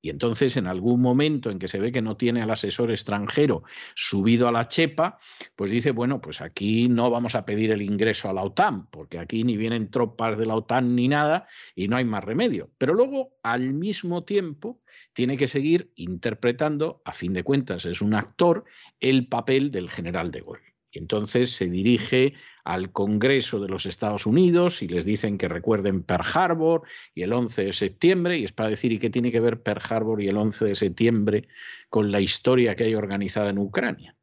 [0.02, 3.62] Y entonces, en algún momento en que se ve que no tiene al asesor extranjero
[3.94, 5.18] subido a la chepa,
[5.56, 9.18] pues dice, bueno, pues aquí no vamos a pedir el ingreso a la OTAN, porque
[9.18, 12.70] aquí ni vienen tropas de la OTAN ni nada y no hay más remedio.
[12.78, 14.80] Pero luego, al mismo tiempo,
[15.12, 18.64] tiene que seguir interpretando, a fin de cuentas es un actor,
[19.00, 20.69] el papel del general de Gaulle.
[20.90, 22.34] Y entonces se dirige
[22.64, 26.82] al Congreso de los Estados Unidos y les dicen que recuerden Pearl Harbor
[27.14, 29.82] y el 11 de septiembre, y es para decir, ¿y qué tiene que ver Pearl
[29.88, 31.48] Harbor y el 11 de septiembre
[31.88, 34.16] con la historia que hay organizada en Ucrania?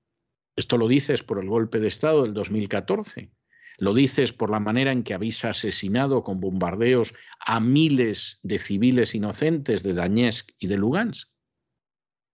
[0.55, 3.31] Esto lo dices por el golpe de Estado del 2014.
[3.79, 9.13] Lo dices por la manera en que habéis asesinado con bombardeos a miles de civiles
[9.13, 11.29] inocentes de Donetsk y de Lugansk.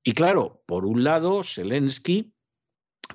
[0.05, 2.32] Y claro, por un lado, Zelensky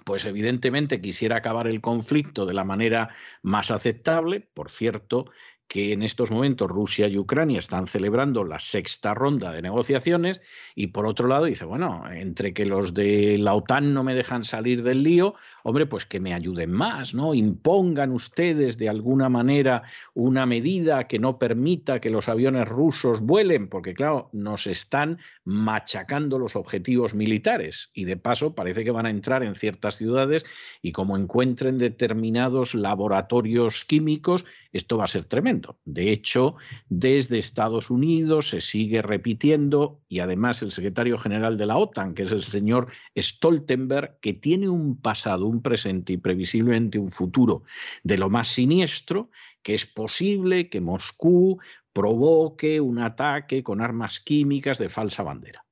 [0.04, 3.10] pues evidentemente quisiera acabar el conflicto de la manera
[3.42, 4.40] más aceptable.
[4.40, 5.26] Por cierto,
[5.68, 10.40] que en estos momentos Rusia y Ucrania están celebrando la sexta ronda de negociaciones
[10.74, 14.44] y por otro lado dice, bueno, entre que los de la OTAN no me dejan
[14.44, 15.34] salir del lío,
[15.68, 17.34] hombre, pues que me ayuden más, ¿no?
[17.34, 19.82] Impongan ustedes de alguna manera
[20.14, 26.38] una medida que no permita que los aviones rusos vuelen, porque claro, nos están machacando
[26.38, 30.44] los objetivos militares y de paso parece que van a entrar en ciertas ciudades
[30.82, 35.78] y como encuentren determinados laboratorios químicos, esto va a ser tremendo.
[35.84, 36.56] De hecho,
[36.88, 42.22] desde Estados Unidos se sigue repitiendo y además el secretario general de la OTAN, que
[42.22, 47.64] es el señor Stoltenberg, que tiene un pasado, un presente y previsiblemente un futuro
[48.02, 49.30] de lo más siniestro,
[49.62, 51.58] que es posible que Moscú
[51.92, 55.64] provoque un ataque con armas químicas de falsa bandera.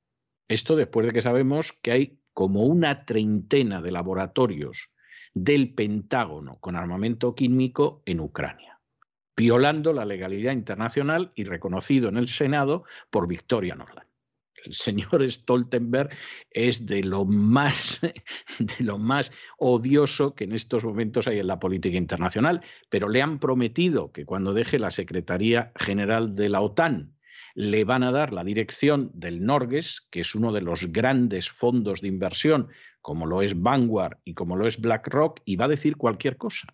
[0.47, 4.91] Esto después de que sabemos que hay como una treintena de laboratorios
[5.33, 8.77] del Pentágono con armamento químico en Ucrania
[9.37, 14.06] violando la legalidad internacional y reconocido en el Senado por Victoria Norland.
[14.65, 16.09] El señor Stoltenberg
[16.51, 17.99] es de lo más
[18.59, 23.21] de lo más odioso que en estos momentos hay en la política internacional, pero le
[23.21, 27.17] han prometido que cuando deje la Secretaría General de la OTAN
[27.57, 32.01] le van a dar la dirección del Norges, que es uno de los grandes fondos
[32.01, 32.67] de inversión,
[33.01, 36.67] como lo es Vanguard y como lo es BlackRock, y va a decir cualquier cosa.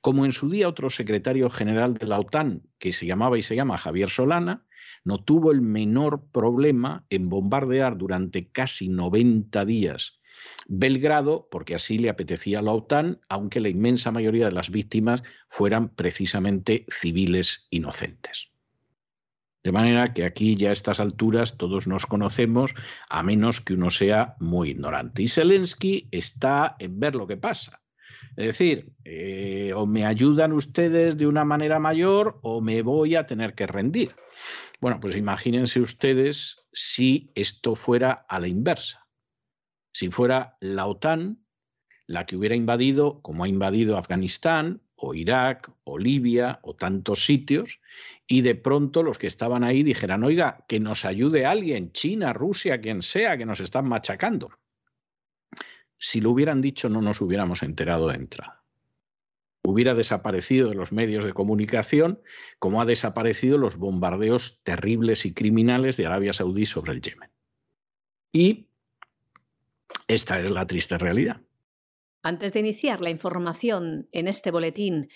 [0.00, 3.56] Como en su día otro secretario general de la OTAN, que se llamaba y se
[3.56, 4.64] llama Javier Solana,
[5.04, 10.20] no tuvo el menor problema en bombardear durante casi 90 días
[10.68, 15.22] Belgrado, porque así le apetecía a la OTAN, aunque la inmensa mayoría de las víctimas
[15.48, 18.50] fueran precisamente civiles inocentes.
[19.62, 22.74] De manera que aquí ya a estas alturas todos nos conocemos,
[23.08, 25.22] a menos que uno sea muy ignorante.
[25.22, 27.81] Y Zelensky está en ver lo que pasa.
[28.36, 33.26] Es decir, eh, o me ayudan ustedes de una manera mayor o me voy a
[33.26, 34.14] tener que rendir.
[34.80, 39.06] Bueno, pues imagínense ustedes si esto fuera a la inversa.
[39.94, 41.42] Si fuera la OTAN
[42.06, 47.80] la que hubiera invadido, como ha invadido Afganistán o Irak o Libia o tantos sitios,
[48.26, 52.80] y de pronto los que estaban ahí dijeran, oiga, que nos ayude alguien, China, Rusia,
[52.80, 54.50] quien sea, que nos están machacando.
[56.04, 58.64] Si lo hubieran dicho, no nos hubiéramos enterado de entrada.
[59.62, 62.20] Hubiera desaparecido de los medios de comunicación,
[62.58, 67.30] como ha desaparecido los bombardeos terribles y criminales de Arabia Saudí sobre el Yemen.
[68.32, 68.66] Y
[70.08, 71.40] esta es la triste realidad.
[72.24, 75.08] Antes de iniciar la información en este boletín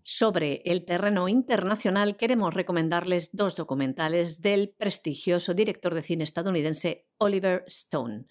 [0.00, 7.64] sobre el terreno internacional, queremos recomendarles dos documentales del prestigioso director de cine estadounidense Oliver
[7.66, 8.26] Stone.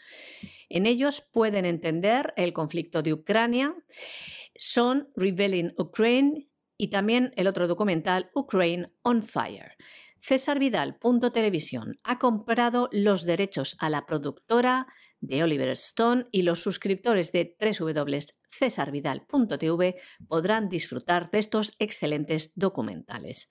[0.70, 3.76] En ellos pueden entender el conflicto de Ucrania,
[4.56, 9.74] son Revealing Ukraine y también el otro documental Ukraine on Fire.
[10.22, 10.98] César Vidal,
[11.34, 14.88] Televisión, ha comprado los derechos a la productora
[15.22, 19.96] de Oliver Stone y los suscriptores de www.cesarvidal.tv
[20.28, 23.50] podrán disfrutar de estos excelentes documentales.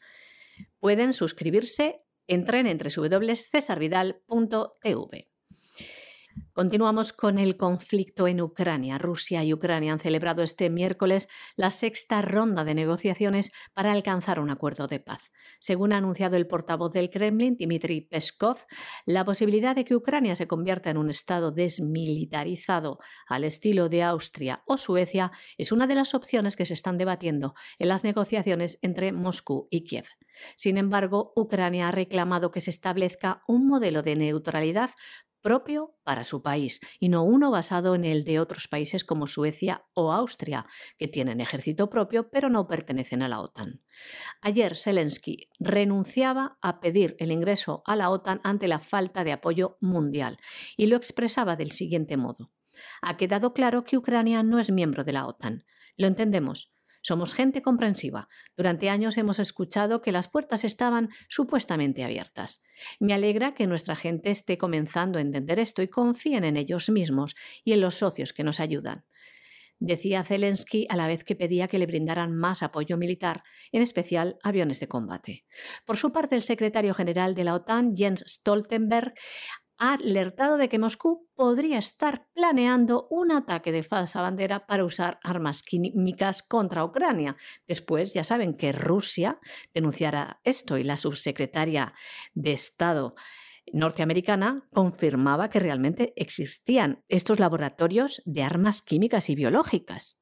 [0.78, 5.29] Pueden suscribirse, entren en www.cesarvidal.tv.
[6.52, 8.98] Continuamos con el conflicto en Ucrania.
[8.98, 14.50] Rusia y Ucrania han celebrado este miércoles la sexta ronda de negociaciones para alcanzar un
[14.50, 15.30] acuerdo de paz.
[15.58, 18.58] Según ha anunciado el portavoz del Kremlin, Dmitry Peskov,
[19.06, 24.62] la posibilidad de que Ucrania se convierta en un Estado desmilitarizado al estilo de Austria
[24.66, 29.12] o Suecia es una de las opciones que se están debatiendo en las negociaciones entre
[29.12, 30.06] Moscú y Kiev.
[30.56, 34.90] Sin embargo, Ucrania ha reclamado que se establezca un modelo de neutralidad
[35.40, 39.84] propio para su país y no uno basado en el de otros países como Suecia
[39.94, 40.66] o Austria,
[40.98, 43.82] que tienen ejército propio pero no pertenecen a la OTAN.
[44.40, 49.76] Ayer Zelensky renunciaba a pedir el ingreso a la OTAN ante la falta de apoyo
[49.80, 50.38] mundial
[50.76, 52.50] y lo expresaba del siguiente modo.
[53.02, 55.64] Ha quedado claro que Ucrania no es miembro de la OTAN.
[55.96, 56.72] Lo entendemos.
[57.02, 58.28] Somos gente comprensiva.
[58.56, 62.62] Durante años hemos escuchado que las puertas estaban supuestamente abiertas.
[62.98, 67.34] Me alegra que nuestra gente esté comenzando a entender esto y confíen en ellos mismos
[67.64, 69.04] y en los socios que nos ayudan.
[69.82, 73.42] Decía Zelensky a la vez que pedía que le brindaran más apoyo militar,
[73.72, 75.46] en especial aviones de combate.
[75.86, 79.14] Por su parte, el secretario general de la OTAN, Jens Stoltenberg,
[79.80, 85.18] ha alertado de que Moscú podría estar planeando un ataque de falsa bandera para usar
[85.22, 87.36] armas químicas contra Ucrania.
[87.66, 89.40] Después, ya saben que Rusia
[89.74, 91.94] denunciará esto y la subsecretaria
[92.34, 93.14] de Estado
[93.72, 100.18] norteamericana confirmaba que realmente existían estos laboratorios de armas químicas y biológicas.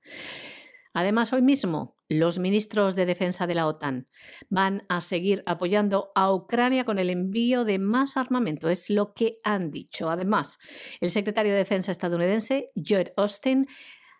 [0.94, 4.08] Además, hoy mismo los ministros de defensa de la OTAN
[4.48, 9.38] van a seguir apoyando a Ucrania con el envío de más armamento, es lo que
[9.44, 10.08] han dicho.
[10.08, 10.58] Además,
[11.00, 13.66] el secretario de Defensa estadounidense, Joe Austin,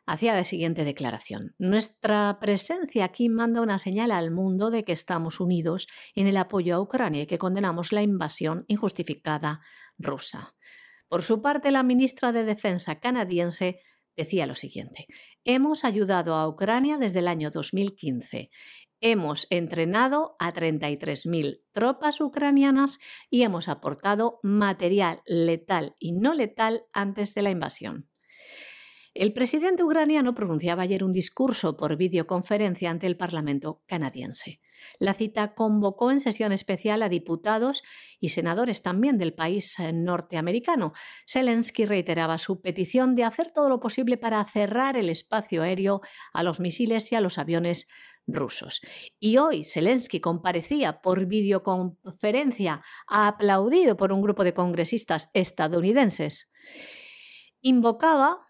[0.09, 1.55] hacía la siguiente declaración.
[1.59, 6.75] Nuestra presencia aquí manda una señal al mundo de que estamos unidos en el apoyo
[6.75, 9.61] a Ucrania y que condenamos la invasión injustificada
[9.99, 10.55] rusa.
[11.09, 13.81] Por su parte, la ministra de Defensa canadiense
[14.19, 15.07] decía lo siguiente,
[15.45, 18.51] hemos ayudado a Ucrania desde el año 2015.
[19.01, 22.99] Hemos entrenado a 33.000 tropas ucranianas
[23.31, 28.09] y hemos aportado material letal y no letal antes de la invasión.
[29.15, 34.61] El presidente ucraniano pronunciaba ayer un discurso por videoconferencia ante el Parlamento canadiense.
[34.99, 37.83] La cita convocó en sesión especial a diputados
[38.21, 40.93] y senadores también del país eh, norteamericano.
[41.27, 46.01] Zelensky reiteraba su petición de hacer todo lo posible para cerrar el espacio aéreo
[46.33, 47.89] a los misiles y a los aviones
[48.29, 48.83] rusos.
[49.19, 56.53] Y hoy Zelensky comparecía por videoconferencia, aplaudido por un grupo de congresistas estadounidenses.
[57.61, 58.47] Invocaba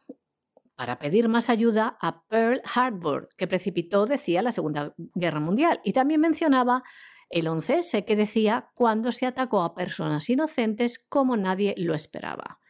[0.78, 5.80] para pedir más ayuda a Pearl Harbor, que precipitó, decía, la Segunda Guerra Mundial.
[5.82, 6.84] Y también mencionaba
[7.30, 12.60] el 11S, que decía cuando se atacó a personas inocentes como nadie lo esperaba.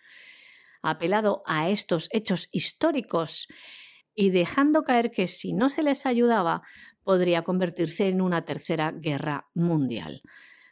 [0.81, 3.47] Apelado a estos hechos históricos
[4.15, 6.63] y dejando caer que si no se les ayudaba
[7.05, 10.23] podría convertirse en una tercera guerra mundial.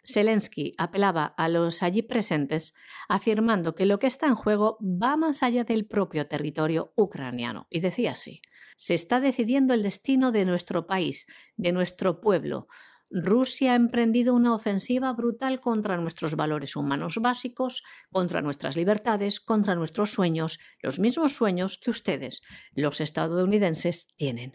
[0.06, 2.74] Zelensky apelaba a los allí presentes
[3.08, 7.66] afirmando que lo que está en juego va más allá del propio territorio ucraniano.
[7.70, 8.40] Y decía así,
[8.76, 11.26] se está decidiendo el destino de nuestro país,
[11.56, 12.68] de nuestro pueblo.
[13.10, 19.74] Rusia ha emprendido una ofensiva brutal contra nuestros valores humanos básicos, contra nuestras libertades, contra
[19.74, 22.42] nuestros sueños, los mismos sueños que ustedes,
[22.74, 24.54] los estadounidenses, tienen.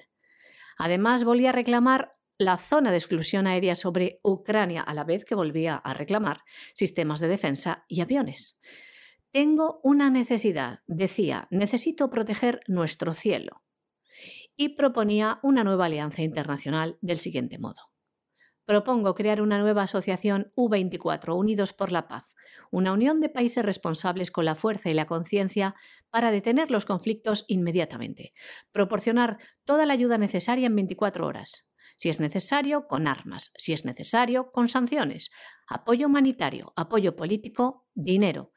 [0.77, 5.35] Además, volvía a reclamar la zona de exclusión aérea sobre Ucrania a la vez que
[5.35, 6.41] volvía a reclamar
[6.73, 8.59] sistemas de defensa y aviones.
[9.31, 13.61] Tengo una necesidad, decía, necesito proteger nuestro cielo.
[14.57, 17.91] Y proponía una nueva alianza internacional del siguiente modo.
[18.65, 22.33] Propongo crear una nueva asociación U24, Unidos por la Paz,
[22.71, 25.75] una unión de países responsables con la fuerza y la conciencia
[26.09, 28.33] para detener los conflictos inmediatamente,
[28.71, 31.70] proporcionar toda la ayuda necesaria en 24 horas,
[32.01, 35.29] si es necesario, con armas, si es necesario, con sanciones,
[35.67, 38.53] apoyo humanitario, apoyo político, dinero,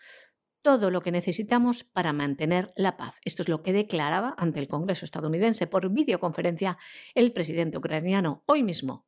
[0.63, 3.17] todo lo que necesitamos para mantener la paz.
[3.23, 6.79] Esto es lo que declaraba ante el Congreso estadounidense por videoconferencia
[7.15, 9.07] el presidente ucraniano hoy mismo.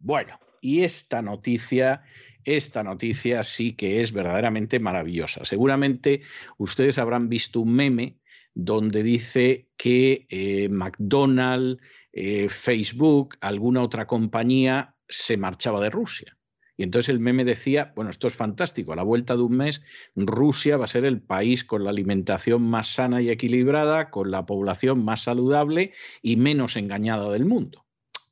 [0.00, 2.02] Bueno, y esta noticia,
[2.42, 5.44] esta noticia sí que es verdaderamente maravillosa.
[5.44, 6.22] Seguramente
[6.56, 8.18] ustedes habrán visto un meme
[8.52, 11.80] donde dice que eh, McDonald's,
[12.20, 16.36] eh, Facebook, alguna otra compañía se marchaba de Rusia.
[16.76, 19.82] Y entonces el meme decía, bueno, esto es fantástico, a la vuelta de un mes
[20.16, 24.46] Rusia va a ser el país con la alimentación más sana y equilibrada, con la
[24.46, 27.87] población más saludable y menos engañada del mundo.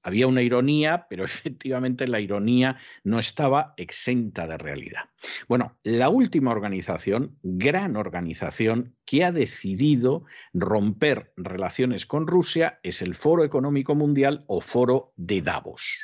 [0.07, 5.11] Había una ironía, pero efectivamente la ironía no estaba exenta de realidad.
[5.49, 13.17] Bueno, la última organización, gran organización, que ha decidido romper relaciones con Rusia es el
[13.17, 15.99] Foro Económico Mundial o Foro de Davos.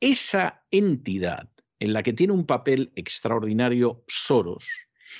[0.00, 4.68] Esa entidad en la que tiene un papel extraordinario Soros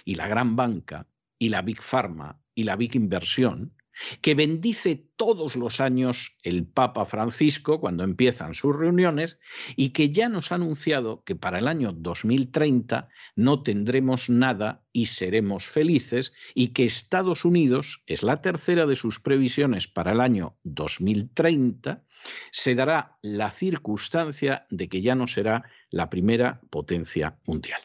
[0.04, 1.06] y la gran banca
[1.38, 3.72] y la Big Pharma y la Big Inversión,
[4.20, 9.38] que bendice todos los años el Papa Francisco cuando empiezan sus reuniones
[9.76, 15.06] y que ya nos ha anunciado que para el año 2030 no tendremos nada y
[15.06, 20.56] seremos felices y que Estados Unidos, es la tercera de sus previsiones para el año
[20.64, 22.04] 2030,
[22.50, 27.80] se dará la circunstancia de que ya no será la primera potencia mundial.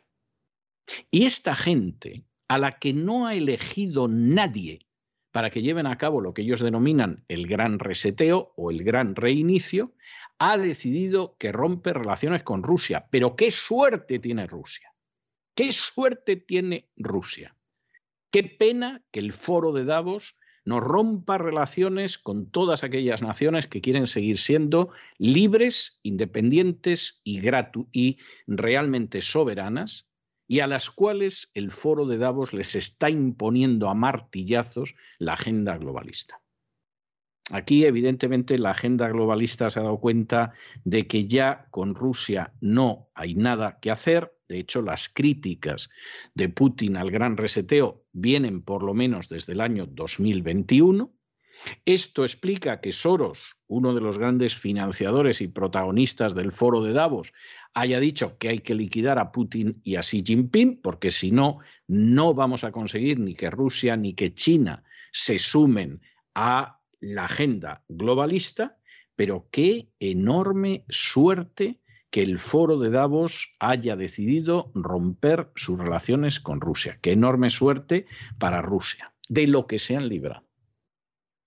[1.11, 4.87] Y esta gente, a la que no ha elegido nadie
[5.33, 9.15] para que lleven a cabo lo que ellos denominan el gran reseteo o el gran
[9.15, 9.95] reinicio,
[10.37, 13.07] ha decidido que rompe relaciones con Rusia.
[13.09, 14.93] Pero qué suerte tiene Rusia.
[15.55, 17.57] Qué suerte tiene Rusia.
[18.29, 23.81] Qué pena que el foro de Davos no rompa relaciones con todas aquellas naciones que
[23.81, 27.41] quieren seguir siendo libres, independientes y,
[27.91, 30.05] y realmente soberanas,
[30.53, 35.75] y a las cuales el foro de Davos les está imponiendo a martillazos la agenda
[35.79, 36.43] globalista.
[37.51, 43.09] Aquí, evidentemente, la agenda globalista se ha dado cuenta de que ya con Rusia no
[43.15, 44.37] hay nada que hacer.
[44.47, 45.89] De hecho, las críticas
[46.35, 51.11] de Putin al gran reseteo vienen por lo menos desde el año 2021.
[51.85, 57.33] Esto explica que Soros, uno de los grandes financiadores y protagonistas del foro de Davos,
[57.73, 61.59] haya dicho que hay que liquidar a Putin y a Xi Jinping, porque si no,
[61.87, 66.01] no vamos a conseguir ni que Rusia ni que China se sumen
[66.35, 68.77] a la agenda globalista,
[69.15, 76.61] pero qué enorme suerte que el foro de Davos haya decidido romper sus relaciones con
[76.61, 76.99] Rusia.
[77.01, 78.05] Qué enorme suerte
[78.37, 80.45] para Rusia, de lo que se han librado.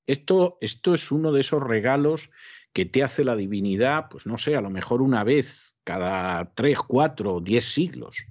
[0.07, 2.31] Esto, es uno de esos regalos
[2.73, 6.79] que te hace la divinidad, pues no sé, a lo mejor una vez cada tres,
[6.79, 8.27] cuatro, diez siglos.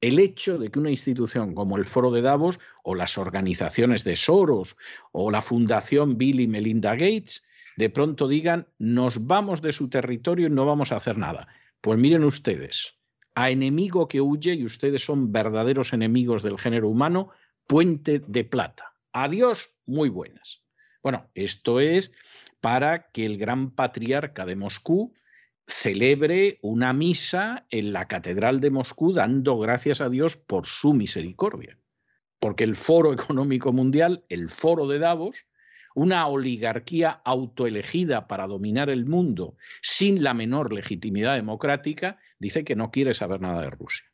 [0.00, 4.16] El hecho de que una institución como el Foro de Davos o las organizaciones de
[4.16, 4.76] Soros
[5.12, 7.44] o la Fundación Bill y Melinda Gates
[7.76, 11.46] de pronto digan nos vamos de su territorio y no vamos a hacer nada.
[11.80, 12.96] Pues miren ustedes,
[13.34, 17.30] a enemigo que huye y ustedes son verdaderos enemigos del género humano,
[17.66, 18.94] puente de plata.
[19.12, 20.62] Adiós, muy buenas.
[21.02, 22.12] Bueno, esto es
[22.60, 25.14] para que el gran patriarca de Moscú
[25.66, 31.78] celebre una misa en la Catedral de Moscú dando gracias a Dios por su misericordia.
[32.38, 35.46] Porque el Foro Económico Mundial, el Foro de Davos,
[35.94, 42.90] una oligarquía autoelegida para dominar el mundo sin la menor legitimidad democrática, dice que no
[42.90, 44.11] quiere saber nada de Rusia.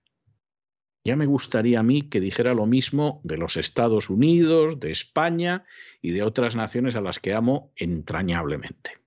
[1.09, 5.64] Ya me gustaría a mí que dijera lo mismo de los Estados Unidos, de España
[6.02, 8.98] y de otras naciones a las que amo entrañablemente.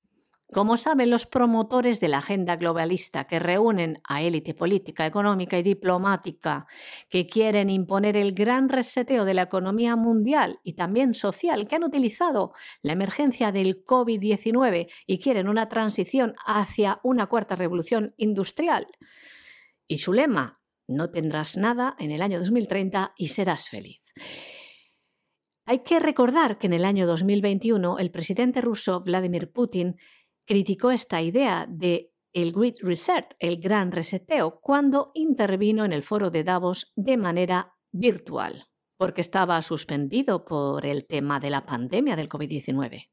[0.51, 5.61] Como saben los promotores de la agenda globalista que reúnen a élite política, económica y
[5.61, 6.65] diplomática
[7.07, 11.83] que quieren imponer el gran reseteo de la economía mundial y también social, que han
[11.83, 18.87] utilizado la emergencia del COVID-19 y quieren una transición hacia una cuarta revolución industrial.
[19.87, 20.60] Y su lema,
[20.91, 24.01] no tendrás nada en el año 2030 y serás feliz.
[25.65, 29.95] Hay que recordar que en el año 2021 el presidente ruso Vladimir Putin
[30.45, 36.29] criticó esta idea de el Great Reset, el gran reseteo, cuando intervino en el foro
[36.29, 42.29] de Davos de manera virtual, porque estaba suspendido por el tema de la pandemia del
[42.29, 43.09] COVID-19.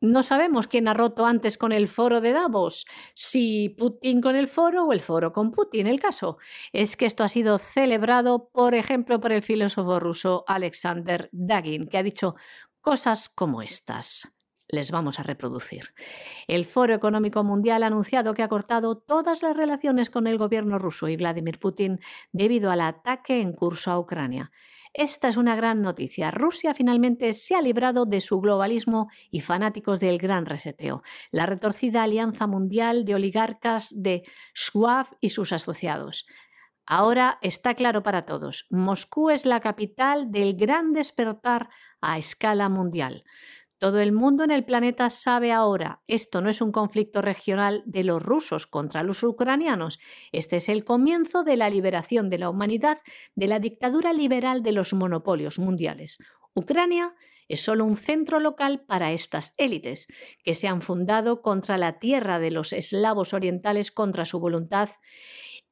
[0.00, 4.46] No sabemos quién ha roto antes con el foro de Davos, si Putin con el
[4.46, 5.88] foro o el foro con Putin.
[5.88, 6.38] El caso
[6.72, 11.98] es que esto ha sido celebrado, por ejemplo, por el filósofo ruso Alexander Dagin, que
[11.98, 12.36] ha dicho
[12.80, 14.38] cosas como estas
[14.68, 15.94] les vamos a reproducir.
[16.46, 20.78] El Foro Económico Mundial ha anunciado que ha cortado todas las relaciones con el gobierno
[20.78, 22.00] ruso y Vladimir Putin
[22.32, 24.52] debido al ataque en curso a Ucrania.
[24.94, 26.30] Esta es una gran noticia.
[26.30, 32.02] Rusia finalmente se ha librado de su globalismo y fanáticos del gran reseteo, la retorcida
[32.02, 34.22] alianza mundial de oligarcas de
[34.54, 36.26] Schwab y sus asociados.
[36.86, 41.68] Ahora está claro para todos, Moscú es la capital del gran despertar
[42.00, 43.24] a escala mundial.
[43.78, 48.02] Todo el mundo en el planeta sabe ahora, esto no es un conflicto regional de
[48.02, 50.00] los rusos contra los ucranianos,
[50.32, 52.98] este es el comienzo de la liberación de la humanidad
[53.36, 56.18] de la dictadura liberal de los monopolios mundiales.
[56.54, 57.14] Ucrania
[57.46, 60.08] es solo un centro local para estas élites,
[60.42, 64.90] que se han fundado contra la tierra de los eslavos orientales contra su voluntad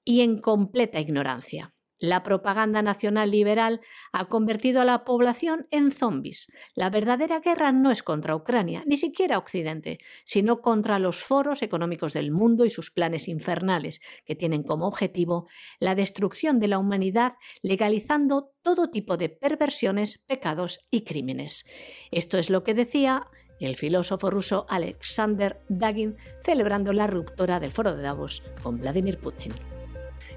[0.05, 1.76] y en completa ignorancia.
[1.99, 3.81] La propaganda nacional liberal
[4.13, 6.53] ha convertido a la población en zombies.
[6.75, 12.13] La verdadera guerra no es contra Ucrania, ni siquiera Occidente, sino contra los foros económicos
[12.13, 15.49] del mundo y sus planes infernales, que tienen como objetivo
[15.81, 21.65] la destrucción de la humanidad, legalizando todo tipo de perversiones, pecados y crímenes.
[22.11, 23.29] Esto es lo que decía
[23.59, 29.55] el filósofo ruso Alexander Dagin celebrando la ruptura del foro de Davos con Vladimir Putin.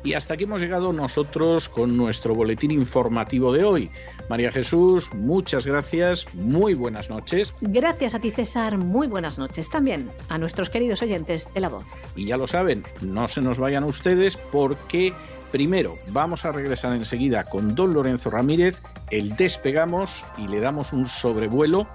[0.03, 3.91] Y hasta aquí hemos llegado nosotros con nuestro boletín informativo de hoy.
[4.29, 7.53] María Jesús, muchas gracias, muy buenas noches.
[7.61, 11.85] Gracias a ti César, muy buenas noches también a nuestros queridos oyentes de La Voz.
[12.15, 15.13] Y ya lo saben, no se nos vayan ustedes porque
[15.51, 21.07] Primero, vamos a regresar enseguida con don Lorenzo Ramírez, el despegamos y le damos un
[21.07, 21.87] sobrevuelo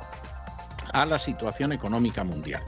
[0.95, 2.63] a la situación económica mundial.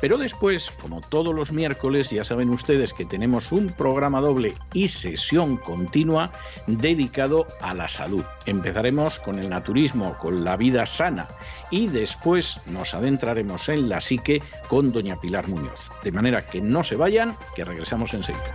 [0.00, 4.88] Pero después, como todos los miércoles, ya saben ustedes que tenemos un programa doble y
[4.88, 6.30] sesión continua
[6.66, 8.24] dedicado a la salud.
[8.46, 11.26] Empezaremos con el naturismo, con la vida sana
[11.70, 15.90] y después nos adentraremos en la psique con doña Pilar Muñoz.
[16.04, 18.54] De manera que no se vayan, que regresamos enseguida.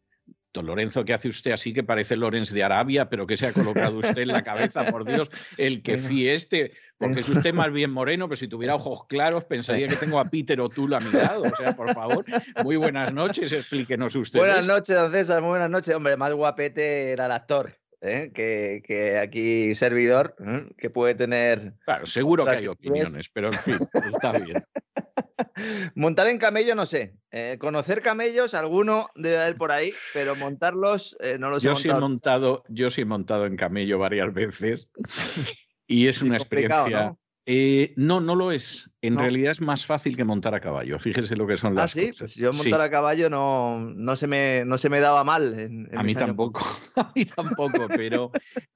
[0.53, 3.53] Don Lorenzo, ¿qué hace usted así que parece Lorenz de Arabia, pero que se ha
[3.53, 6.73] colocado usted en la cabeza, por Dios, el que fieste?
[6.97, 10.25] Porque es usted más bien moreno, pero si tuviera ojos claros pensaría que tengo a
[10.25, 11.43] Peter O'Toole a mi lado.
[11.43, 12.25] O sea, por favor,
[12.63, 14.39] muy buenas noches, explíquenos usted.
[14.39, 15.95] Buenas noches, don César, muy buenas noches.
[15.95, 17.80] Hombre, más guapete era el actor.
[18.01, 18.31] ¿Eh?
[18.33, 20.67] Que, aquí servidor, ¿eh?
[20.77, 21.73] que puede tener...
[21.85, 24.63] Claro, seguro que hay opiniones, pero en fin, está bien.
[25.95, 27.15] Montar en camello, no sé.
[27.31, 31.89] Eh, conocer camellos, alguno debe haber por ahí, pero montarlos no los yo he Sí
[31.89, 32.63] he montado.
[32.67, 34.89] Yo sí he montado en camello varias veces
[35.87, 37.15] y es una experiencia
[37.53, 38.89] Eh, no, no lo es.
[39.01, 39.19] En No.
[39.21, 40.97] realidad es más fácil que montar a caballo.
[40.99, 42.17] Fíjese lo que son Ah, las sí, cosas.
[42.19, 42.69] pues yo Sí.
[42.69, 45.59] montar a caballo no, no, se me, no se me daba mal.
[45.59, 46.61] en- en A mí años tampoco,
[46.95, 48.31] a mí tampoco, pero,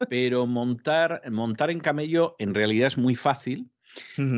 [0.10, 3.70] pero montar, montar en camello en realidad es muy fácil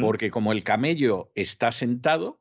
[0.02, 2.40] porque como el camello está sentado,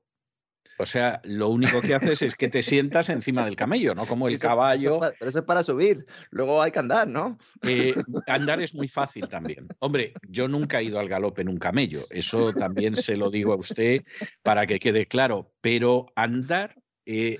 [0.79, 4.29] o sea, lo único que haces es que te sientas encima del camello, no como
[4.29, 5.01] el Eso- eso es caballo.
[5.01, 6.05] pa- pero eso es para subir.
[6.31, 7.39] Luego hay que andar, ¿no?
[7.63, 7.95] Eh,
[8.27, 9.69] andar es muy fácil también.
[9.79, 13.53] Hombre, yo nunca he ido al galope en un camello, eso también se lo digo
[13.53, 14.03] a usted
[14.43, 16.77] para que quede claro, pero andar
[17.07, 17.39] eh,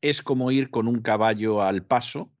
[0.00, 2.32] es como ir con un caballo al paso.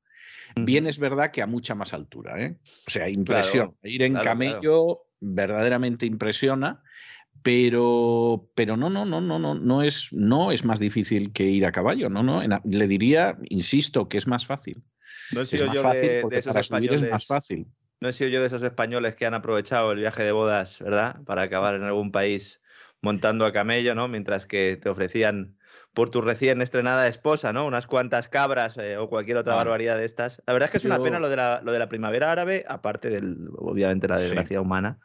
[0.54, 2.58] Bien es verdad que a mucha más altura, ¿eh?
[2.86, 3.72] O sea, impresiona.
[3.84, 4.38] ir en claro, claro.
[4.58, 6.82] camello verdaderamente impresiona,
[7.42, 11.64] pero, pero no, no, no, no, no, no es, no es más difícil que ir
[11.66, 12.42] a caballo, no, no.
[12.42, 14.82] en le diría, insisto, que es más fácil.
[15.32, 17.22] No he Es sido más yo fácil de, de porque esos para subir es más
[17.22, 17.26] españoles.
[17.26, 17.66] fácil.
[18.00, 21.22] No he sido yo de esos españoles que han aprovechado el viaje de bodas, ¿verdad?
[21.24, 22.60] Para acabar en algún país
[23.00, 24.08] montando a camello, ¿no?
[24.08, 25.56] Mientras que te ofrecían
[25.94, 27.66] por tu recién estrenada esposa, ¿no?
[27.66, 29.56] Unas cuantas cabras eh, o cualquier otra Ah.
[29.56, 30.42] barbaridad de estas.
[30.46, 32.32] La verdad es que es una Yo- pena lo de la, lo de la primavera
[32.32, 34.24] árabe, aparte del, obviamente, la Sí.
[34.24, 34.98] desgracia humana.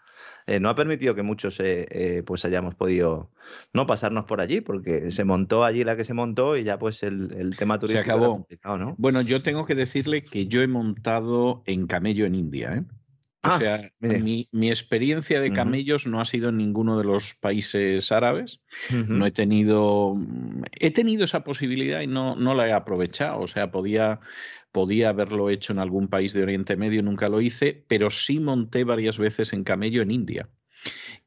[0.47, 3.29] Eh, no ha permitido que muchos eh, eh, pues hayamos podido
[3.73, 7.03] no pasarnos por allí, porque se montó allí la que se montó y ya pues
[7.03, 8.33] el, el tema turístico era acabó.
[8.33, 8.95] complicado, ¿no?
[8.97, 12.83] Bueno, yo tengo que decirle que yo he montado en camello en India, ¿eh?
[13.43, 17.35] O Ah, sea, mi, mi experiencia de camellos no ha sido en ninguno de los
[17.35, 18.61] países árabes.
[18.89, 20.15] No he tenido.
[20.15, 23.39] mm, He tenido esa posibilidad y no, no la he aprovechado.
[23.39, 24.19] O sea, podía,
[24.71, 28.83] podía haberlo hecho en algún país de Oriente Medio, nunca lo hice, pero sí monté
[28.83, 30.49] varias veces en camello en India.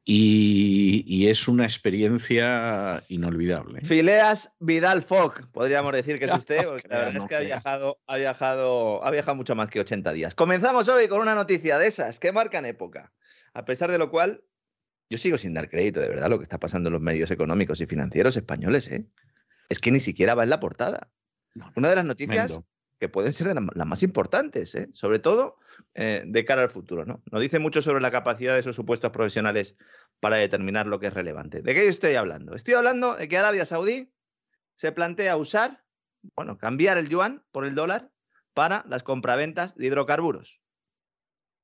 [0.03, 3.81] Y, y es una experiencia inolvidable.
[3.81, 7.99] Fileas Vidal Foc, podríamos decir que es usted, porque la verdad es que ha viajado,
[8.07, 10.33] ha viajado, ha viajado mucho más que 80 días.
[10.33, 13.13] Comenzamos hoy con una noticia de esas que marcan época.
[13.53, 14.43] A pesar de lo cual,
[15.09, 17.81] yo sigo sin dar crédito de verdad lo que está pasando en los medios económicos
[17.81, 19.05] y financieros españoles, ¿eh?
[19.69, 21.11] Es que ni siquiera va en la portada.
[21.75, 22.59] Una de las noticias.
[23.01, 24.87] Que pueden ser de la- las más importantes, ¿eh?
[24.93, 25.57] sobre todo
[25.95, 27.03] eh, de cara al futuro.
[27.03, 27.39] ¿no?
[27.39, 29.75] Dice mucho sobre la capacidad de esos supuestos profesionales
[30.19, 31.63] para determinar lo que es relevante.
[31.63, 32.53] ¿De qué estoy hablando?
[32.53, 34.13] Estoy hablando de que Arabia Saudí
[34.75, 35.83] se plantea usar,
[36.35, 38.11] bueno, cambiar el yuan por el dólar
[38.53, 40.61] para las compraventas de hidrocarburos,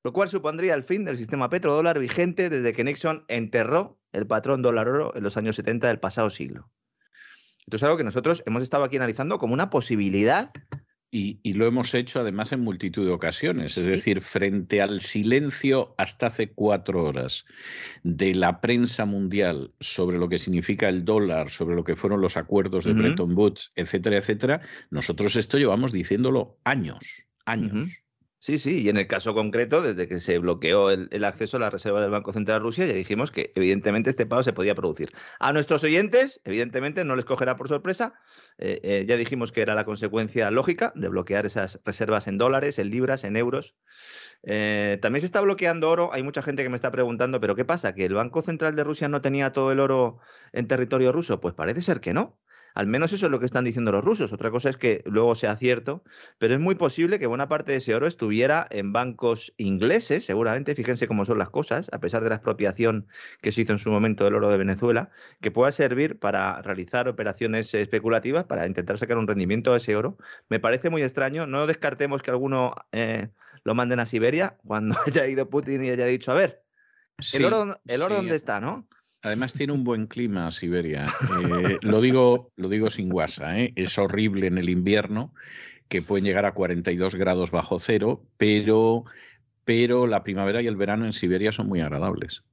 [0.03, 4.63] lo cual supondría el fin del sistema petrodólar vigente desde que Nixon enterró el patrón
[4.63, 6.71] dólar-oro en los años 70 del pasado siglo.
[7.59, 10.51] Esto es algo que nosotros hemos estado aquí analizando como una posibilidad
[11.09, 15.95] Y, y lo hemos hecho además en multitud de ocasiones, es decir, frente al silencio
[15.97, 17.45] hasta hace cuatro horas
[18.03, 22.35] de la prensa mundial sobre lo que significa el dólar, sobre lo que fueron los
[22.35, 22.93] acuerdos de.
[22.93, 27.05] Bretton Woods, etcétera, etcétera, nosotros esto llevamos diciéndolo años,
[27.45, 28.03] años.
[28.47, 31.69] Sí, sí, y en el caso concreto, desde que se bloqueó el, acceso a la
[31.69, 35.11] reserva del Banco Central de Rusia, ya dijimos que evidentemente este pago se podía producir.
[35.39, 38.13] A nuestros oyentes, evidentemente, no les cogerá por sorpresa.
[38.57, 42.79] eh, eh, ya dijimos que era la consecuencia lógica de bloquear esas reservas en dólares,
[42.79, 43.75] en libras, en euros.
[44.43, 46.13] Eh, también se está bloqueando oro.
[46.13, 47.93] Hay mucha gente que me está preguntando, ¿pero qué pasa?
[47.93, 50.19] ¿Que el Banco Central de Rusia no tenía todo el oro
[50.53, 51.41] en territorio ruso?
[51.41, 52.39] Pues parece ser que no.
[52.77, 54.31] Al menos eso es lo que están diciendo los rusos.
[54.31, 56.03] Otra cosa es que luego sea cierto,
[56.37, 60.75] pero es muy posible que buena parte de ese oro estuviera en bancos ingleses, seguramente.
[60.75, 63.07] Fíjense cómo son las cosas, a pesar de la expropiación
[63.41, 65.09] que se hizo en su momento del oro de Venezuela,
[65.41, 70.19] que pueda servir para realizar operaciones especulativas, para intentar sacar un rendimiento de ese oro.
[70.47, 71.47] Me parece muy extraño.
[71.47, 73.29] No descartemos que alguno eh,
[73.63, 76.63] lo manden a Siberia cuando haya ido Putin y haya dicho, a ver,
[77.19, 78.21] Sí, el oro, el oro sí.
[78.21, 78.87] dónde está, ¿no?
[79.21, 81.07] Además tiene un buen clima Siberia.
[81.07, 83.59] Eh, lo, digo, lo digo sin guasa.
[83.59, 83.73] ¿eh?
[83.75, 85.33] Es horrible en el invierno,
[85.87, 89.05] que pueden llegar a 42 grados bajo cero, pero,
[89.63, 92.43] pero la primavera y el verano en Siberia son muy agradables.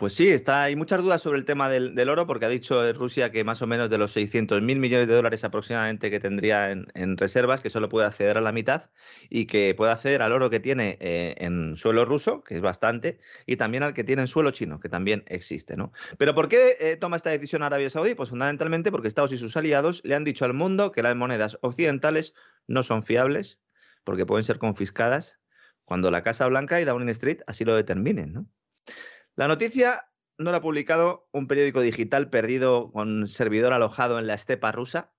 [0.00, 2.94] Pues sí, está, hay muchas dudas sobre el tema del, oro, porque ha dicho eh,
[2.94, 6.70] Rusia que más o menos de los 600 mil millones de dólares aproximadamente que tendría
[6.70, 8.88] en, en reservas, que solo puede acceder a la mitad
[9.28, 13.20] y que puede acceder al oro que tiene eh, en suelo ruso, que es bastante,
[13.44, 15.76] y también al que tiene en suelo chino, que también existe.
[15.76, 15.92] ¿no?
[16.16, 18.14] Pero ¿por qué eh, toma esta decisión Arabia Saudí?
[18.14, 21.58] Pues fundamentalmente porque Estados y sus aliados le han dicho al mundo que las monedas
[21.60, 22.32] occidentales
[22.66, 23.60] no son fiables,
[24.04, 25.40] porque pueden ser confiscadas
[25.84, 28.32] cuando la Casa Blanca y Downing Street así lo determinen.
[28.32, 28.46] ¿no?
[29.36, 30.06] La noticia
[30.38, 35.12] no la ha publicado un periódico digital perdido con servidor alojado en la estepa rusa.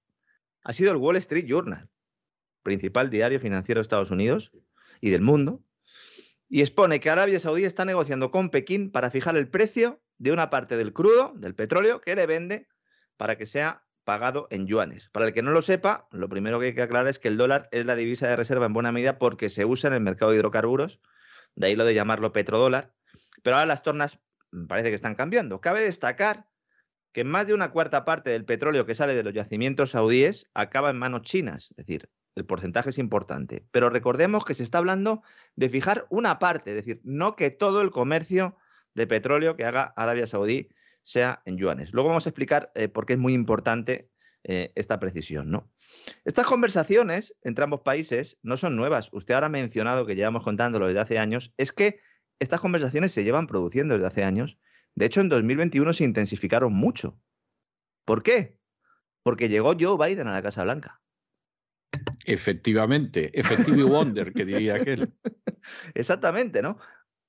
[0.63, 1.89] Ha sido el Wall Street Journal,
[2.63, 4.51] principal diario financiero de Estados Unidos
[4.99, 5.63] y del mundo.
[6.49, 10.49] Y expone que Arabia Saudí está negociando con Pekín para fijar el precio de una
[10.49, 12.67] parte del crudo, del petróleo, que le vende
[13.15, 15.09] para que sea pagado en yuanes.
[15.09, 17.37] Para el que no lo sepa, lo primero que hay que aclarar es que el
[17.37, 20.31] dólar es la divisa de reserva en buena medida porque se usa en el mercado
[20.31, 20.99] de hidrocarburos,
[21.55, 22.93] de ahí lo de llamarlo petrodólar.
[23.43, 24.19] Pero ahora las tornas
[24.67, 25.61] parece que están cambiando.
[25.61, 26.47] Cabe destacar
[27.13, 30.89] que más de una cuarta parte del petróleo que sale de los yacimientos saudíes acaba
[30.89, 33.65] en manos chinas, es decir, el porcentaje es importante.
[33.71, 35.21] Pero recordemos que se está hablando
[35.55, 38.55] de fijar una parte, es decir, no que todo el comercio
[38.93, 40.69] de petróleo que haga Arabia Saudí
[41.03, 41.93] sea en yuanes.
[41.93, 44.09] Luego vamos a explicar eh, por qué es muy importante
[44.43, 45.51] eh, esta precisión.
[45.51, 45.69] ¿no?
[46.23, 49.09] Estas conversaciones entre ambos países no son nuevas.
[49.11, 51.53] Usted ahora ha mencionado que llevamos contándolo desde hace años.
[51.57, 51.99] Es que
[52.41, 54.57] estas conversaciones se llevan produciendo desde hace años.
[54.95, 57.21] De hecho, en 2021 se intensificaron mucho.
[58.03, 58.57] ¿Por qué?
[59.21, 61.01] Porque llegó Joe Biden a la Casa Blanca.
[62.25, 65.13] Efectivamente, efectivo wonder, que diría aquel.
[65.93, 66.79] Exactamente, ¿no?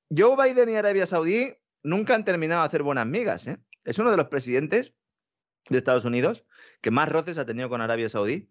[0.09, 1.53] Joe Biden y Arabia Saudí
[1.83, 3.47] nunca han terminado de hacer buenas migas.
[3.47, 3.59] ¿eh?
[3.85, 4.95] Es uno de los presidentes
[5.69, 6.47] de Estados Unidos
[6.81, 8.49] que más roces ha tenido con Arabia Saudí.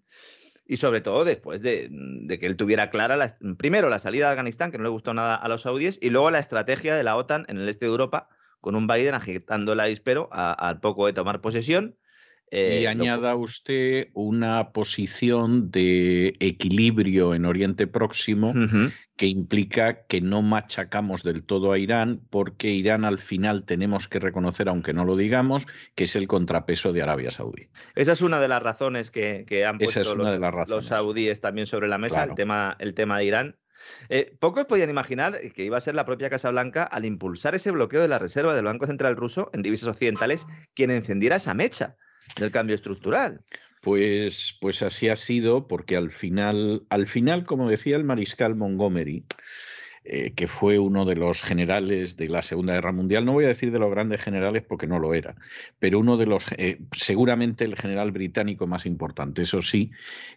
[0.65, 1.89] Y sobre todo después de,
[2.39, 5.35] que él tuviera clara, la, primero, la salida de Afganistán, que no le gustó nada
[5.35, 8.29] a los saudíes, y luego la estrategia de la OTAN en el este de Europa,
[8.61, 11.97] con un Biden agitando el avispero al poco de tomar posesión
[12.51, 18.53] y eh, añada usted una posición de equilibrio en Oriente Próximo
[19.15, 24.19] que implica que no machacamos del todo a Irán porque Irán al final tenemos que
[24.19, 25.65] reconocer, aunque no lo digamos,
[25.95, 27.69] que es el contrapeso de Arabia Saudí.
[27.95, 32.23] Esa es una de las razones que, han puesto los, saudíes también sobre la mesa,
[32.23, 33.57] el, tema, el tema de Irán.
[34.09, 37.71] Eh, pocos podían imaginar que iba a ser la propia Casa Blanca, al impulsar ese
[37.71, 41.95] bloqueo de la reserva del Banco Central ruso en divisas occidentales, quien encendiera esa mecha
[42.37, 43.41] del cambio estructural.
[43.81, 49.25] Pues, pues así ha sido, porque al final, al final, como decía el mariscal Montgomery,
[50.03, 53.49] eh, que fue uno de los generales de la Segunda Guerra Mundial, no voy a
[53.49, 55.35] decir de los grandes generales porque no lo era,
[55.77, 59.91] pero uno de los, eh, seguramente el general británico más importante, eso sí,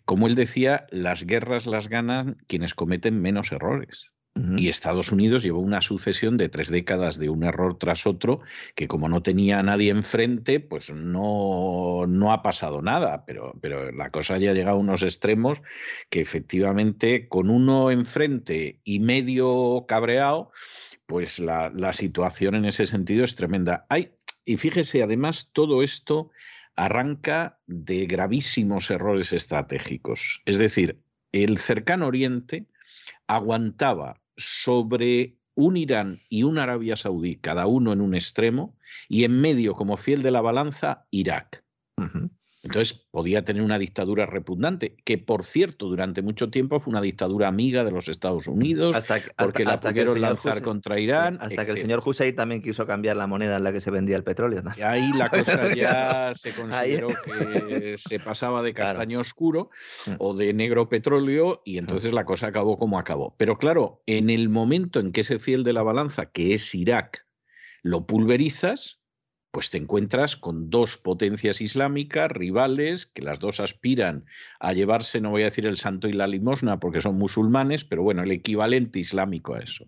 [0.04, 4.10] como él decía, las guerras las ganan quienes cometen menos errores.
[4.36, 8.40] Y Estados Unidos llevó una sucesión de tres décadas de un error tras otro,
[8.74, 13.92] que como no tenía a nadie enfrente, pues no, no ha pasado nada, pero, pero
[13.92, 15.62] la cosa ya ha llegado a unos extremos
[16.10, 20.50] que efectivamente con uno enfrente y medio cabreado,
[21.06, 23.86] pues la, la situación en ese sentido es tremenda.
[23.88, 26.30] Hay, y fíjese, además, todo esto
[26.74, 30.42] arranca de gravísimos errores estratégicos.
[30.44, 30.98] Es decir,
[31.30, 32.66] el cercano oriente
[33.28, 38.76] aguantaba sobre un Irán y una Arabia Saudí, cada uno en un extremo,
[39.08, 41.64] y en medio, como fiel de la balanza, Irak.
[42.64, 47.46] Entonces podía tener una dictadura repugnante, que por cierto durante mucho tiempo fue una dictadura
[47.46, 51.38] amiga de los Estados Unidos, hasta, porque la pudieron lanzar contra Irán.
[51.40, 54.16] Hasta que el señor Hussein también quiso cambiar la moneda en la que se vendía
[54.16, 54.62] el petróleo.
[54.76, 59.70] Y ahí la cosa ya se consideró que se pasaba de castaño oscuro
[60.06, 60.12] mm.
[60.18, 62.14] o de negro petróleo y entonces mm.
[62.14, 63.34] la cosa acabó como acabó.
[63.36, 67.26] Pero claro, en el momento en que ese fiel de la balanza, que es Irak,
[67.82, 69.03] lo pulverizas,
[69.54, 74.24] pues te encuentras con dos potencias islámicas rivales que las dos aspiran
[74.58, 78.02] a llevarse, no voy a decir el santo y la limosna porque son musulmanes, pero
[78.02, 79.86] bueno, el equivalente islámico a eso.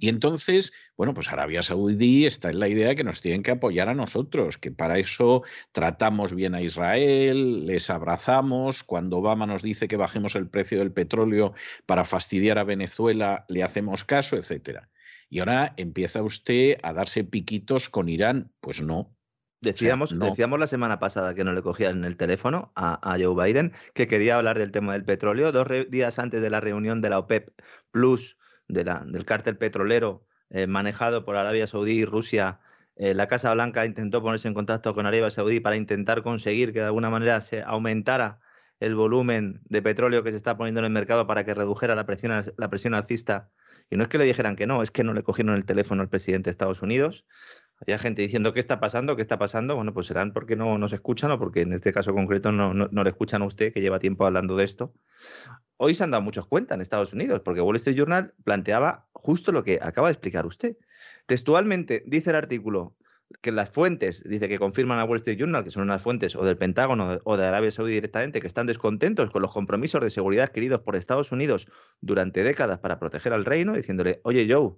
[0.00, 3.50] Y entonces, bueno, pues Arabia Saudí está en la idea de que nos tienen que
[3.50, 5.42] apoyar a nosotros, que para eso
[5.72, 10.92] tratamos bien a Israel, les abrazamos, cuando Obama nos dice que bajemos el precio del
[10.92, 11.52] petróleo
[11.84, 14.88] para fastidiar a Venezuela, le hacemos caso, etcétera.
[15.28, 18.52] Y ahora empieza usted a darse piquitos con Irán.
[18.60, 19.16] Pues no.
[19.60, 24.06] Decíamos, decíamos la semana pasada que no le cogían el teléfono a, Joe Biden, que
[24.06, 25.50] quería hablar del tema del petróleo.
[25.50, 27.50] Dos días antes de la reunión de la OPEP
[27.90, 28.36] Plus,
[28.68, 32.60] de la, del cártel petrolero eh, manejado por Arabia Saudí y Rusia,
[32.96, 36.80] eh, la Casa Blanca intentó ponerse en contacto con Arabia Saudí para intentar conseguir que
[36.80, 38.40] de alguna manera se aumentara
[38.78, 42.06] el volumen de petróleo que se está poniendo en el mercado para que redujera la
[42.06, 43.50] presión, la presión alcista
[43.90, 46.02] y no es que le dijeran que no, es que no le cogieron el teléfono
[46.02, 47.24] al presidente de Estados Unidos.
[47.80, 49.16] Había gente diciendo, ¿qué está pasando?
[49.16, 49.76] ¿Qué está pasando?
[49.76, 53.04] Bueno, pues serán porque no nos escuchan o porque en este caso concreto no, no,
[53.04, 54.94] le escuchan a usted, que lleva tiempo hablando de esto.
[55.76, 59.52] Hoy se han dado muchos cuenta en Estados Unidos, porque Wall Street Journal planteaba justo
[59.52, 60.76] lo que acaba de explicar usted.
[61.26, 62.96] Textualmente dice el artículo,
[63.42, 66.44] que las fuentes, dice que confirman a Wall Street Journal, que son unas fuentes o
[66.44, 70.46] del Pentágono o de Arabia Saudí directamente, que están descontentos con los compromisos de seguridad
[70.46, 71.68] adquiridos por Estados Unidos
[72.00, 74.74] durante décadas para proteger al reino, diciéndole, oye Joe,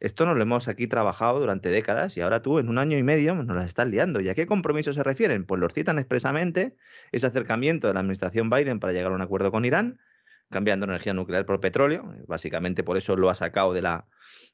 [0.00, 3.02] esto nos lo hemos aquí trabajado durante décadas y ahora tú en un año y
[3.02, 4.20] medio nos las estás liando.
[4.20, 5.44] ¿Y a qué compromisos se refieren?
[5.46, 6.76] Pues los citan expresamente
[7.12, 9.98] ese acercamiento de la administración Biden para llegar a un acuerdo con Irán,
[10.54, 12.14] cambiando energía nuclear por petróleo.
[12.28, 14.06] Básicamente por eso lo ha sacado de la,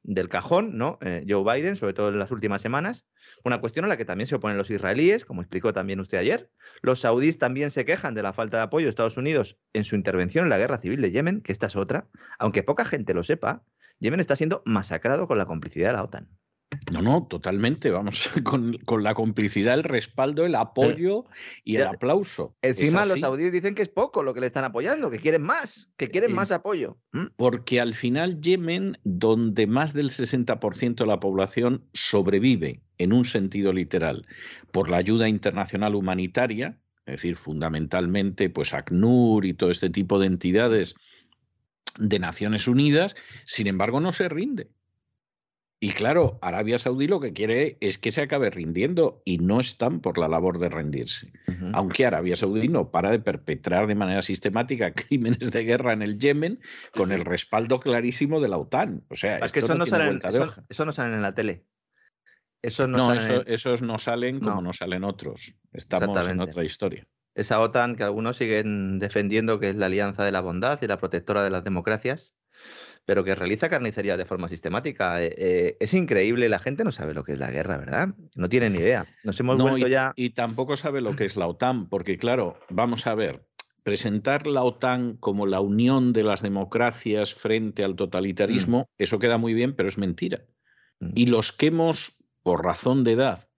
[0.02, 0.98] del cajón, ¿no?
[1.02, 3.04] Eh, Joe Biden, sobre todo en las últimas semanas.
[3.44, 6.50] Una cuestión a la que también se oponen los israelíes, como explicó también usted ayer.
[6.80, 9.94] Los saudíes también se quejan de la falta de apoyo de Estados Unidos en su
[9.94, 12.08] intervención en la guerra civil de Yemen, que esta es otra.
[12.38, 13.62] Aunque poca gente lo sepa,
[13.98, 16.39] Yemen está siendo masacrado con la complicidad de la OTAN.
[16.92, 17.90] No, no, totalmente.
[17.90, 21.24] Vamos, con, la complicidad, el respaldo, el apoyo
[21.64, 22.56] y el aplauso.
[22.62, 25.90] Encima los saudíes dicen que es poco lo que le están apoyando, que quieren más,
[25.96, 26.98] que quieren más apoyo.
[27.36, 33.72] Porque al final Yemen, donde más del 60% de la población sobrevive en un sentido
[33.72, 34.26] literal
[34.72, 40.26] por la ayuda internacional humanitaria, es decir, fundamentalmente pues ACNUR y todo este tipo de
[40.26, 40.94] entidades
[41.98, 44.70] de Naciones Unidas, sin embargo no se rinde.
[45.82, 50.00] Y claro, Arabia Saudí lo que quiere es que se acabe rindiendo y no están
[50.00, 51.32] por la labor de rendirse.
[51.72, 56.18] Aunque Arabia Saudí no para de perpetrar de manera sistemática crímenes de guerra en el
[56.18, 56.60] Yemen
[56.94, 59.04] con el respaldo clarísimo de la OTAN.
[59.08, 60.20] O sea, es que eso no, salen,
[60.68, 61.64] eso, no salen en la tele.
[62.60, 64.74] Eso no, esos no salen como no.
[64.74, 65.56] salen otros.
[65.72, 67.08] Estamos en otra historia.
[67.34, 70.98] Esa OTAN que algunos siguen defendiendo que es la alianza de la bondad y la
[70.98, 72.34] protectora de las democracias
[73.04, 75.22] pero que realiza carnicería de forma sistemática.
[75.22, 78.14] Eh, eh, es increíble, la gente no sabe lo que es la guerra, ¿verdad?
[78.36, 79.06] No tiene ni idea.
[79.24, 80.12] Nos hemos vuelto y, ya.
[80.16, 83.44] Y tampoco sabe lo que es la OTAN, porque claro, vamos a ver,
[83.82, 89.02] presentar la OTAN como la unión de las democracias frente al totalitarismo, mm.
[89.02, 90.44] eso queda muy bien, pero es mentira.
[91.00, 91.10] Mm.
[91.14, 93.48] Y los que hemos, por razón de edad,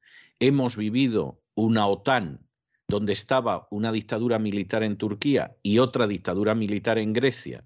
[0.41, 2.47] hemos vivido una OTAN
[2.89, 7.65] donde estaba una dictadura militar en Turquía y otra dictadura militar en Grecia,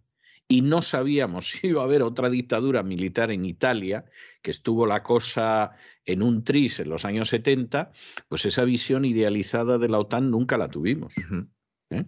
[0.48, 4.04] y no sabíamos si iba a haber otra dictadura militar en Italia,
[4.42, 5.72] que estuvo la cosa
[6.04, 7.90] en un tris en los años 70,
[8.28, 11.14] pues esa visión idealizada de la OTAN nunca la tuvimos.
[11.90, 12.06] ¿eh?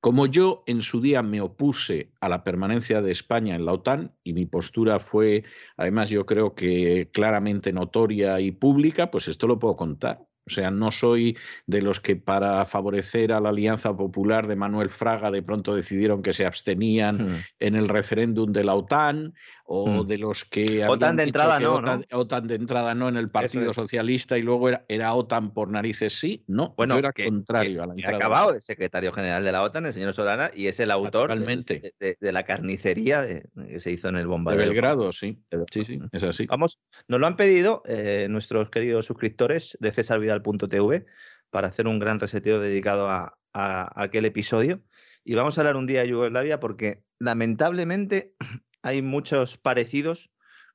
[0.00, 4.14] Como yo en su día me opuse a la permanencia de España en la OTAN,
[4.22, 5.44] y mi postura fue,
[5.76, 10.27] además yo creo que claramente notoria y pública, pues esto lo puedo contar.
[10.48, 14.88] O sea, no soy de los que para favorecer a la Alianza Popular de Manuel
[14.88, 17.44] Fraga de pronto decidieron que se abstenían hmm.
[17.60, 19.34] en el referéndum de la OTAN
[19.70, 20.06] o hmm.
[20.06, 20.86] de los que...
[20.86, 21.82] OTAN de entrada no,
[22.12, 26.42] OTAN, de entrada no en el Partido Socialista y luego era, OTAN por narices sí.
[26.46, 28.16] No, bueno, yo era contrario a la entrada.
[28.16, 32.16] Acabado de secretario general de la OTAN, el señor Solana, y es el autor de,
[32.20, 34.62] la carnicería que se hizo en el bombardeo.
[34.62, 35.38] De Belgrado, sí.
[35.70, 36.46] Sí, sí, es así.
[36.46, 41.04] Vamos, nos lo han pedido eh, nuestros queridos suscriptores de César Vidal .tv
[41.50, 44.80] para hacer un gran reseteo dedicado a, aquel episodio.
[45.24, 48.34] Y vamos a hablar un día de Yugoslavia porque lamentablemente
[48.82, 50.30] hay muchos parecidos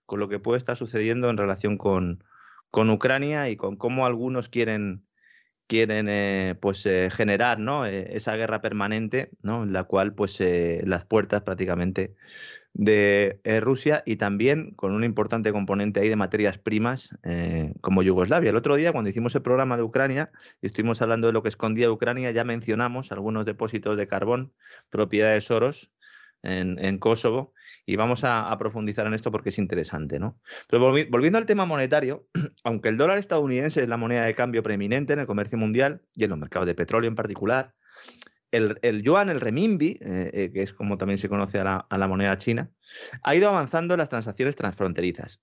[0.05, 2.23] con lo que puede estar sucediendo en relación con,
[2.71, 5.05] con Ucrania y con cómo algunos quieren,
[5.67, 7.85] quieren eh, pues, eh, generar ¿no?
[7.85, 9.63] Eh, esa guerra permanente ¿no?
[9.63, 12.15] en la cual pues, las puertas prácticamente
[12.73, 17.15] de Rusia y también con un importante componente ahí de materias primas
[17.81, 18.49] como Yugoslavia.
[18.49, 21.49] El otro día, cuando hicimos el programa de Ucrania y estuvimos hablando de lo que
[21.49, 24.53] escondía Ucrania, ya mencionamos algunos depósitos de carbón,
[24.89, 25.91] propiedad de Soros
[26.43, 27.53] en, Kosovo,
[27.85, 30.19] y vamos a, profundizar en esto porque es interesante.
[30.19, 30.39] ¿no?
[30.69, 32.27] Pero volviendo al tema monetario,
[32.63, 36.25] aunque el dólar estadounidense es la moneda de cambio preeminente en el comercio mundial y
[36.25, 37.73] en los mercados de petróleo en particular,
[38.51, 42.37] el, yuan, el renminbi, eh, eh, que es como también se conoce a la, moneda
[42.37, 42.69] china,
[43.23, 45.41] ha ido avanzando en las transacciones transfronterizas.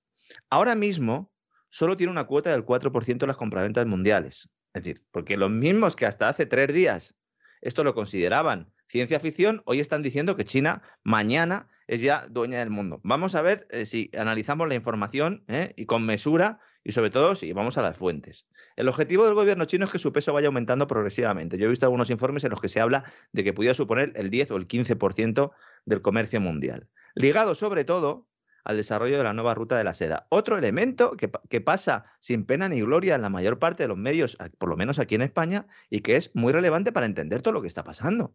[0.49, 1.33] Ahora mismo
[1.69, 4.49] solo tiene una cuota del 4% de las compraventas mundiales.
[4.73, 7.17] Es decir, porque los mismos que hasta hace tres días
[7.61, 12.71] esto lo consideraban ciencia ficción, hoy están diciendo que China mañana es ya dueña del
[12.71, 13.01] mundo.
[13.05, 15.45] Vamos a ver eh, si analizamos la información
[15.77, 18.49] y con mesura y sobre todo si vamos a las fuentes.
[18.75, 21.57] El objetivo del gobierno chino es que su peso vaya aumentando progresivamente.
[21.57, 24.29] Yo he visto algunos informes en los que se habla de que pudiera suponer el
[24.29, 25.53] 10 o el 15%
[25.85, 28.27] del comercio mundial, ligado sobre todo
[28.65, 30.27] al desarrollo de la nueva ruta de la seda.
[30.31, 34.37] Otro elemento que, pasa sin pena ni gloria en la mayor parte de los medios,
[34.59, 37.63] por lo menos aquí en España, y que es muy relevante para entender todo lo
[37.63, 38.35] que está pasando.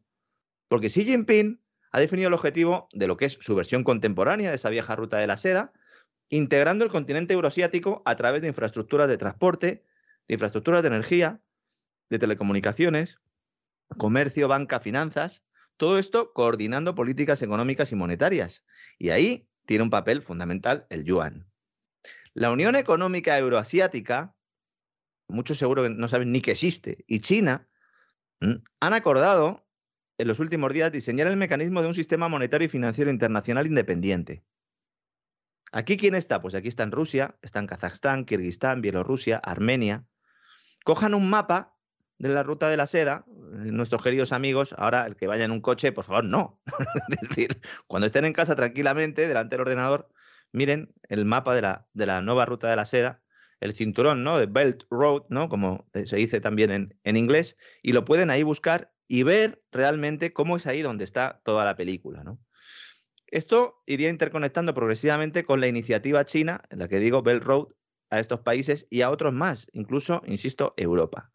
[0.68, 1.62] Porque Xi Jinping
[1.92, 5.18] ha definido el objetivo de lo que es su versión contemporánea de esa vieja ruta
[5.18, 5.72] de la seda,
[6.30, 9.86] integrando el continente euroasiático a través de infraestructuras de transporte,
[10.28, 11.42] de infraestructuras de energía,
[12.10, 13.20] de telecomunicaciones,
[13.98, 15.44] comercio, banca, finanzas,
[15.78, 18.64] todo esto coordinando políticas económicas y monetarias.
[18.98, 21.48] Y ahí tiene un papel fundamental el yuan.
[22.34, 24.36] La Unión Económica Euroasiática,
[25.28, 27.68] muchos seguro que no saben ni que existe, y China
[28.40, 29.65] han acordado
[30.18, 34.44] en los últimos días diseñar el mecanismo de un sistema monetario y financiero internacional independiente.
[35.72, 36.42] ¿Aquí quién está?
[36.42, 40.06] Pues aquí está en Rusia, está en Kazajstán, Kirguistán, Bielorrusia, Armenia.
[40.86, 41.76] Cojan un mapa
[42.18, 45.52] de la ruta de la seda, eh, nuestros queridos amigos, ahora el que vaya en
[45.52, 46.62] un coche, por favor, no.
[47.22, 50.08] es decir, cuando estén en casa tranquilamente, delante del ordenador,
[50.54, 53.22] miren el mapa de la, de la nueva ruta de la seda,
[53.60, 54.38] el cinturón, ¿no?
[54.38, 55.50] De Belt Road, ¿no?
[55.50, 59.64] Como eh, se dice también en, en inglés, y lo pueden ahí buscar y ver
[59.72, 62.40] realmente cómo es ahí donde está toda la película, ¿no?
[63.28, 67.68] Esto iría interconectando progresivamente con la iniciativa china, en la que digo Belt Road,
[68.10, 71.32] a estos países y a otros más, incluso, insisto, Europa.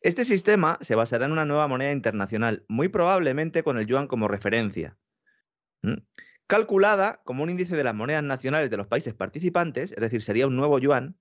[0.00, 4.28] Este sistema se basará en una nueva moneda internacional, muy probablemente con el yuan como
[4.28, 4.96] referencia,
[6.46, 10.46] calculada como un índice de las monedas nacionales de los países participantes, es decir, sería
[10.46, 11.18] un nuevo yuan,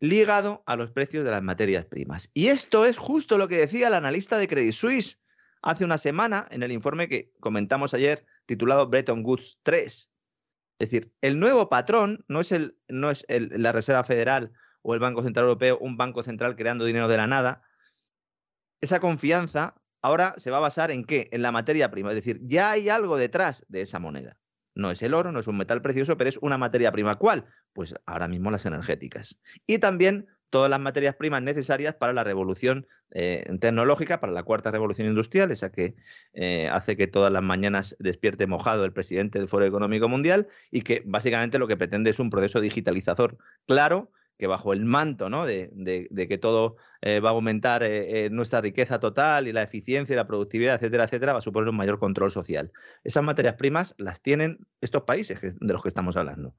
[0.00, 2.30] ligado a los precios de las materias primas.
[2.34, 5.18] Y esto es justo lo que decía el analista de Credit Suisse
[5.62, 10.10] hace una semana en el informe que comentamos ayer titulado Bretton Woods 3.
[10.78, 14.52] Es decir, el nuevo patrón no es, el, no es la Reserva Federal
[14.82, 17.62] o el Banco Central Europeo, un banco central creando dinero de la nada,
[18.80, 21.28] esa confianza ahora se va a basar en qué?
[21.32, 22.10] En la materia prima.
[22.10, 24.38] Es decir, ya hay algo detrás de esa moneda.
[24.76, 27.16] No es el oro, no es un metal precioso, pero es una materia prima.
[27.16, 27.46] ¿Cuál?
[27.72, 29.38] Pues ahora mismo las energéticas.
[29.66, 34.70] Y también todas las materias primas necesarias para la revolución eh, tecnológica, para la cuarta
[34.70, 35.96] revolución industrial, esa que
[36.34, 40.82] eh, hace que todas las mañanas despierte mojado el presidente del Foro Económico Mundial y
[40.82, 45.46] que básicamente lo que pretende es un proceso digitalizador claro que bajo el manto ¿no?
[45.46, 50.12] de, que todo eh, va a aumentar eh, eh, nuestra riqueza total y la eficiencia
[50.12, 52.72] y la productividad, etcétera, etcétera, va a suponer un mayor control social.
[53.04, 56.54] Esas materias primas las tienen estos países de los que estamos hablando.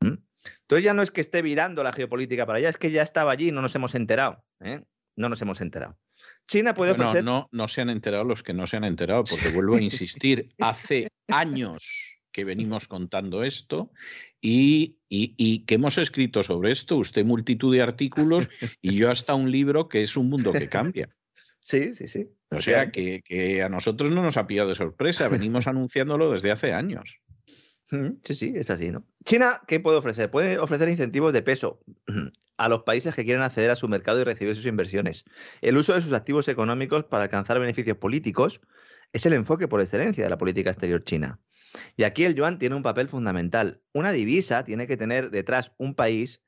[0.00, 0.16] ¿Mm?
[0.62, 3.32] Entonces ya no es que esté virando la geopolítica para allá, es que ya estaba
[3.32, 4.44] allí y no nos hemos enterado.
[5.16, 5.98] No nos hemos enterado.
[6.46, 7.24] China puede ofrecer...
[7.24, 10.48] No, no se han enterado los que no se han enterado, porque vuelvo a insistir,
[10.58, 13.90] hace años que venimos contando esto
[14.40, 14.96] y,
[15.66, 18.48] que hemos escrito sobre esto, usted multitud de artículos
[18.80, 21.08] y yo hasta un libro que es un mundo que cambia.
[21.60, 22.28] Sí, sí, sí.
[22.50, 26.72] O sea, que, a nosotros no nos ha pillado de sorpresa, venimos anunciándolo desde hace
[26.72, 27.20] años.
[28.22, 29.04] Sí, sí, es así, ¿no?
[29.24, 30.30] China, ¿qué puede ofrecer?
[30.30, 31.80] Puede ofrecer incentivos de peso
[32.56, 35.24] a los países que quieren acceder a su mercado y recibir sus inversiones.
[35.60, 38.60] El uso de sus activos económicos para alcanzar beneficios políticos
[39.12, 41.40] es el enfoque por excelencia de la política exterior china.
[41.96, 43.82] Y aquí el yuan tiene un papel fundamental.
[43.92, 46.42] Una divisa tiene que tener detrás un país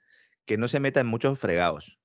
[0.45, 1.99] que no se meta en muchos fregados,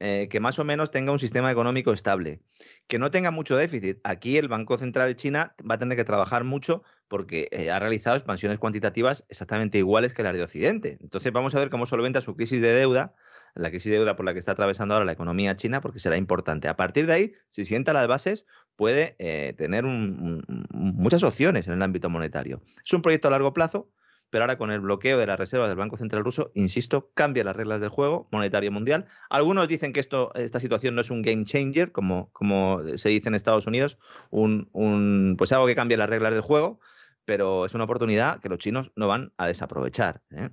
[0.00, 2.42] eh, que más o menos tenga un sistema económico estable,
[2.86, 3.98] que no tenga mucho déficit.
[4.04, 7.78] Aquí el Banco Central de China va a tener que trabajar mucho porque eh, ha
[7.78, 10.98] realizado expansiones cuantitativas exactamente iguales que las de Occidente.
[11.00, 13.14] Entonces vamos a ver cómo solventa su crisis de deuda,
[13.54, 16.16] la crisis de deuda por la que está atravesando ahora la economía china, porque será
[16.16, 16.68] importante.
[16.68, 18.46] A partir de ahí, si sienta las bases,
[18.78, 22.62] puede eh, tener muchas opciones en el ámbito monetario.
[22.86, 23.90] Es un proyecto a largo plazo,
[24.30, 27.56] pero ahora con el bloqueo de las reservas del Banco Central Ruso, insisto, cambia las
[27.56, 29.06] reglas del juego monetario mundial.
[29.30, 33.28] Algunos dicen que esto, esta situación no es un game changer, como, como se dice
[33.28, 33.98] en Estados Unidos,
[34.30, 36.78] un, pues algo que cambia las reglas del juego,
[37.24, 40.22] pero es una oportunidad que los chinos no van a desaprovechar.
[40.30, 40.50] ¿eh?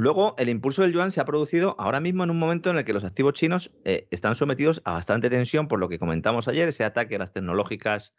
[0.00, 2.86] Luego, el impulso del yuan se ha producido ahora mismo en un momento en el
[2.86, 6.66] que los activos chinos eh, están sometidos a bastante tensión por lo que comentamos ayer,
[6.66, 8.14] ese ataque a las tecnológicas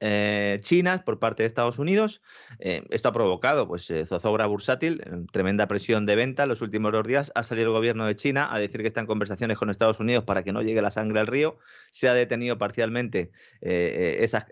[0.00, 2.20] eh, chinas por parte de Estados Unidos.
[2.58, 6.42] Eh, esto ha provocado pues, zozobra bursátil, tremenda presión de venta.
[6.42, 8.98] En los últimos dos días ha salido el gobierno de China a decir que está
[8.98, 11.58] en conversaciones con Estados Unidos para que no llegue la sangre al río.
[11.92, 13.30] Se ha detenido parcialmente
[13.60, 14.48] esa,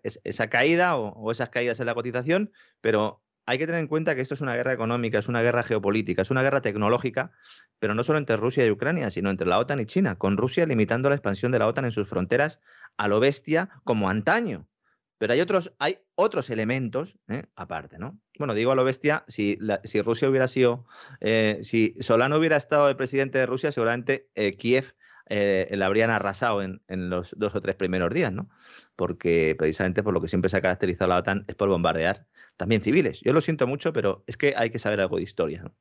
[0.48, 4.20] caída o, o esas caídas en la cotización, pero hay que tener en cuenta que
[4.20, 7.32] esto es una guerra económica, es una guerra geopolítica, es una guerra tecnológica,
[7.78, 10.66] pero no solo entre Rusia y Ucrania, sino entre la OTAN y China, con Rusia
[10.66, 12.60] limitando la expansión de la OTAN en sus fronteras
[12.98, 14.68] a lo bestia como antaño.
[15.16, 17.44] Pero hay otros, hay otros elementos ¿eh?
[17.56, 18.20] aparte, ¿no?
[18.38, 20.84] Bueno, digo a lo bestia, si, si Rusia hubiera sido,
[21.22, 24.94] eh, si Solano hubiera estado el presidente de Rusia, seguramente eh, Kiev
[25.30, 28.50] eh, la habrían arrasado en, en, los dos o tres primeros días, ¿no?
[28.94, 32.26] Porque precisamente por lo que siempre se ha caracterizado la OTAN es por bombardear
[32.58, 33.20] también civiles.
[33.20, 35.72] Yo lo siento mucho, pero es que hay que saber algo de historia.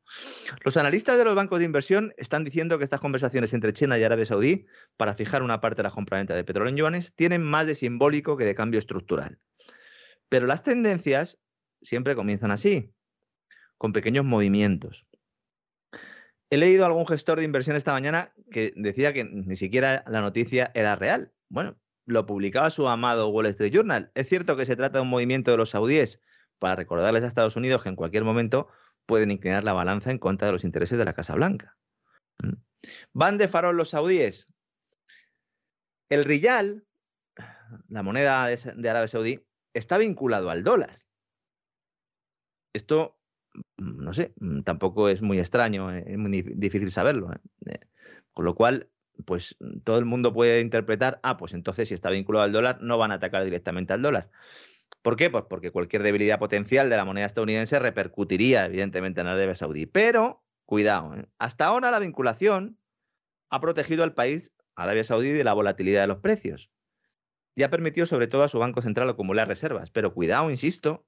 [0.63, 4.03] Los analistas de los bancos de inversión están diciendo que estas conversaciones entre China y
[4.03, 7.65] Arabia Saudí para fijar una parte de la compraventa de petróleo en yuanes tienen más
[7.65, 9.39] de simbólico que de cambio estructural.
[10.29, 11.39] Pero las tendencias
[11.81, 12.93] siempre comienzan así,
[13.77, 15.07] con pequeños movimientos.
[16.51, 20.21] He leído a algún gestor de inversión esta mañana que decía que ni siquiera la
[20.21, 21.33] noticia era real.
[21.49, 21.75] Bueno,
[22.05, 24.11] lo publicaba su amado Wall Street Journal.
[24.13, 26.21] Es cierto que se trata de un movimiento de los saudíes
[26.59, 28.67] para recordarles a Estados Unidos que en cualquier momento
[29.05, 31.77] pueden inclinar la balanza en contra de los intereses de la Casa Blanca.
[33.13, 34.47] ¿Van de farol los saudíes?
[36.09, 36.85] El riyal,
[37.89, 40.99] la moneda de Arabia Saudí, está vinculado al dólar.
[42.73, 43.17] Esto,
[43.77, 47.33] mm, no sé, mm, tampoco es muy extraño, eh, es muy difícil saberlo.
[47.33, 47.39] ¿eh?
[47.65, 47.79] Eh,
[48.33, 48.89] con lo cual,
[49.25, 52.97] pues todo el mundo puede interpretar, ah, pues entonces si está vinculado al dólar, no
[52.97, 54.29] van a atacar directamente al dólar.
[55.01, 55.29] ¿Por qué?
[55.29, 59.85] Pues porque cualquier debilidad potencial de la moneda estadounidense repercutiría, evidentemente, en Arabia Saudí.
[59.85, 61.29] Pero, cuidado, ¿eh?
[61.37, 62.77] hasta ahora la vinculación
[63.49, 66.71] ha protegido al país, Arabia Saudí, de la volatilidad de los precios.
[67.55, 69.89] Y ha permitido, sobre todo, a su Banco Central acumular reservas.
[69.91, 71.07] Pero cuidado, insisto,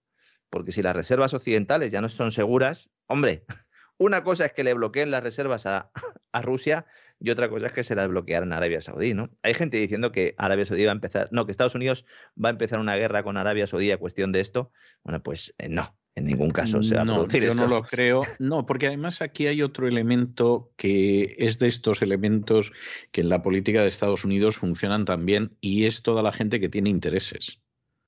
[0.50, 3.46] porque si las reservas occidentales ya no son seguras, hombre,
[3.98, 5.92] una cosa es que le bloqueen las reservas a,
[6.32, 6.86] a Rusia
[7.20, 9.30] y otra cosa es que se las bloquearan a Arabia Saudí, ¿no?
[9.44, 12.06] Hay gente diciendo que Arabia Saudí va a empezar, no, que Estados Unidos
[12.44, 14.72] va a empezar una guerra con Arabia Saudí a cuestión de esto.
[15.04, 17.62] Bueno, pues eh, no, en ningún caso se va no, a producir yo esto.
[17.62, 18.22] no lo creo.
[18.40, 22.72] No, porque además aquí hay otro elemento que es de estos elementos
[23.12, 26.70] que en la política de Estados Unidos funcionan también y es toda la gente que
[26.70, 27.62] tiene intereses.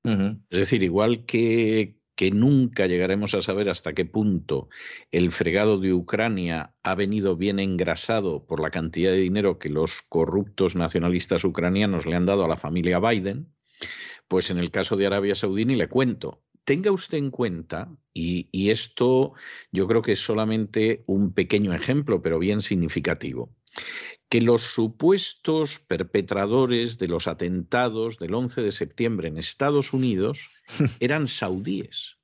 [0.03, 4.69] Es decir, igual que, que nunca llegaremos a saber hasta qué punto
[5.11, 10.01] el fregado de Ucrania ha venido bien engrasado por la cantidad de dinero que los
[10.01, 13.53] corruptos nacionalistas ucranianos le han dado a la familia Biden,
[14.27, 16.43] pues en el caso de Arabia Saudí ni le cuento.
[16.63, 19.33] Tenga usted en cuenta, y, y esto
[19.71, 23.55] yo creo que es solamente un pequeño ejemplo, pero bien significativo,
[24.31, 30.49] que los supuestos perpetradores de los atentados del 11 de septiembre en Estados Unidos
[31.01, 32.15] eran saudíes.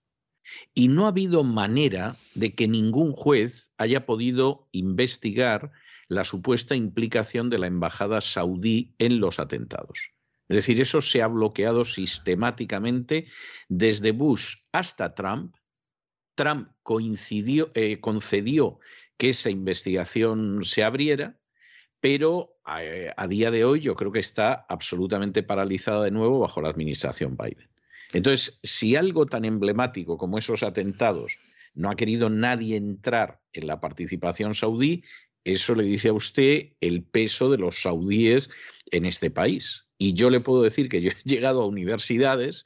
[0.74, 5.74] Y no ha habido manera de que ningún juez haya podido investigar
[6.08, 10.12] la supuesta implicación de la embajada saudí en los atentados.
[10.48, 13.28] Es decir, eso se ha bloqueado sistemáticamente
[13.68, 15.58] desde Bush hasta Trump.
[16.36, 18.80] Trump coincidió, eh, concedió
[19.18, 21.38] que esa investigación se abriera,
[22.00, 22.82] pero a,
[23.16, 27.38] a, día de hoy yo creo que está absolutamente paralizada de nuevo bajo la administración
[27.38, 27.70] Biden.
[28.14, 31.40] Entonces, si algo tan emblemático como esos atentados
[31.74, 35.04] no ha querido nadie entrar en la participación saudí,
[35.44, 38.50] eso le dice a usted el peso de los saudíes
[38.92, 39.86] en este país.
[39.98, 42.66] Y yo le puedo decir que yo he llegado a universidades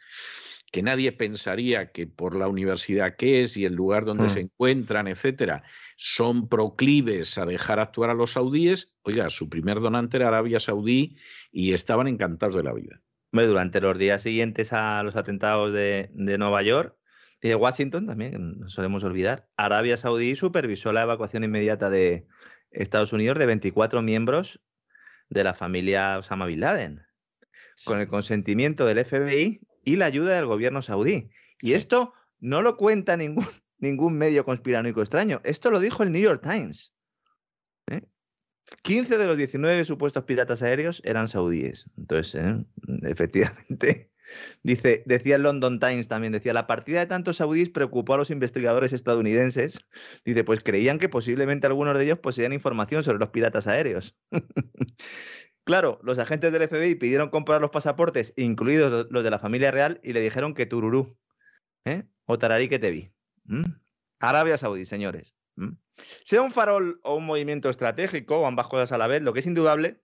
[0.71, 4.29] que nadie pensaría que por la universidad que es y el lugar donde Mm.
[4.29, 5.63] se encuentran, etcétera,
[5.97, 8.89] son proclives a dejar actuar a los saudíes.
[9.03, 11.17] Oiga, su primer donante era Arabia Saudí
[11.51, 13.01] y estaban encantados de la vida.
[13.33, 16.95] Hombre, durante los días siguientes a los atentados de, de Nueva York
[17.41, 22.27] y de Washington también, no solemos olvidar, Arabia Saudí supervisó la evacuación inmediata de
[22.71, 24.61] Estados Unidos de 24 miembros
[25.29, 27.01] de la familia Osama Bin Laden,
[27.85, 31.29] con el consentimiento del FBI y la ayuda del gobierno saudí.
[31.61, 33.45] Y esto no lo cuenta ningún,
[33.77, 35.41] ningún medio conspiranoico extraño.
[35.43, 36.93] Esto lo dijo el New York Times.
[37.87, 38.01] ¿eh?
[38.83, 41.85] 15 de los 19 supuestos piratas aéreos eran saudíes.
[41.97, 42.65] Entonces, ¿eh?
[43.03, 44.11] efectivamente,
[44.63, 48.31] dice, decía el London Times también, decía, la partida de tantos saudíes preocupó a los
[48.31, 49.79] investigadores estadounidenses.
[50.25, 54.17] Dice, pues creían que posiblemente algunos de ellos poseían información sobre los piratas aéreos.
[55.63, 59.71] Claro, los agentes del FBI pidieron comprar los pasaportes, incluidos lo- los de la familia
[59.71, 61.17] real, y le dijeron que tururú.
[61.85, 62.03] ¿eh?
[62.25, 63.11] O tararí que te vi.
[64.19, 65.35] Arabia Saudí, señores.
[66.23, 69.39] Sea un farol o un movimiento estratégico, o ambas cosas a la vez, lo que
[69.39, 70.01] es indudable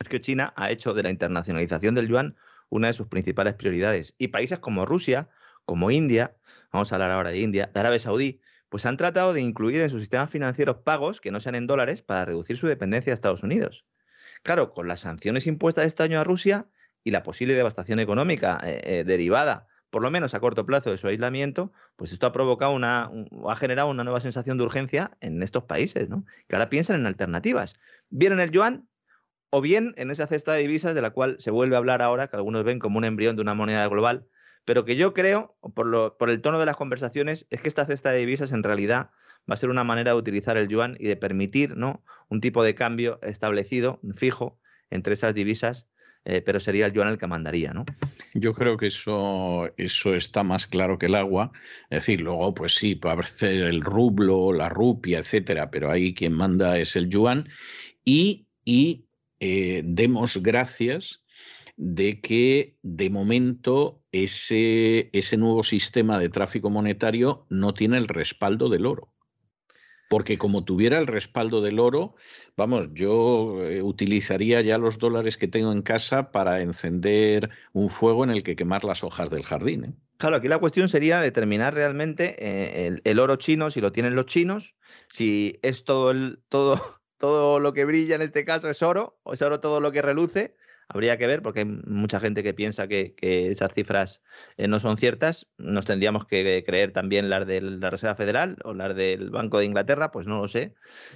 [0.00, 2.36] es que China ha hecho de la internacionalización del yuan
[2.68, 4.14] una de sus principales prioridades.
[4.18, 5.28] Y países como Rusia,
[5.64, 6.36] como India,
[6.72, 9.90] vamos a hablar ahora de India, de Arabia Saudí, pues han tratado de incluir en
[9.90, 13.42] sus sistemas financieros pagos que no sean en dólares para reducir su dependencia de Estados
[13.42, 13.84] Unidos.
[14.46, 16.68] Claro, con las sanciones impuestas este año a Rusia
[17.02, 20.98] y la posible devastación económica eh, eh, derivada, por lo menos a corto plazo, de
[20.98, 25.16] su aislamiento, pues esto ha provocado una, un- ha generado una nueva sensación de urgencia
[25.20, 26.24] en estos países, ¿no?
[26.46, 27.74] Que ahora piensan en alternativas.
[28.08, 28.88] Bien en el yuan
[29.50, 32.28] o bien en esa cesta de divisas de la cual se vuelve a hablar ahora,
[32.28, 34.28] que algunos ven como un embrión de una moneda global,
[34.64, 37.84] pero que yo creo, por, lo- por el tono de las conversaciones, es que esta
[37.84, 39.10] cesta de divisas en realidad
[39.48, 42.02] va a ser una manera de utilizar el yuan y de permitir ¿no?
[42.28, 44.58] un tipo de cambio establecido, fijo,
[44.90, 45.86] entre esas divisas,
[46.28, 47.84] eh, pero sería el yuan el que mandaría, ¿no?
[48.34, 51.52] Yo creo que eso, eso está más claro que el agua.
[51.88, 56.32] Es decir, luego, pues sí, puede aparecer el rublo, la rupia, etcétera, pero ahí quien
[56.32, 57.48] manda es el yuan.
[58.04, 58.48] Y,
[59.38, 61.22] eh, demos gracias
[61.76, 68.68] de que de momento ese, ese nuevo sistema de tráfico monetario no tiene el respaldo
[68.68, 69.12] del oro.
[70.08, 72.14] Porque como tuviera el respaldo del oro,
[72.56, 78.24] vamos, yo eh, utilizaría ya los dólares que tengo en casa para encender un fuego
[78.24, 79.84] en el que quemar las hojas del jardín.
[79.84, 79.94] ¿eh?
[80.18, 84.14] Claro, aquí la cuestión sería determinar realmente eh, el, el oro chino, si lo tienen
[84.14, 84.76] los chinos,
[85.10, 86.80] si es todo, el, todo,
[87.18, 90.02] todo lo que brilla en este caso es oro, o es oro todo lo que
[90.02, 90.56] reluce.
[90.88, 94.22] Habría que ver, porque hay mucha gente que piensa que, esas cifras
[94.56, 95.48] eh, no son ciertas.
[95.58, 99.64] Nos tendríamos que creer también las de la Reserva Federal o las del Banco de
[99.64, 100.74] Inglaterra, pues no lo sé.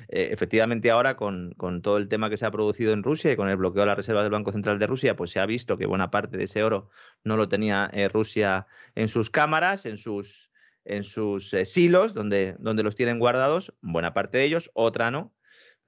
[0.08, 3.36] Eh, efectivamente, ahora con, con, todo el tema que se ha producido en Rusia y
[3.36, 5.78] con el bloqueo de las reservas del Banco Central de Rusia, pues se ha visto
[5.78, 6.90] que buena parte de ese oro
[7.22, 8.66] no lo tenía eh, Rusia
[8.96, 10.50] en sus cámaras, en sus,
[10.84, 15.32] en sus silos, donde, donde los tienen guardados, buena parte de ellos, otra no.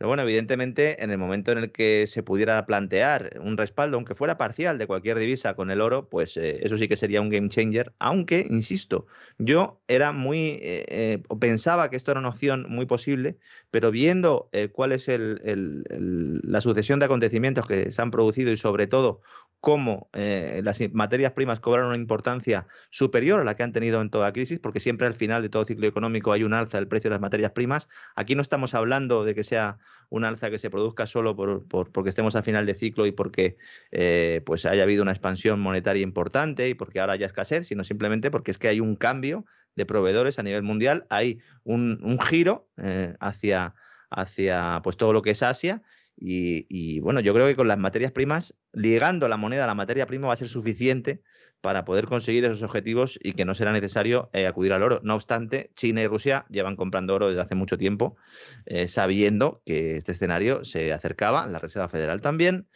[0.03, 4.17] Pero bueno, evidentemente, en el momento en el que se pudiera plantear un respaldo, aunque
[4.17, 7.29] fuera parcial, de cualquier divisa con el oro, pues eh, eso sí que sería un
[7.29, 7.95] game changer.
[8.01, 9.07] Aunque, insisto,
[9.39, 13.39] yo era muy, eh, eh, pensaba que esto era una opción muy posible,
[13.73, 19.23] pero viendo cuál es la sucesión de acontecimientos que se han producido y sobre todo
[19.61, 24.33] cómo las materias primas cobran una importancia superior a la que han tenido en toda
[24.33, 27.15] crisis, porque siempre al final de todo ciclo económico hay un alza del precio de
[27.15, 27.89] las materias primas.
[28.15, 29.79] Aquí no estamos hablando de que sea
[30.11, 33.57] un alza que se produzca solo por, porque estemos a final de ciclo y porque
[33.91, 38.31] eh, pues haya habido una expansión monetaria importante y porque ahora haya escasez, sino simplemente
[38.31, 39.47] porque es que hay un cambio
[39.77, 43.75] de proveedores a nivel mundial, hay un, giro eh, hacia,
[44.11, 45.83] hacia pues todo lo que es Asia
[46.25, 50.07] y, bueno, yo creo que con las materias primas, ligando la moneda a la materia
[50.07, 51.23] prima va a ser suficiente
[51.61, 55.01] para poder conseguir esos objetivos y que no será necesario eh, acudir al oro.
[55.03, 58.17] No obstante, China y Rusia llevan comprando oro desde hace mucho tiempo,
[58.67, 62.69] eh, sabiendo que este escenario se acercaba, la Reserva Federal también.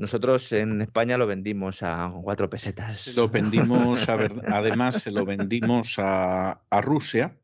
[0.00, 3.14] Nosotros en España lo vendimos a cuatro pesetas.
[3.16, 4.08] Lo vendimos,
[4.48, 7.36] además, se lo vendimos a, a Rusia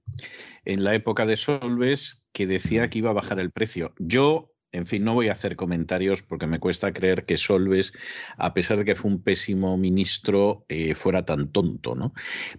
[0.64, 3.92] en la época de Solves, que decía que iba a bajar el precio.
[3.98, 7.94] Yo en fin, no voy a hacer comentarios porque me cuesta creer que Solves,
[8.36, 12.12] a pesar de que fue un pésimo ministro, eh, fuera tan tonto, ¿no?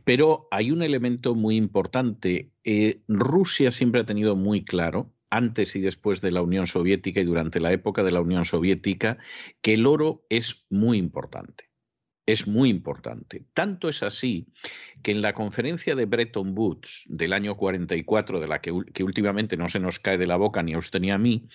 [0.03, 2.51] Pero hay un elemento muy importante.
[2.63, 7.25] Eh, Rusia siempre ha tenido muy claro antes y después de la Unión Soviética y
[7.25, 9.17] durante la época de la Unión Soviética,
[9.61, 11.67] que el oro es muy importante
[12.27, 13.45] es muy importante.
[13.53, 14.47] Tanto es así
[15.01, 19.69] que en la conferencia de Bretton Woods del año 44, de la que, últimamente no
[19.69, 21.47] se nos cae de la boca ni a usted ni a mí,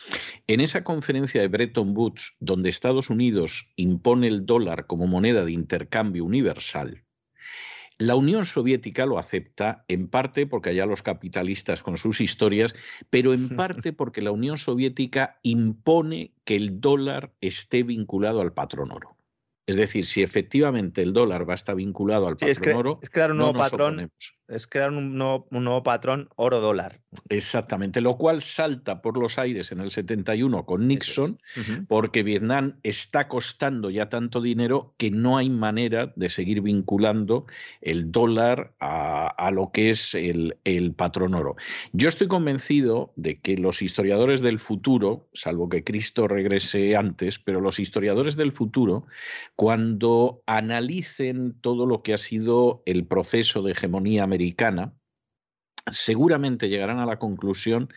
[0.47, 5.53] en esa conferencia de Bretton Woods, donde Estados Unidos impone el dólar como moneda de
[5.53, 7.05] intercambio universal,
[8.07, 12.75] la Unión Soviética lo acepta en parte porque allá los capitalistas con sus historias,
[13.11, 18.91] pero en parte porque la Unión Soviética impone que el dólar esté vinculado al patrón
[18.91, 19.17] oro.
[19.67, 23.31] Es decir, si efectivamente el dólar va a estar vinculado al patrón oro, es crear
[23.31, 24.11] un nuevo patrón
[24.53, 27.01] es crear un nuevo, patrón oro-dólar.
[27.29, 31.39] Exactamente, lo cual salta por los aires en el 71 con Nixon,
[31.89, 37.47] porque Vietnam está costando ya tanto dinero que no hay manera de seguir vinculando
[37.81, 41.57] el dólar a, lo que es el, el, patrón oro.
[41.93, 47.61] Yo estoy convencido de que los historiadores del futuro, salvo que Cristo regrese antes, pero
[47.61, 49.07] los historiadores del futuro,
[49.57, 54.42] cuando analicen todo lo que ha sido el proceso de hegemonía americana,
[55.91, 57.93] seguramente llegarán a la conclusión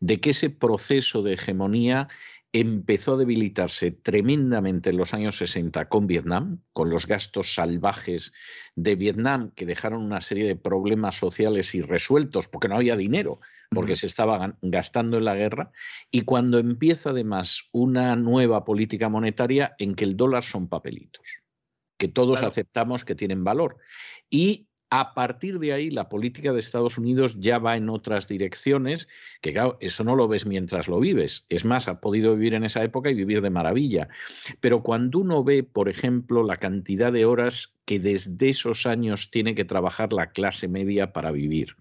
[0.00, 2.08] de que ese proceso de hegemonía
[2.52, 8.32] empezó a debilitarse tremendamente en los años 60 con Vietnam, con los gastos salvajes
[8.74, 13.40] de Vietnam que dejaron una serie de problemas sociales irresueltos porque no había dinero,
[13.70, 15.70] porque se estaba gastando en la guerra,
[16.10, 21.42] y cuando empieza además una nueva política monetaria en que el dólar son papelitos,
[21.96, 23.76] que todos aceptamos que tienen valor.
[24.28, 29.06] Y a partir de ahí, la política de Estados Unidos ya va en otras direcciones,
[29.40, 31.46] que claro, eso no lo ves mientras lo vives.
[31.48, 34.08] Es más, ha podido vivir en esa época y vivir de maravilla.
[34.60, 39.54] Pero cuando uno ve, por ejemplo, la cantidad de horas que desde esos años tiene
[39.54, 41.76] que trabajar la clase media para vivir,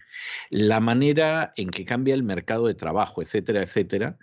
[0.51, 4.17] la manera en que cambia el mercado de trabajo, etcétera, etcétera,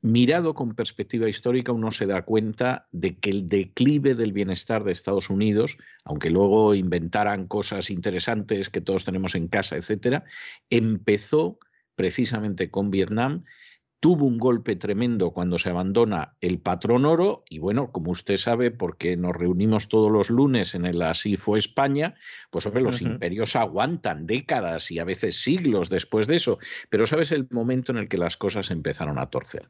[0.00, 4.92] mirado con perspectiva histórica, uno se da cuenta de que el declive del bienestar de
[4.92, 10.24] Estados Unidos, aunque luego inventaran cosas interesantes que todos tenemos en casa, etcétera,
[10.70, 11.58] empezó
[11.96, 13.44] precisamente con Vietnam
[14.00, 18.70] tuvo un golpe tremendo cuando se abandona el patrón oro y bueno, como usted sabe,
[18.70, 22.14] porque nos reunimos todos los lunes en el Así fue España,
[22.50, 26.58] pues hombre, los imperios aguantan décadas y a veces siglos después de eso,
[26.90, 29.66] pero sabes el momento en el que las cosas empezaron a torcer.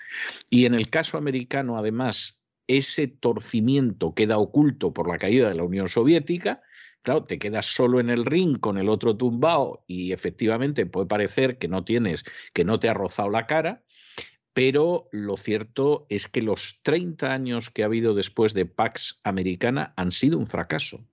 [0.51, 5.65] Y en el caso americano, además, ese torcimiento queda oculto por la caída de la
[5.65, 6.63] Unión Soviética,
[7.03, 11.57] Claro, te quedas solo en el ring con el otro tumbao y efectivamente puede parecer
[11.57, 13.83] que no tienes, que no te ha rozado la cara,
[14.59, 19.95] pero lo cierto es que los 30 años que ha habido después de Pax Americana
[19.97, 21.07] han sido un fracaso.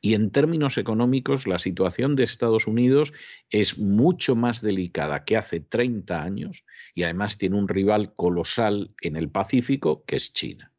[0.00, 3.12] Y en términos económicos, la situación de Estados Unidos
[3.50, 6.64] es mucho más delicada que hace 30 años
[6.94, 10.71] y además tiene un rival colosal en el Pacífico, que es China.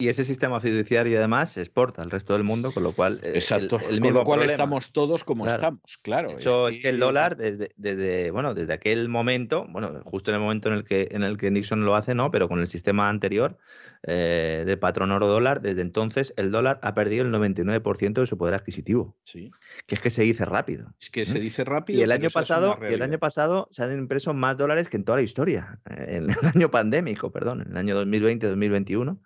[0.00, 3.20] Y ese sistema fiduciario además se exporta al resto del mundo, con lo cual...
[3.22, 6.38] eh, Exacto, con lo cual estamos todos como estamos, claro.
[6.38, 6.88] Eso es, que...
[6.88, 10.84] el dólar desde, desde, bueno, desde aquel momento, bueno, justo en el momento en el
[10.84, 13.58] que, en el que Nixon lo hace, no, pero con el sistema anterior
[14.02, 18.38] eh, del patrón oro dólar, desde entonces el dólar ha perdido el 99% de su
[18.38, 19.16] poder adquisitivo.
[19.24, 19.50] Sí.
[19.86, 20.94] Que es que se dice rápido.
[20.98, 22.00] Es que se dice rápido.
[22.00, 25.04] Y el año pasado, y el año pasado se han impreso más dólares que en
[25.04, 29.18] toda la historia, en el año pandémico, perdón, en el año 2020-2021.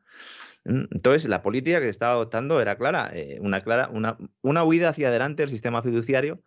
[0.64, 4.64] Mm, entonces, la política que se estaba adoptando era clara, eh, una, clara una, una,
[4.64, 6.42] huida hacia adelante del sistema fiduciario.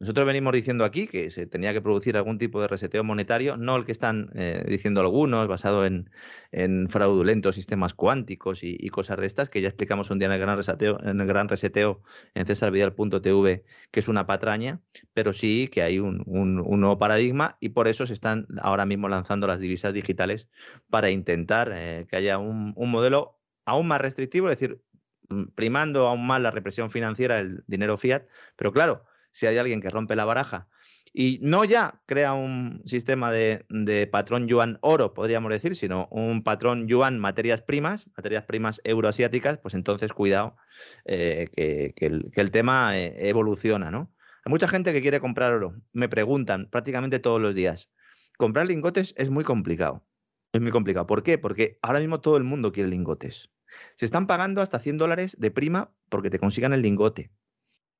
[0.00, 3.76] Nosotros venimos diciendo aquí que se tenía que producir algún tipo de reseteo monetario, no
[3.76, 6.10] el que están eh, diciendo algunos, basado en,
[6.50, 10.40] en fraudulentos sistemas cuánticos y, cosas de estas, que ya explicamos un día en el
[10.40, 12.02] gran reseteo en, el gran reseteo
[12.34, 14.80] en cesarvidal.tv, que es una patraña,
[15.14, 18.86] pero sí que hay un, un, un, nuevo paradigma y por eso se están ahora
[18.86, 20.48] mismo lanzando las divisas digitales
[20.90, 23.33] para intentar eh, que haya un, un modelo
[23.64, 24.80] aún más restrictivo, es decir,
[25.28, 28.24] mm, primando aún más la represión financiera del dinero fiat,
[28.56, 30.68] pero claro, si hay alguien que rompe la baraja
[31.12, 36.88] y no ya crea un sistema de, patrón yuan oro, podríamos decir, sino un patrón
[36.88, 40.56] yuan materias primas, materias primas euroasiáticas, pues entonces cuidado
[41.04, 43.88] eh, que, el, tema eh, evoluciona.
[43.88, 47.90] Hay mucha gente que quiere comprar oro, me preguntan prácticamente todos los días.
[48.36, 50.04] Comprar lingotes es muy complicado.
[50.52, 51.06] Es muy complicado.
[51.06, 51.38] ¿Por qué?
[51.38, 53.53] Porque ahora mismo todo el mundo quiere lingotes.
[53.94, 57.30] Se están pagando hasta 100 dólares de prima porque te consigan el lingote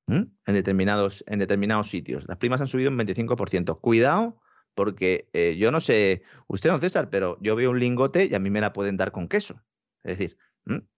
[0.07, 2.25] en, determinados, en determinados sitios.
[2.27, 3.79] Las primas han subido un 25%.
[3.79, 4.39] Cuidado,
[4.73, 8.39] porque eh, yo no sé, usted, don César, pero yo veo un lingote y a
[8.39, 9.61] mí me la pueden dar con queso.
[10.03, 10.37] Es decir,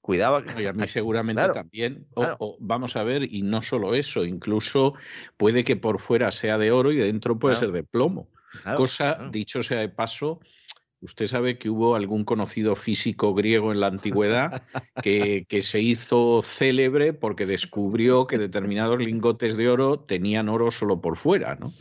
[0.02, 0.44] cuidado.
[0.60, 2.08] Y a mí seguramente claro, también.
[2.14, 2.38] O, claro.
[2.40, 4.96] o, vamos a ver, y no solo eso, incluso
[5.38, 7.68] puede que por fuera sea de oro y dentro puede claro.
[7.68, 8.30] ser de plomo.
[8.76, 10.40] Cosa, dicho sea de paso,
[11.00, 14.64] Usted sabe que hubo algún conocido físico griego en la antigüedad
[15.04, 21.00] que, que, se hizo célebre porque descubrió que determinados lingotes de oro tenían oro solo
[21.00, 21.72] por fuera, ¿no?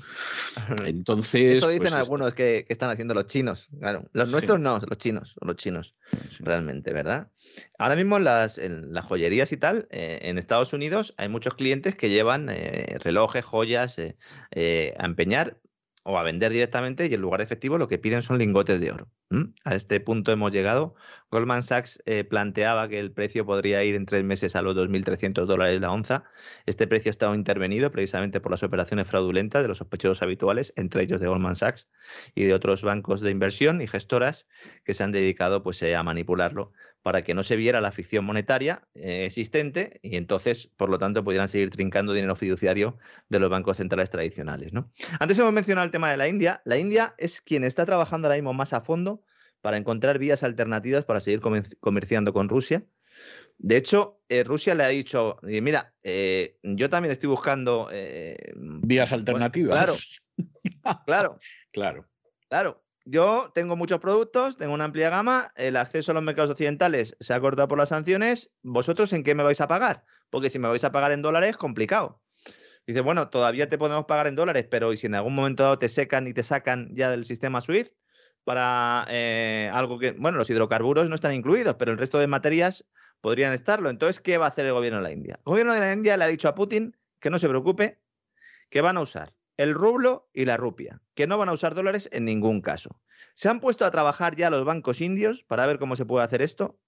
[0.84, 1.58] Entonces.
[1.58, 3.68] Eso dicen pues, algunos que, que, están haciendo los chinos.
[3.78, 4.08] Claro.
[4.12, 4.62] Los nuestros sí.
[4.62, 5.94] no, los chinos, los chinos,
[6.28, 6.44] sí.
[6.44, 7.30] realmente, ¿verdad?
[7.78, 11.54] Ahora mismo en las, en las joyerías y tal, eh, en Estados Unidos hay muchos
[11.54, 14.16] clientes que llevan eh, relojes, joyas eh,
[14.50, 15.58] eh a empeñar
[16.06, 18.92] o a vender directamente y en lugar de efectivo lo que piden son lingotes de
[18.92, 19.08] oro.
[19.64, 20.94] A este punto hemos llegado.
[21.32, 25.46] Goldman Sachs eh, planteaba que el precio podría ir en tres meses a los 2.300
[25.46, 26.22] dólares la onza.
[26.64, 31.02] Este precio ha estado intervenido precisamente por las operaciones fraudulentas de los sospechosos habituales, entre
[31.02, 31.88] ellos de Goldman Sachs
[32.36, 34.46] y de otros bancos de inversión y gestoras
[34.84, 36.72] que se han dedicado pues, eh, a manipularlo
[37.06, 41.22] para que no se viera la ficción monetaria eh, existente y entonces, por lo tanto,
[41.22, 44.72] pudieran seguir trincando dinero fiduciario de los bancos centrales tradicionales.
[44.72, 44.90] ¿no?
[45.20, 46.62] Antes hemos mencionado el tema de la India.
[46.64, 49.22] La India es quien está trabajando ahora mismo más a fondo
[49.60, 51.40] para encontrar vías alternativas para seguir
[51.78, 52.84] comerciando con Rusia.
[53.56, 57.88] De hecho, eh, Rusia le ha dicho, mira, eh, yo también estoy buscando...
[58.82, 60.20] Vías alternativas.
[60.34, 61.38] Bueno, claro, claro.
[61.72, 62.08] claro.
[62.48, 67.16] Claro, yo tengo muchos productos, tengo una amplia gama, el acceso a los mercados occidentales
[67.20, 70.04] se ha cortado por las sanciones, ¿vosotros en qué me vais a pagar?
[70.28, 72.20] Porque si me vais a pagar en dólares, complicado.
[72.84, 75.78] Dice, bueno, todavía te podemos pagar en dólares, pero ¿y si en algún momento dado
[75.78, 77.94] te secan y te sacan ya del sistema SWIFT?
[78.42, 82.84] Para eh, algo que, bueno, los hidrocarburos no están incluidos, pero el resto de materias
[83.20, 83.88] podrían estarlo.
[83.88, 85.36] Entonces, ¿qué va a hacer el gobierno de la India?
[85.38, 88.00] El gobierno de la India le ha dicho a Putin que no se preocupe,
[88.68, 92.08] que van a usar el rublo y la rupia, que no van a usar dólares
[92.12, 93.00] en ningún caso.
[93.34, 96.42] Se han puesto a trabajar ya los bancos indios para ver cómo se puede hacer
[96.42, 96.78] esto.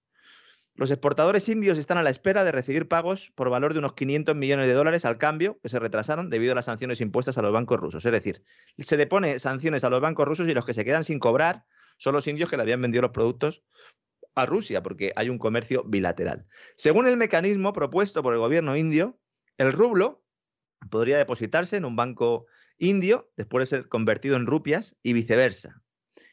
[0.74, 4.36] Los exportadores indios están a la espera de recibir pagos por valor de unos 500
[4.36, 7.52] millones de dólares al cambio que se retrasaron debido a las sanciones impuestas a los
[7.52, 8.04] bancos rusos.
[8.04, 8.44] Es decir,
[8.78, 11.64] se le pone sanciones a los bancos rusos y los que se quedan sin cobrar
[11.96, 13.64] son los indios que le habían vendido los productos
[14.36, 16.46] a Rusia, porque hay un comercio bilateral.
[16.76, 19.18] Según el mecanismo propuesto por el gobierno indio,
[19.56, 20.24] el rublo
[20.90, 22.46] podría depositarse en un banco
[22.78, 25.82] indio después de ser convertido en rupias y viceversa.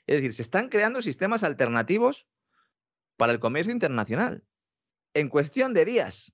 [0.08, 2.28] Es decir, se están creando sistemas alternativos
[3.18, 4.44] para el comercio internacional
[5.14, 6.34] en cuestión de días.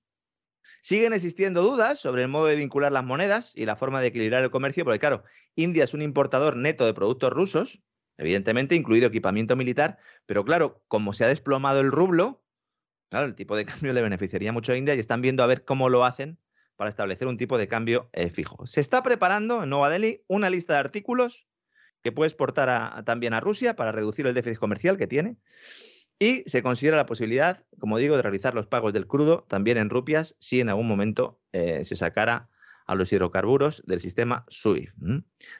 [0.82, 4.42] Siguen existiendo dudas sobre el modo de vincular las monedas y la forma de equilibrar
[4.42, 5.24] el comercio, porque claro,
[5.54, 7.82] India es un importador neto de productos rusos,
[8.16, 12.44] evidentemente incluido equipamiento militar, pero claro, como se ha desplomado el rublo,
[13.10, 15.64] claro, el tipo de cambio le beneficiaría mucho a India y están viendo a ver
[15.64, 16.38] cómo lo hacen
[16.82, 18.66] para establecer un tipo de cambio eh, fijo.
[18.66, 21.46] Se está preparando en Nueva Delhi una lista de artículos
[22.02, 25.36] que puede exportar también a Rusia para reducir el déficit comercial que tiene.
[26.18, 29.90] Y se considera la posibilidad, como digo, de realizar los pagos del crudo también en
[29.90, 32.50] rupias si en algún momento eh, se sacara
[32.88, 34.92] a los hidrocarburos del sistema SWIFT.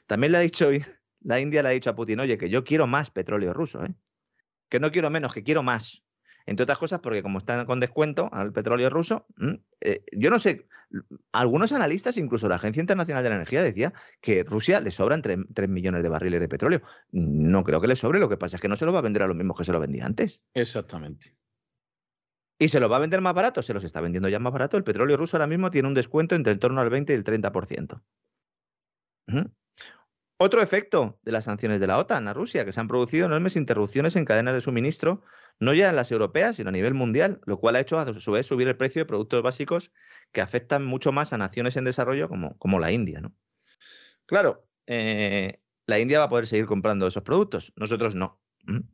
[0.07, 0.69] También le ha dicho,
[1.21, 3.95] la India le ha dicho a Putin, oye, que yo quiero más petróleo ruso, ¿eh?
[4.67, 6.03] que no quiero menos, que quiero más.
[6.45, 9.25] Entre otras cosas porque como están con descuento al petróleo ruso,
[10.11, 10.67] yo no sé,
[11.31, 15.69] algunos analistas, incluso la Agencia Internacional de la Energía, decía que Rusia le sobran 3,
[15.69, 16.81] millones de barriles de petróleo.
[17.11, 19.03] No creo que le sobre, lo que pasa es que no se lo va a
[19.03, 20.41] vender a los mismos que se lo vendía antes.
[20.53, 21.35] Exactamente.
[22.59, 23.61] ¿Y se lo va a vender más barato?
[23.61, 24.77] Se los está vendiendo ya más barato.
[24.77, 27.23] El petróleo ruso ahora mismo tiene un descuento entre el torno al 20 y el
[27.23, 28.01] 30%.
[30.45, 33.55] Otro efecto de las sanciones de la OTAN a Rusia, que se han producido enormes
[33.55, 35.21] interrupciones en cadenas de suministro,
[35.57, 38.33] no ya en las europeas, sino a nivel mundial, lo cual ha hecho a su
[38.33, 39.93] vez subir el precio de productos básicos
[40.33, 43.21] que afectan mucho más a naciones en desarrollo como, la India.
[43.21, 43.33] ¿no?
[44.25, 48.41] Claro, eh, la India va a poder seguir comprando esos productos, nosotros no.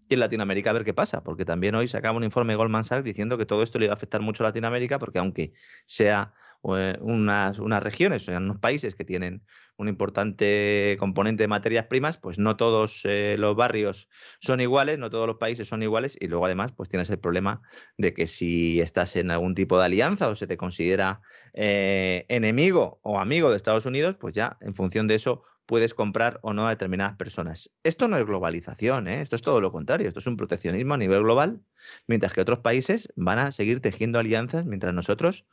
[0.08, 2.84] Y en Latinoamérica a ver qué pasa, porque también hoy sacamos un informe de Goldman
[2.84, 5.54] Sachs diciendo que todo esto le iba a afectar mucho a Latinoamérica, porque aunque
[5.88, 9.44] sea unas, unas regiones, o unos países que tienen
[9.78, 14.10] un importante componente de materias primas, pues no todos eh, los barrios
[14.42, 17.62] son iguales, no todos los países son iguales y luego además pues tienes el problema
[17.98, 21.22] de que si estás en algún tipo de alianza o se te considera
[21.54, 26.40] eh, enemigo o amigo de Estados Unidos, pues ya en función de eso puedes comprar
[26.42, 27.70] o no a determinadas personas.
[27.84, 29.22] Esto no es globalización, ¿eh?
[29.22, 31.62] esto es todo lo contrario, esto es un proteccionismo a nivel global,
[32.08, 35.46] mientras que otros países van a seguir tejiendo alianzas mientras nosotros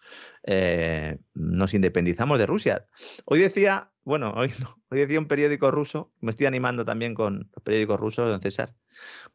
[0.44, 2.86] eh, nos independizamos de Rusia.
[3.26, 4.54] Hoy decía, bueno, hoy,
[4.90, 8.74] decía un periódico ruso, me estoy animando también con los periódicos rusos, don César,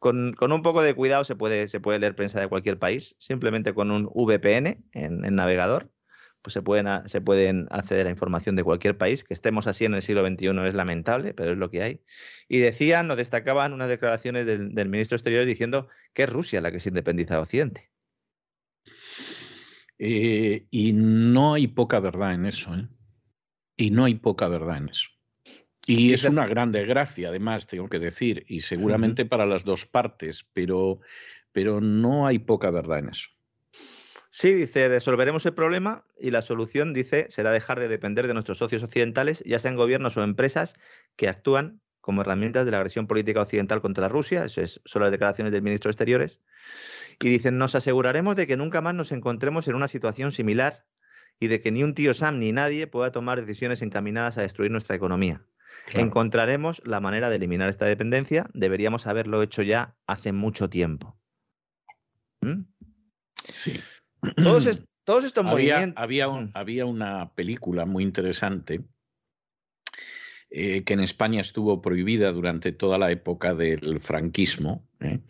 [0.00, 3.72] con, un poco de cuidado se puede, se puede leer prensa de cualquier país, simplemente
[3.72, 5.92] con un VPN en el navegador
[6.42, 9.22] pues se pueden, se pueden acceder a información de cualquier país.
[9.24, 12.00] Que estemos así en el siglo XXI es lamentable, pero es lo que hay.
[12.48, 16.80] Y decían o destacaban unas declaraciones del, ministro exterior diciendo que es Rusia la que
[16.80, 17.90] se independiza de Occidente.
[19.98, 22.74] Eh, y no hay poca verdad en eso.
[22.74, 22.88] ¿eh?
[23.76, 25.10] Y no hay poca verdad en eso.
[25.86, 30.46] Y es una gran desgracia, además, tengo que decir, y seguramente para las dos partes,
[30.52, 31.00] pero,
[31.50, 33.30] pero no hay poca verdad en eso.
[34.34, 38.56] Sí, dice, resolveremos el problema y la solución, dice, será dejar de depender de nuestros
[38.56, 40.74] socios occidentales, ya sean gobiernos o empresas
[41.16, 44.46] que actúan como herramientas de la agresión política occidental contra Rusia.
[44.46, 46.40] Esas son las declaraciones del ministro de Exteriores.
[47.20, 50.86] Y dicen, nos aseguraremos de que nunca más nos encontremos en una situación similar
[51.38, 54.70] y de que ni un tío Sam ni nadie pueda tomar decisiones encaminadas a destruir
[54.70, 55.44] nuestra economía.
[55.92, 58.48] Encontraremos la manera de eliminar esta dependencia.
[58.54, 61.18] Deberíamos haberlo hecho ya hace mucho tiempo.
[62.40, 62.62] ¿Mm?
[63.44, 63.78] Sí.
[65.04, 66.02] Todos, estos había, movimientos.
[66.02, 66.50] Había, mm.
[66.54, 68.82] había, una película muy interesante
[70.50, 74.86] eh, que en España estuvo prohibida durante toda la época del franquismo.
[75.00, 75.20] ¿eh?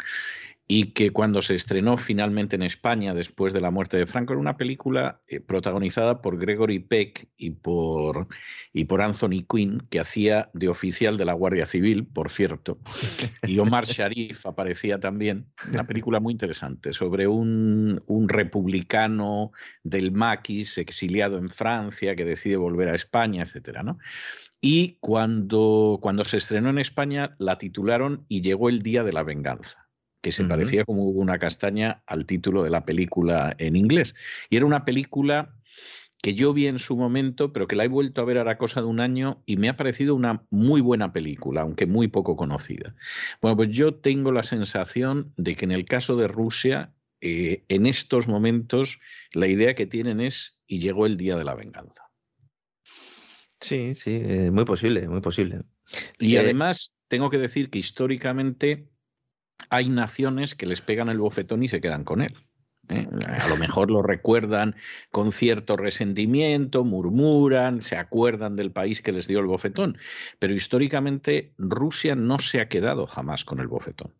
[0.74, 4.40] Y que cuando se estrenó finalmente en España después de la muerte de Franco era
[4.40, 8.26] una película eh, protagonizada por Gregory Peck y por,
[8.72, 12.78] y por Anthony Quinn, que hacía de oficial de la Guardia Civil, por cierto,
[13.46, 15.44] y Omar Sharif aparecía también.
[15.70, 22.56] Una película muy interesante sobre un, un republicano del maquis exiliado en Francia que decide
[22.56, 23.80] volver a España, etc.
[23.84, 23.98] ¿no?
[24.62, 29.22] Y cuando, cuando se estrenó en España la titularon Y llegó el día de la
[29.22, 29.81] venganza
[30.22, 34.14] que se parecía como una castaña al título de la película en inglés.
[34.48, 35.54] Y era una película
[36.22, 38.80] que yo vi en su momento, pero que la he vuelto a ver ahora cosa
[38.80, 42.94] de un año y me ha parecido una muy buena película, aunque muy poco conocida.
[43.42, 47.86] Bueno, pues yo tengo la sensación de que en el caso de Rusia, eh, en
[47.86, 49.00] estos momentos,
[49.34, 52.04] la idea que tienen es y llegó el día de la venganza.
[53.60, 55.62] Sí, sí, eh, muy posible, muy posible.
[56.20, 58.91] Y eh, además, tengo que decir que históricamente
[59.70, 62.34] hay naciones que les pegan el bofetón y se quedan con él.
[62.88, 63.06] ¿eh?
[63.26, 64.76] A lo mejor lo recuerdan
[65.10, 69.98] con cierto resentimiento, murmuran, se acuerdan del país que les dio el bofetón,
[70.38, 74.14] pero históricamente Rusia no se ha quedado jamás con el bofetón.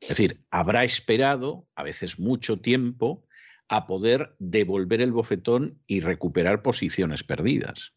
[0.00, 3.24] Es decir, habrá esperado, a veces mucho tiempo,
[3.68, 7.92] a poder devolver el bofetón y recuperar posiciones perdidas.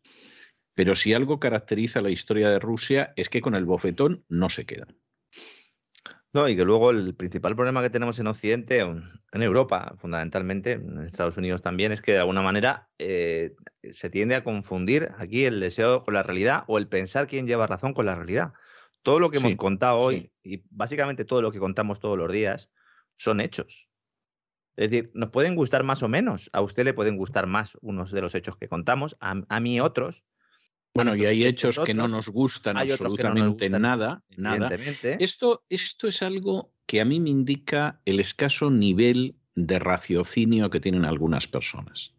[0.74, 4.66] Pero si algo caracteriza la historia de Rusia es que con el bofetón no se
[4.66, 4.98] quedan.
[6.34, 11.00] No, y que luego el principal problema que tenemos en Occidente, en Europa fundamentalmente, en
[11.00, 13.56] Estados Unidos también, es que de alguna manera eh,
[13.92, 17.68] se tiende a confundir aquí el deseo con la realidad o el pensar quién lleva
[17.68, 18.54] razón con la realidad.
[19.02, 22.70] Todo lo que hemos contado hoy y básicamente todo lo que contamos todos los días
[23.18, 23.90] son hechos.
[24.78, 26.50] Es decir, nos pueden gustar más o menos.
[26.54, 30.24] A usted le pueden gustar más unos de los hechos que contamos, a mí otros,
[30.94, 34.70] bueno, y hay hechos que no nos gustan absolutamente nada, nada.
[35.20, 40.80] Esto, esto es algo que a mí me indica el escaso nivel de raciocinio que
[40.80, 42.14] tienen algunas personas.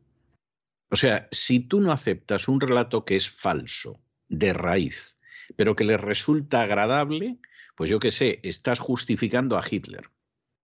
[0.91, 5.19] O sea, si tú no aceptas un relato que es falso, de raíz,
[5.57, 7.39] pero que le resulta agradable,
[7.77, 10.11] pues yo qué sé, estás justificando a Hitler.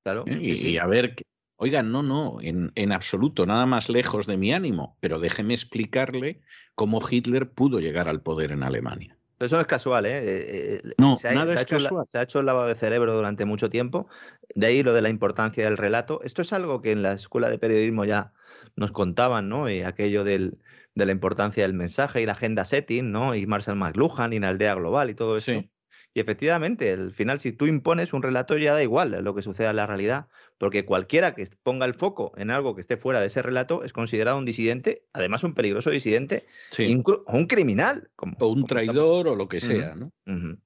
[0.02, 0.24] Claro.
[0.26, 0.39] ¿Eh?
[0.40, 1.14] y, a ver,
[1.60, 6.40] Oiga, no, no, en, en, absoluto, nada más lejos de mi ánimo, pero déjeme explicarle
[6.76, 9.18] cómo Hitler pudo llegar al poder en Alemania.
[9.40, 10.18] eso no es casual, ¿eh?
[10.18, 12.06] eh, eh no, se ha, nada es hecho, casual.
[12.06, 14.06] se ha hecho el lavado de cerebro durante mucho tiempo,
[14.55, 16.20] de ahí lo de la importancia del relato.
[16.22, 18.32] Esto es algo que en la escuela de periodismo ya
[18.76, 19.68] nos contaban, ¿no?
[19.68, 20.59] Y aquello del,
[20.94, 23.35] de la importancia del mensaje y la agenda setting, ¿no?
[23.35, 25.51] Y Marshall McLuhan y la aldea global y todo eso.
[25.51, 25.68] Sí.
[26.14, 29.70] Y efectivamente, al final, si tú impones un relato, ya da igual lo que suceda
[29.70, 30.28] en la realidad,
[30.59, 33.93] porque cualquiera que ponga el foco en algo que esté fuera de ese relato es
[33.93, 37.02] considerado un disidente, además un peligroso disidente, sí.
[37.06, 38.10] o un criminal.
[38.16, 39.32] Como, o un traidor estamos...
[39.32, 39.97] o lo que sea, uh -huh.
[39.97, 40.12] ¿no?
[40.26, 40.60] Uh -huh.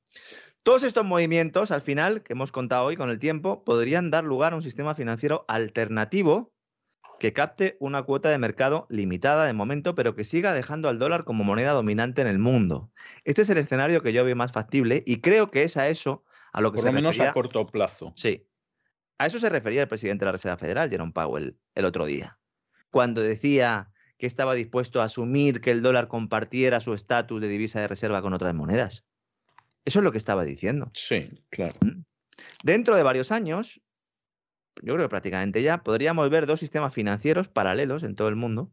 [0.62, 4.52] Todos estos movimientos, al final, que hemos contado hoy con el tiempo, podrían dar lugar
[4.52, 6.52] a un sistema financiero alternativo
[7.19, 11.24] que capte una cuota de mercado limitada de momento, pero que siga dejando al dólar
[11.24, 12.90] como moneda dominante en el mundo.
[13.24, 16.24] Este es el escenario que yo veo más factible y creo que es a eso
[16.52, 17.31] a lo que Por se lo menos refería...
[17.31, 18.12] a corto plazo.
[18.16, 18.47] Sí.
[19.19, 22.39] A eso se refería el presidente de la Reserva Federal, Jerome Powell, el otro día,
[22.91, 27.81] cuando decía que estaba dispuesto a asumir que el dólar compartiera su estatus de divisa
[27.81, 29.05] de reserva con otras monedas.
[29.85, 30.91] Eso es lo que estaba diciendo.
[30.95, 31.79] Sí, claro.
[32.63, 33.81] Dentro de varios años,
[34.77, 38.73] yo creo que prácticamente ya, podríamos ver dos sistemas financieros paralelos en todo el mundo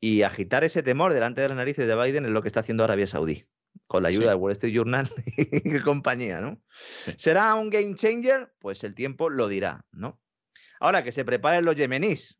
[0.00, 2.84] y agitar ese temor delante de las narices de Biden es lo que está haciendo
[2.84, 3.46] Arabia Saudí,
[3.86, 4.28] con la ayuda Sí.
[4.30, 6.62] del Wall Street Journal y compañía, ¿no?
[6.68, 7.12] Sí.
[7.16, 8.52] ¿Será un game changer?
[8.58, 10.20] Pues el tiempo lo dirá, ¿no?
[10.78, 12.38] Ahora, que se preparen los yemeníes,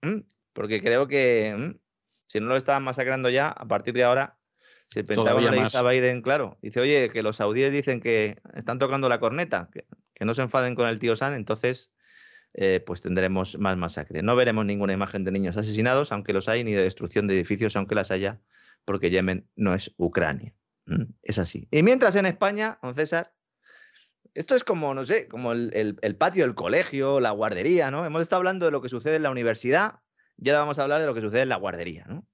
[0.00, 0.24] ¿m?
[0.52, 1.80] porque creo que ¿m?
[2.26, 4.38] si no lo estaban masacrando ya, a partir de ahora,
[4.90, 8.38] si el Pentágono le dice a Biden, claro, dice, oye, que los saudíes dicen que
[8.54, 11.90] están tocando la corneta, que, que no se enfaden con el tío San, entonces
[12.54, 14.22] eh, pues tendremos más masacre.
[14.22, 17.74] No veremos ninguna imagen de niños asesinados, aunque los hay, ni de destrucción de edificios,
[17.76, 18.40] aunque las haya,
[18.84, 20.54] porque Yemen no es Ucrania.
[20.86, 21.04] ¿Mm?
[21.22, 21.68] Es así.
[21.70, 23.32] Y mientras en España, don César,
[24.34, 28.04] esto es como, no sé, como el, el- el patio del colegio, la guardería, ¿no?
[28.06, 29.96] Hemos estado hablando de lo que sucede en la universidad,
[30.38, 32.26] y ahora vamos a hablar de lo que sucede en la guardería, ¿no?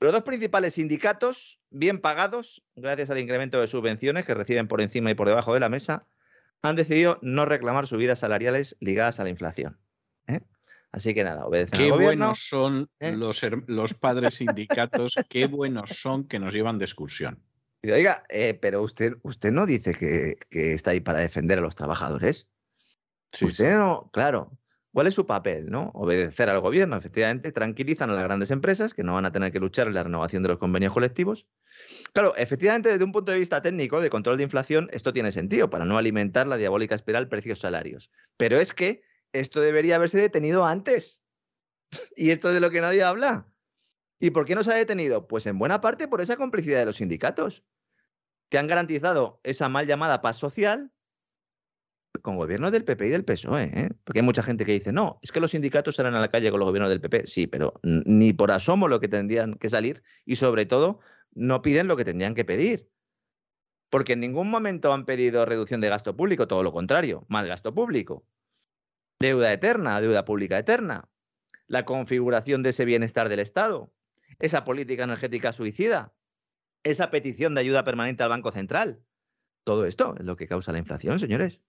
[0.00, 5.10] Los dos principales sindicatos, bien pagados, gracias al incremento de subvenciones que reciben por encima
[5.10, 6.06] y por debajo de la mesa,
[6.62, 9.78] han decidido no reclamar subidas salariales ligadas a la inflación.
[10.26, 10.40] ¿eh?
[10.90, 12.24] Así que nada, obedecen Qué al gobierno.
[12.26, 13.14] buenos son ¿eh?
[13.68, 17.42] los padres sindicatos, qué buenos son que nos llevan de excursión.
[17.84, 21.74] Oiga, eh, pero usted, usted no dice que, que está ahí para defender a los
[21.74, 22.46] trabajadores.
[23.32, 23.78] Sí, usted sí.
[23.78, 24.56] no, claro.
[24.92, 25.70] ¿Cuál es su papel?
[25.70, 25.90] ¿no?
[25.94, 29.58] Obedecer al gobierno, efectivamente, tranquilizan a las grandes empresas que no van a tener que
[29.58, 31.46] luchar en la renovación de los convenios colectivos.
[32.12, 35.70] Claro, efectivamente, desde un punto de vista técnico de control de inflación, esto tiene sentido
[35.70, 38.10] para no alimentar la diabólica espiral precios-salarios.
[38.36, 39.02] Pero es que
[39.32, 41.20] esto debería haberse detenido antes.
[42.16, 43.51] Y esto es de lo que nadie habla.
[44.22, 45.26] ¿Y por qué no se ha detenido?
[45.26, 47.64] Pues en buena parte por esa complicidad de los sindicatos,
[48.48, 50.92] que han garantizado esa mal llamada paz social
[52.22, 53.88] con gobiernos del PP y del PSOE, ¿eh?
[54.04, 56.52] porque hay mucha gente que dice, no, es que los sindicatos salen a la calle
[56.52, 57.26] con los gobiernos del PP.
[57.26, 61.00] Sí, pero ni por asomo lo que tendrían que salir y sobre todo
[61.32, 62.88] no piden lo que tendrían que pedir.
[63.90, 67.74] Porque en ningún momento han pedido reducción de gasto público, todo lo contrario, más gasto
[67.74, 68.24] público.
[69.18, 71.08] Deuda eterna, deuda pública eterna.
[71.66, 73.92] La configuración de ese bienestar del Estado.
[74.38, 76.14] Esa política energética suicida.
[76.84, 79.02] Esa petición de ayuda permanente al Banco Central.
[79.64, 81.60] Todo esto es lo que causa la inflación, señores.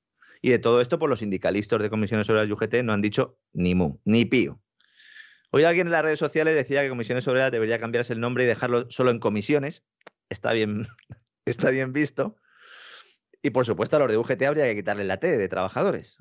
[0.42, 3.38] Y de todo esto, por los sindicalistas de comisiones obreras y UGT no han dicho
[3.54, 4.60] ni mu, ni pío.
[5.52, 8.48] Hoy alguien en las redes sociales decía que comisiones obreras debería cambiarse el nombre y
[8.48, 9.86] dejarlo solo en comisiones.
[10.30, 10.88] Está bien,
[11.46, 12.36] está bien visto.
[13.44, 16.18] Y por supuesto a los de UGT habría que quitarle la T de trabajadores.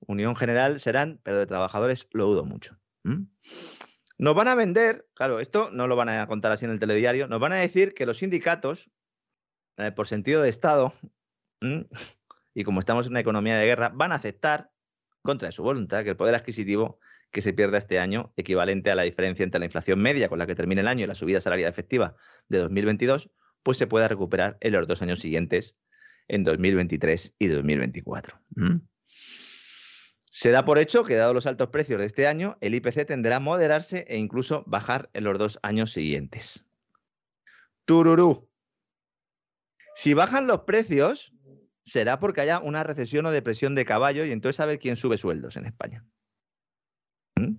[0.00, 2.78] Unión General serán, pero de trabajadores lo dudo mucho.
[4.20, 7.26] Nos van a vender, claro, esto no lo van a contar así en el telediario,
[7.26, 8.90] nos van a decir que los sindicatos,
[9.78, 10.92] eh, por sentido de Estado,
[12.54, 14.70] y como estamos en una economía de guerra, van a aceptar,
[15.22, 19.04] contra su voluntad, que el poder adquisitivo que se pierda este año, equivalente a la
[19.04, 21.70] diferencia entre la inflación media con la que termina el año y la subida salarial
[21.70, 22.14] efectiva
[22.48, 23.30] de 2022,
[23.62, 25.78] pues se pueda recuperar en los dos años siguientes,
[26.28, 28.38] en 2023 y 2024.
[28.54, 28.76] ¿Mm?
[30.30, 33.36] Se da por hecho que, dado los altos precios de este año, el IPC tendrá
[33.36, 36.64] a moderarse e incluso bajar en los dos años siguientes.
[37.84, 38.48] Tururú.
[39.96, 41.34] Si bajan los precios,
[41.84, 45.56] será porque haya una recesión o depresión de caballo y entonces a quién sube sueldos
[45.56, 46.06] en España.
[47.34, 47.56] ¿Mm?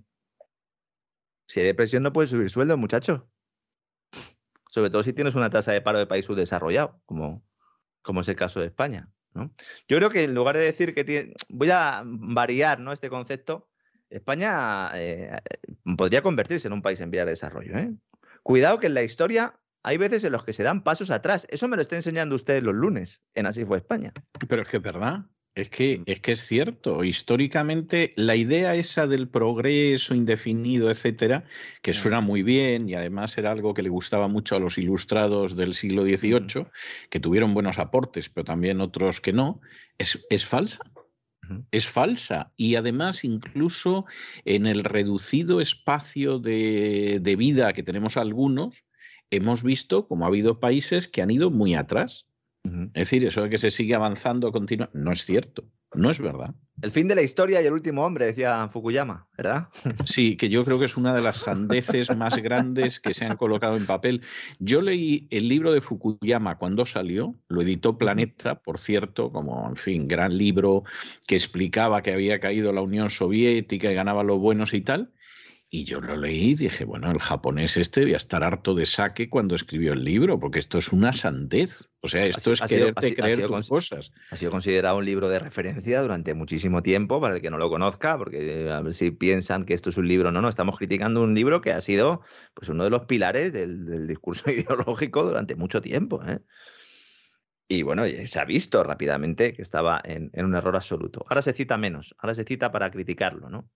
[1.46, 3.28] Si hay depresión no puedes subir sueldos, muchacho.
[4.70, 7.42] Sobre todo si tienes una tasa de paro de país subdesarrollado, como
[8.22, 9.12] es el caso de España.
[9.34, 12.92] Yo creo que en lugar de decir que tiene, voy a variar ¿no?
[12.92, 13.68] este concepto,
[14.10, 15.38] España eh,
[15.96, 17.76] podría convertirse en un país en vías de desarrollo.
[17.76, 17.92] ¿eh?
[18.42, 21.46] Cuidado que en la historia hay veces en los que se dan pasos atrás.
[21.50, 24.12] Eso me lo está enseñando usted los lunes en Así fue España.
[24.48, 25.24] Pero es que es verdad.
[25.54, 26.02] Es que, Mm.
[26.06, 31.44] es que es cierto, históricamente la idea esa del progreso indefinido, etcétera,
[31.82, 35.54] que suena muy bien y además era algo que le gustaba mucho a los ilustrados
[35.54, 36.68] del siglo XVIII,
[37.10, 39.60] que tuvieron buenos aportes, pero también otros que no,
[39.98, 40.80] es, es falsa.
[41.70, 44.06] Es falsa y además incluso
[44.46, 48.84] en el reducido espacio de, de vida que tenemos algunos,
[49.30, 52.26] hemos visto como ha habido países que han ido muy atrás.
[52.64, 55.64] Es decir, eso de que se sigue avanzando continua, no es cierto,
[55.94, 56.54] no es verdad.
[56.80, 59.68] El fin de la historia y el último hombre, decía Fukuyama, ¿verdad?
[60.04, 63.36] Sí, que yo creo que es una de las sandeces más grandes que se han
[63.36, 64.22] colocado en papel.
[64.60, 69.76] Yo leí el libro de Fukuyama cuando salió, lo editó Planeta, por cierto, como, en
[69.76, 70.84] fin, gran libro
[71.26, 75.12] que explicaba que había caído la Unión Soviética y ganaba los buenos y tal.
[75.74, 79.30] Y yo lo leí y dije, bueno, el japonés este debía estar harto de saque
[79.30, 81.88] cuando escribió el libro, porque esto es una sandez.
[82.02, 84.12] O sea, esto Ha es ha sido- quererte ha si- ha creer sido tus cosas.
[84.30, 87.70] Ha sido considerado un libro de referencia durante muchísimo tiempo, para el que no lo
[87.70, 90.30] conozca, porque eh, a ver si piensan que esto es un libro.
[90.30, 92.20] No, no, estamos criticando un libro que ha sido
[92.52, 96.22] pues, uno de los pilares del, del discurso ideológico durante mucho tiempo.
[96.26, 96.40] ¿eh?
[97.68, 101.24] Y bueno, se ha visto rápidamente que estaba en, en un error absoluto.
[101.30, 103.70] Ahora se cita menos, ahora se cita para criticarlo, ¿no?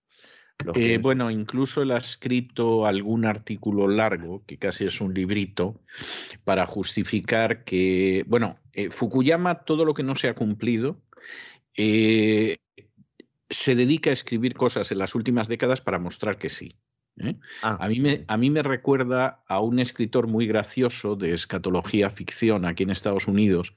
[0.74, 5.80] Eh, bueno, incluso él ha escrito algún artículo largo, que casi es un librito,
[6.44, 11.00] para justificar que, bueno, eh, Fukuyama todo lo que no se ha cumplido,
[11.76, 12.58] eh,
[13.48, 16.76] se dedica a escribir cosas en las últimas décadas para mostrar que sí.
[17.18, 17.36] ¿Eh?
[17.62, 22.10] Ah, A mí, me, a mí me recuerda a un escritor muy gracioso de escatología
[22.10, 23.74] ficción aquí en Estados Unidos,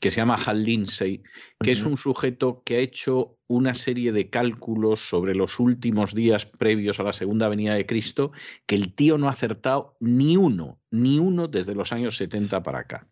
[0.00, 1.22] que se llama Hal Lindsey,
[1.60, 6.46] que es un sujeto que ha hecho una serie de cálculos sobre los últimos días
[6.46, 8.32] previos a la segunda venida de Cristo,
[8.66, 12.80] que el tío no ha acertado ni uno, ni uno desde los años 70 para
[12.80, 13.08] acá.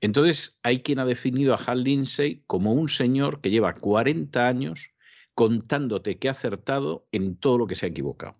[0.00, 4.92] Entonces, hay quien ha definido a Hal Lindsey como un señor que lleva 40 años
[5.34, 8.36] contándote que ha acertado en todo lo que se ha equivocado.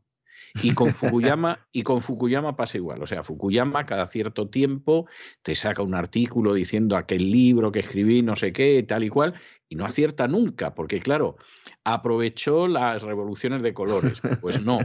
[0.63, 3.03] Y con Fukuyama, y con Fukuyama pasa igual.
[3.03, 5.07] O sea, Fukuyama cada cierto tiempo
[5.43, 9.35] te saca un artículo diciendo aquel libro que escribí, no sé qué, tal y cual,
[9.69, 11.37] y no acierta nunca, porque claro,
[11.85, 14.21] aprovechó las revoluciones de colores.
[14.41, 14.79] Pues no.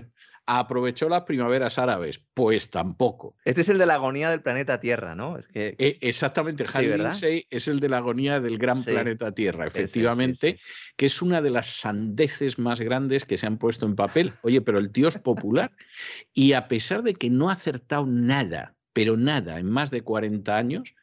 [0.47, 2.22] Aprovechó las primaveras árabes.
[2.34, 3.35] Pues tampoco.
[3.45, 5.38] Este es el de la agonía del planeta Tierra, ¿no?
[5.38, 7.11] Es que E- Exactamente, Sí, ¿verdad?
[7.11, 8.91] Lindsey es el de la agonía del gran Sí.
[8.91, 10.63] planeta Tierra, efectivamente, sí.
[10.97, 14.34] que es una de las sandeces más grandes que se han puesto en papel.
[14.41, 15.72] Oye, pero el tío es popular
[16.34, 20.57] y a pesar de que no ha acertado nada, pero nada, en más de 40
[20.57, 20.95] años,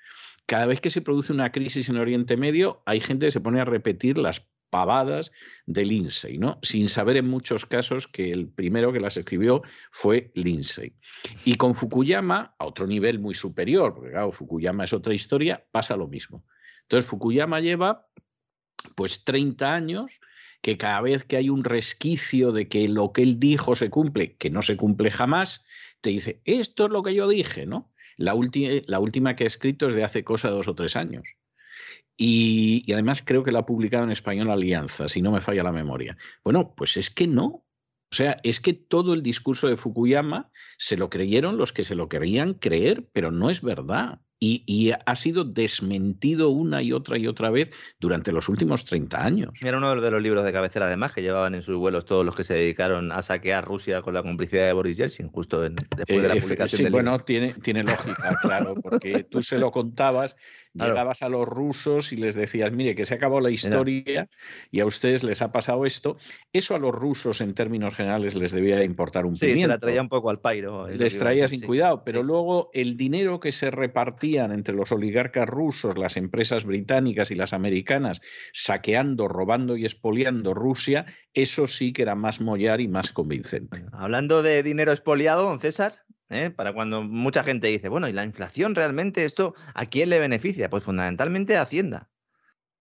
[0.46, 3.60] cada vez que se produce una crisis en Oriente Medio, hay gente que se pone
[3.60, 5.32] a repetir las pavadas
[5.66, 6.58] de Lindsay, ¿no?
[6.62, 10.94] Sin saber en muchos casos que el primero que las escribió fue Lindsay.
[11.44, 15.96] Y con Fukuyama, a otro nivel muy superior, porque claro, Fukuyama es otra historia, pasa
[15.96, 16.44] lo mismo.
[16.82, 18.06] Entonces, Fukuyama lleva
[18.94, 20.20] pues 30 años
[20.62, 24.36] que cada vez que hay un resquicio de que lo que él dijo se cumple,
[24.36, 25.64] que no se cumple jamás,
[26.00, 27.92] te dice, esto es lo que yo dije, ¿no?
[28.16, 28.34] La,
[28.86, 31.24] la última que ha escrito es de hace cosa dos o tres años.
[32.20, 35.62] Y, y además creo que la ha publicado en español Alianza, si no me falla
[35.62, 36.18] la memoria.
[36.44, 37.64] Bueno, pues es que no.
[38.10, 41.94] O sea, es que todo el discurso de Fukuyama se lo creyeron los que se
[41.94, 44.20] lo querían creer, pero no es verdad.
[44.40, 49.24] Y, y ha sido desmentido una y otra y otra vez durante los últimos 30
[49.24, 49.50] años.
[49.60, 52.36] Era uno de los libros de cabecera, además, que llevaban en sus vuelos todos los
[52.36, 56.22] que se dedicaron a saquear Rusia con la complicidad de Boris Yeltsin, justo en- después
[56.22, 57.24] de la Eh, publicación sí, del bueno, libro.
[57.24, 60.36] tiene, tiene lógica, claro, porque tú se lo contabas,
[60.78, 60.92] Claro.
[60.92, 64.28] llegabas a los rusos y les decías, mire, que se acabado la historia
[64.70, 66.16] y a ustedes les ha pasado esto.
[66.52, 69.68] Eso a los rusos, en términos generales, les debía de importar un Sí, se pimiento.
[69.74, 70.88] la traía un poco al pairo.
[70.88, 71.66] Les traía sin sí.
[71.66, 72.26] cuidado, pero Sí.
[72.26, 77.52] luego el dinero que se repartían entre los oligarcas rusos, las empresas británicas y las
[77.52, 78.20] americanas,
[78.52, 83.84] saqueando, robando y expoliando Rusia, eso sí que era más mollar y más convincente.
[83.92, 85.94] Hablando de dinero expoliado, don César,
[86.30, 86.50] ¿eh?
[86.50, 90.70] para cuando mucha gente dice, bueno, ¿y la inflación realmente esto a quién le beneficia?
[90.70, 92.10] Pues fundamentalmente a Hacienda.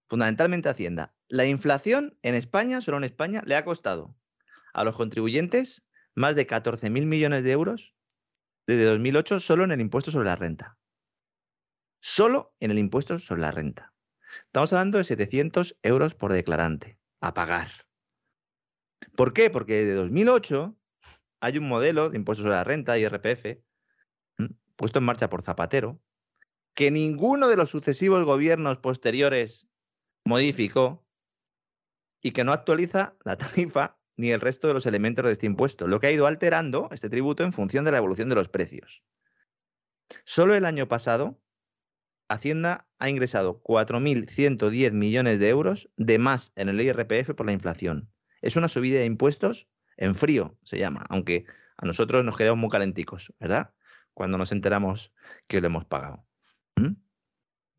[0.07, 1.14] Fundamentalmente a Hacienda.
[1.28, 4.15] La inflación en España, solo en España, le ha costado
[4.74, 5.84] a los contribuyentes
[6.15, 7.94] más de 14.000 millones de euros
[8.65, 10.78] desde 2008 solo en el impuesto sobre la renta.
[11.99, 13.94] Solo en el impuesto sobre la renta.
[14.45, 17.69] Estamos hablando de 700 euros por declarante a pagar.
[19.15, 19.49] ¿Por qué?
[19.49, 20.76] Porque desde 2008
[21.48, 23.60] hay un modelo de impuesto sobre la renta, IRPF,
[24.76, 26.02] puesto en marcha por Zapatero,
[26.74, 29.68] que ninguno de los sucesivos gobiernos posteriores
[30.26, 31.07] modificó
[32.22, 35.88] y que no actualiza la tarifa ni el resto de los elementos de este impuesto,
[35.88, 39.03] lo que ha ido alterando este tributo en función de la evolución de los precios.
[40.26, 41.40] Solo el año pasado
[42.30, 48.11] Hacienda ha ingresado 4.110 millones de euros de más en el IRPF por la inflación.
[48.41, 51.45] Es una subida de impuestos en frío, se llama, aunque
[51.78, 53.74] a nosotros nos quedamos muy calenticos, ¿verdad?
[54.14, 55.14] Cuando nos enteramos
[55.48, 56.26] que lo hemos pagado.
[56.76, 56.95] ¿Mm?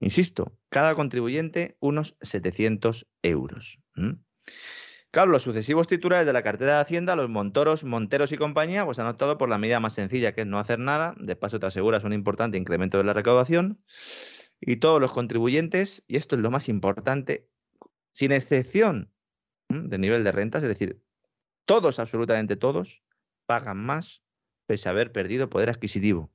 [0.01, 3.81] Insisto, cada contribuyente unos 700 euros.
[3.95, 4.13] ¿Mm?
[5.11, 8.99] Claro, los sucesivos titulares de la cartera de Hacienda, los Montoros, Monteros y compañía, pues
[8.99, 11.15] han optado por la medida más sencilla, que es no hacer nada.
[11.19, 13.83] De paso, te aseguras un importante incremento de la recaudación.
[14.61, 17.49] Y todos los contribuyentes, y esto es lo más importante,
[18.13, 19.11] sin excepción
[19.69, 21.03] de nivel de rentas, es decir,
[21.69, 23.03] todos, absolutamente todos,
[23.47, 24.23] pagan más
[24.67, 26.33] pese a haber perdido poder adquisitivo.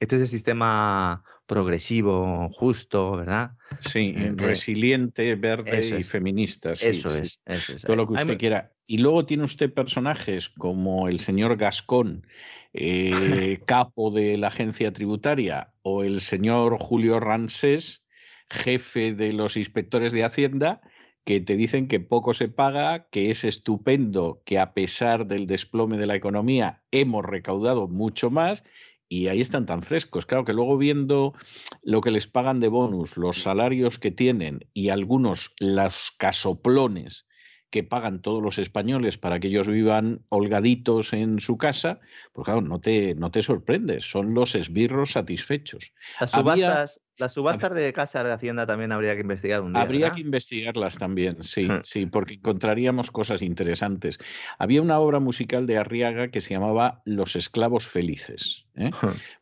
[0.00, 3.52] Este es el sistema progresivo, justo, ¿verdad?
[3.78, 6.72] Sí, eh, resiliente, verde y feminista.
[6.72, 8.72] eso, es, eso, es, Todo lo que usted quiera.
[8.86, 12.26] Y luego tiene usted personajes como el señor Gascón,
[12.72, 18.02] eh, capo de la agencia tributaria, o el señor Julio Ransés,
[18.50, 20.80] jefe de los inspectores de Hacienda,
[21.24, 25.98] que te dicen que poco se paga, que es estupendo, que a pesar del desplome
[25.98, 28.64] de la economía hemos recaudado mucho más
[29.12, 30.24] y ahí están tan frescos.
[30.24, 31.34] Claro que luego viendo
[31.82, 37.26] lo que les pagan de bonus, los salarios que tienen y algunos los casoplones
[37.68, 42.00] que pagan todos los españoles para que ellos vivan holgaditos en su casa,
[42.32, 45.92] pues claro, no te, no te sorprendes, son los esbirros satisfechos.
[46.18, 49.82] Las subastas, las subastas de casas de Hacienda también habría que investigar un día.
[49.82, 54.18] Habría que investigarlas también, sí, sí, porque encontraríamos cosas interesantes.
[54.58, 58.64] Había una obra musical de Arriaga que se llamaba Los esclavos felices.
[58.76, 58.90] ¿eh?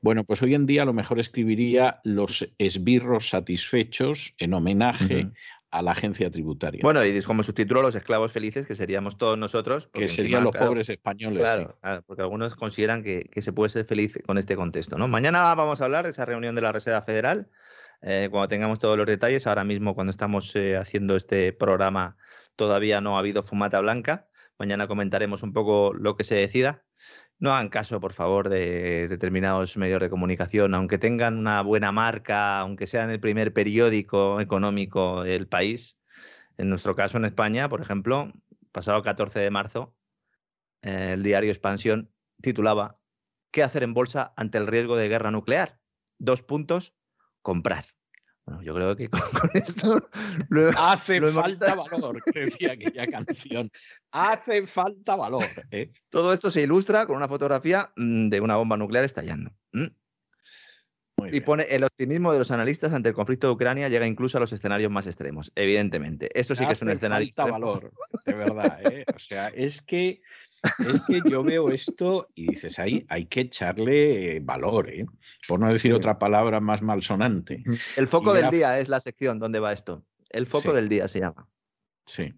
[0.00, 5.30] Bueno, pues hoy en día a lo mejor escribiría Los esbirros satisfechos en homenaje
[5.70, 6.80] a la agencia tributaria.
[6.82, 9.88] Bueno, y como subtítulo Los esclavos felices, que seríamos todos nosotros.
[9.92, 11.42] Que serían los pobres españoles.
[11.42, 14.98] Claro, porque algunos consideran que, se puede ser feliz con este contexto.
[14.98, 15.08] ¿no?
[15.08, 17.50] Mañana vamos a hablar de esa reunión de la Reserva Federal,
[18.02, 19.46] eh, cuando tengamos todos los detalles.
[19.46, 22.16] Ahora mismo, cuando estamos eh, haciendo este programa,
[22.56, 24.28] todavía no ha habido fumata blanca.
[24.58, 26.84] Mañana comentaremos un poco lo que se decida.
[27.40, 32.60] No hagan caso, por favor, de determinados medios de comunicación, aunque tengan una buena marca,
[32.60, 35.96] aunque sean el primer periódico económico del país.
[36.58, 38.30] En nuestro caso, en España, por ejemplo,
[38.72, 39.96] pasado 14 de marzo,
[40.82, 42.12] eh, el diario Expansión
[42.42, 42.94] titulaba
[43.50, 45.80] ¿Qué hacer en bolsa ante el riesgo de guerra nuclear?
[46.18, 46.94] Dos puntos,
[47.40, 47.86] comprar
[48.62, 49.20] yo creo que con,
[49.54, 50.08] esto
[50.76, 53.70] hace falta valor, decía aquella canción.
[54.10, 55.46] Hace falta valor.
[55.70, 55.90] ¿eh?
[56.08, 59.52] Todo esto se ilustra con una fotografía mm, de una bomba nuclear estallando.
[61.32, 64.40] Y pone el optimismo de los analistas ante el conflicto de Ucrania llega incluso a
[64.40, 66.30] los escenarios más extremos, evidentemente.
[66.38, 67.28] Esto sí que es un escenario.
[67.34, 67.92] Falta valor,
[68.24, 68.80] de verdad.
[68.90, 69.04] ¿eh?
[69.14, 70.22] O sea, es que
[70.62, 75.06] es que yo veo esto y dices, ahí hay que echarle valor, ¿eh?
[75.48, 77.64] por no decir otra palabra más malsonante.
[77.96, 80.04] El foco del día es la sección donde va esto.
[80.28, 81.48] El foco del día se llama.
[82.06, 82.34] Sí.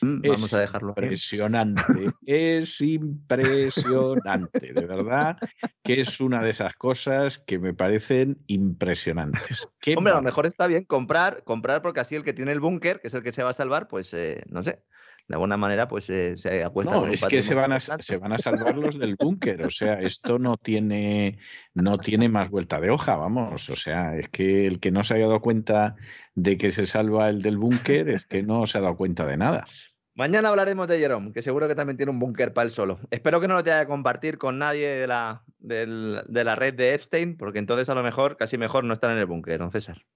[0.00, 0.90] Mm, vamos a dejarlo.
[0.90, 1.82] Impresionante,
[2.26, 5.38] es impresionante, de verdad,
[5.82, 9.68] que es una de esas cosas que me parecen impresionantes.
[9.96, 13.00] Hombre, a lo mejor está bien comprar, comprar porque así el que tiene el búnker,
[13.00, 14.82] que es el que se va a salvar, pues eh, no sé,
[15.28, 18.32] de alguna manera pues eh, se apuesta no, es que se van, a, se van
[18.32, 21.38] a salvar los del búnker, o sea, esto no tiene,
[21.74, 25.14] no tiene más vuelta de hoja, vamos, o sea, es que el que no se
[25.14, 25.96] haya dado cuenta
[26.34, 29.36] de que se salva el del búnker es que no se ha dado cuenta de
[29.36, 29.66] nada.
[30.14, 32.98] Mañana hablaremos de Jerome, que seguro que también tiene un búnker para él solo.
[33.10, 36.94] Espero que no lo tenga que compartir con nadie de la, de la red de
[36.94, 40.06] Epstein, porque entonces a lo mejor, casi mejor no estar en el búnker, don César.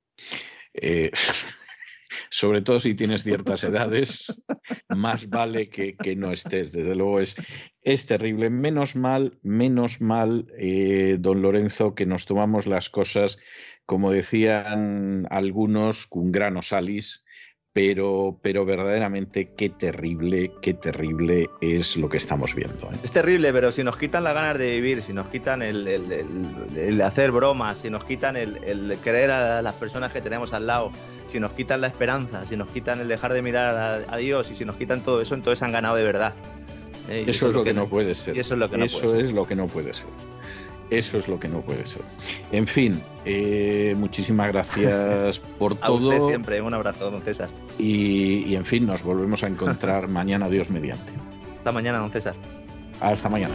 [0.72, 1.10] Eh,
[2.30, 4.32] sobre todo si tienes ciertas edades,
[4.88, 6.72] más vale que, no estés.
[6.72, 7.36] Desde luego es,
[7.82, 8.50] es terrible.
[8.50, 13.38] Menos mal, menos mal, eh, don Lorenzo, que nos tomamos las cosas,
[13.84, 17.24] como decían algunos, con grano salis
[17.72, 22.90] pero, pero verdaderamente qué terrible, qué terrible es lo que estamos viendo.
[22.90, 22.96] ¿eh?
[23.04, 27.00] Es terrible, pero si nos quitan las ganas de vivir, si nos quitan el, el,
[27.02, 30.90] hacer bromas, si nos quitan el, creer a las personas que tenemos al lado,
[31.28, 34.54] si nos quitan la esperanza, si nos quitan el dejar de mirar a, Dios y
[34.54, 36.34] si nos quitan todo eso, entonces han ganado de verdad.
[37.08, 37.24] ¿eh?
[37.28, 38.36] Eso, es lo que, no puede ser.
[38.36, 40.08] eso es lo que no eso es lo que no puede ser.
[40.90, 42.02] Eso es lo que no puede ser.
[42.50, 45.86] En fin, eh, muchísimas gracias por todo.
[45.86, 47.48] A usted siempre, un abrazo, don César.
[47.78, 51.12] Y, y en fin, nos volvemos a encontrar mañana, Dios mediante.
[51.56, 52.34] Hasta mañana, don César.
[53.00, 53.54] Hasta mañana.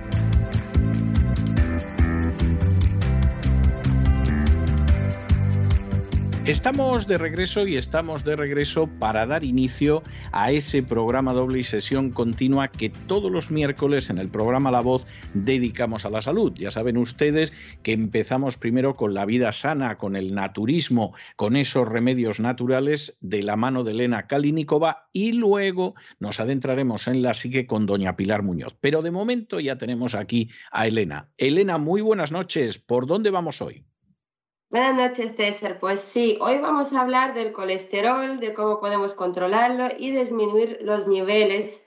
[6.51, 10.03] Estamos de regreso y estamos de regreso para dar inicio
[10.33, 14.81] a ese programa doble y sesión continua que todos los miércoles en el programa La
[14.81, 16.51] Voz dedicamos a la salud.
[16.57, 17.53] Ya saben ustedes
[17.83, 23.43] que empezamos primero con la vida sana, con el naturismo, con esos remedios naturales de
[23.43, 28.43] la mano de Elena Kalinikova y luego nos adentraremos en la psique con doña Pilar
[28.43, 28.75] Muñoz.
[28.81, 31.29] Pero de momento ya tenemos aquí a Elena.
[31.37, 32.77] Elena, muy buenas noches.
[32.77, 33.85] ¿Por dónde vamos hoy?
[34.71, 35.79] Buenas noches, César.
[35.81, 41.07] Pues sí, hoy vamos a hablar del colesterol, de cómo podemos controlarlo y disminuir los
[41.09, 41.83] niveles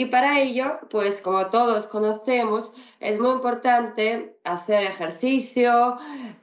[0.00, 5.98] y para ello, pues como todos conocemos, es muy importante hacer ejercicio,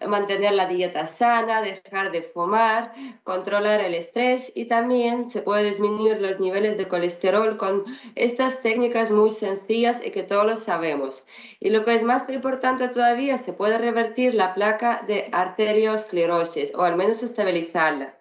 [0.07, 2.93] mantener la dieta sana, dejar de fumar,
[3.23, 9.09] controlar el estrés y también se puede disminuir los niveles de colesterol con estas técnicas
[9.09, 11.23] muy sencillas y que todos lo sabemos.
[11.59, 16.83] Y lo que es más importante todavía, se puede revertir la placa de arteriosclerosis o
[16.83, 18.16] al menos estabilizarla.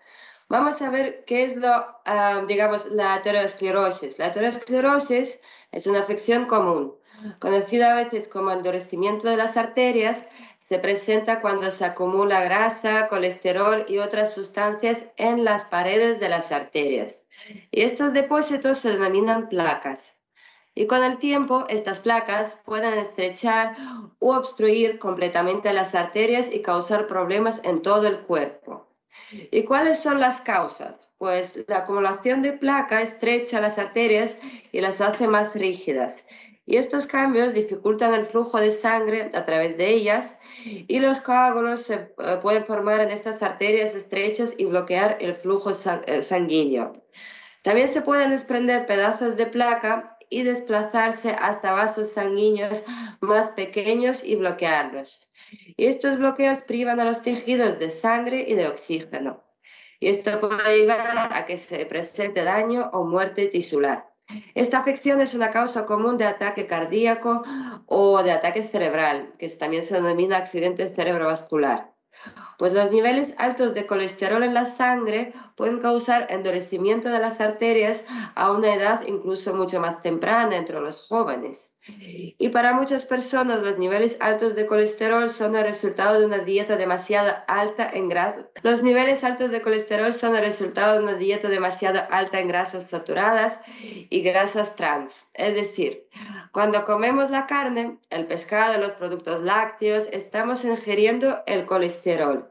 [0.48, 1.68] Vamos a ver qué es lo,
[2.04, 4.18] ah, digamos, la aterosclerosis.
[4.18, 5.40] La aterosclerosis
[5.72, 6.94] es una afección común,
[7.40, 10.22] conocida a veces como endurecimiento de las arterias.
[10.62, 16.52] Se presenta cuando se acumula grasa, colesterol y otras sustancias en las paredes de las
[16.52, 17.24] arterias.
[17.72, 20.14] Y estos depósitos se denominan placas.
[20.76, 23.76] Y con el tiempo, estas placas pueden estrechar
[24.20, 28.85] o obstruir completamente las arterias y causar problemas en todo el cuerpo.
[29.30, 30.94] ¿Y cuáles son las causas?
[31.18, 34.36] Pues la acumulación de placa estrecha las arterias
[34.72, 36.18] y las hace más rígidas.
[36.66, 41.82] Y estos cambios dificultan el flujo de sangre a través de ellas y los coágulos
[41.82, 47.02] se eh, pueden formar en estas arterias estrechas y bloquear el flujo eh, sanguíneo.
[47.62, 52.82] También se pueden desprender pedazos de placa y desplazarse hasta vasos sanguíneos
[53.20, 55.25] más pequeños y bloquearlos.
[55.76, 59.44] Y estos bloqueos privan a los tejidos de sangre y de oxígeno.
[60.00, 64.10] Y esto puede llevar a que se presente daño o muerte tisular.
[64.54, 67.44] Esta afección es una causa común de ataque cardíaco
[67.86, 71.94] o de ataque cerebral, que también se denomina accidente cerebrovascular.
[72.58, 78.04] Pues los niveles altos de colesterol en la sangre pueden causar endurecimiento de las arterias
[78.34, 81.75] a una edad incluso mucho más temprana entre los jóvenes.
[81.88, 86.76] Y para muchas personas los niveles altos de colesterol son el resultado de una dieta
[86.76, 88.46] demasiado alta en grasas.
[88.62, 92.90] Los niveles altos de colesterol son el resultado de una dieta demasiado alta en grasas
[92.90, 95.14] saturadas y grasas trans.
[95.34, 96.08] Es decir,
[96.52, 102.50] cuando comemos la carne, el pescado, los productos lácteos, estamos ingiriendo el colesterol.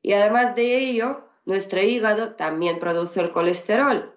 [0.00, 4.16] Y además de ello, nuestro hígado también produce el colesterol.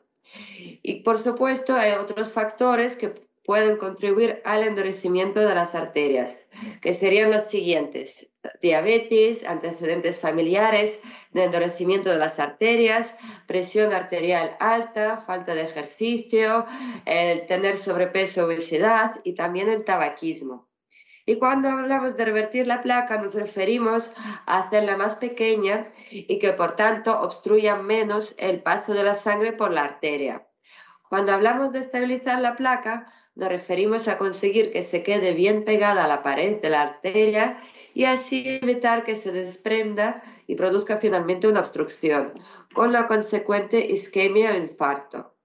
[0.83, 6.35] Y por supuesto hay otros factores que pueden contribuir al endurecimiento de las arterias,
[6.81, 8.27] que serían los siguientes.
[8.61, 10.99] Diabetes, antecedentes familiares,
[11.31, 13.15] de endurecimiento de las arterias,
[13.47, 16.67] presión arterial alta, falta de ejercicio,
[17.07, 20.69] el tener sobrepeso, obesidad y también el tabaquismo.
[21.25, 24.11] Y cuando hablamos de revertir la placa nos referimos
[24.45, 29.53] a hacerla más pequeña y que por tanto obstruya menos el paso de la sangre
[29.53, 30.45] por la arteria.
[31.09, 36.05] Cuando hablamos de estabilizar la placa, nos referimos a conseguir que se quede bien pegada
[36.05, 41.47] a la pared de la arteria y así evitar que se desprenda y produzca finalmente
[41.47, 42.33] una obstrucción,
[42.73, 45.35] con la consecuente isquemia o infarto.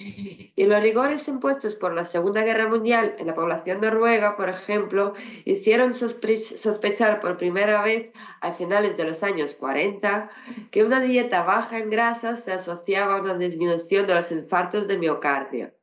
[0.00, 5.14] Y los rigores impuestos por la Segunda Guerra Mundial en la población noruega, por ejemplo,
[5.44, 10.30] hicieron sospechar por primera vez a finales de los años 40
[10.70, 14.98] que una dieta baja en grasas se asociaba a una disminución de los infartos de
[14.98, 15.77] miocardio.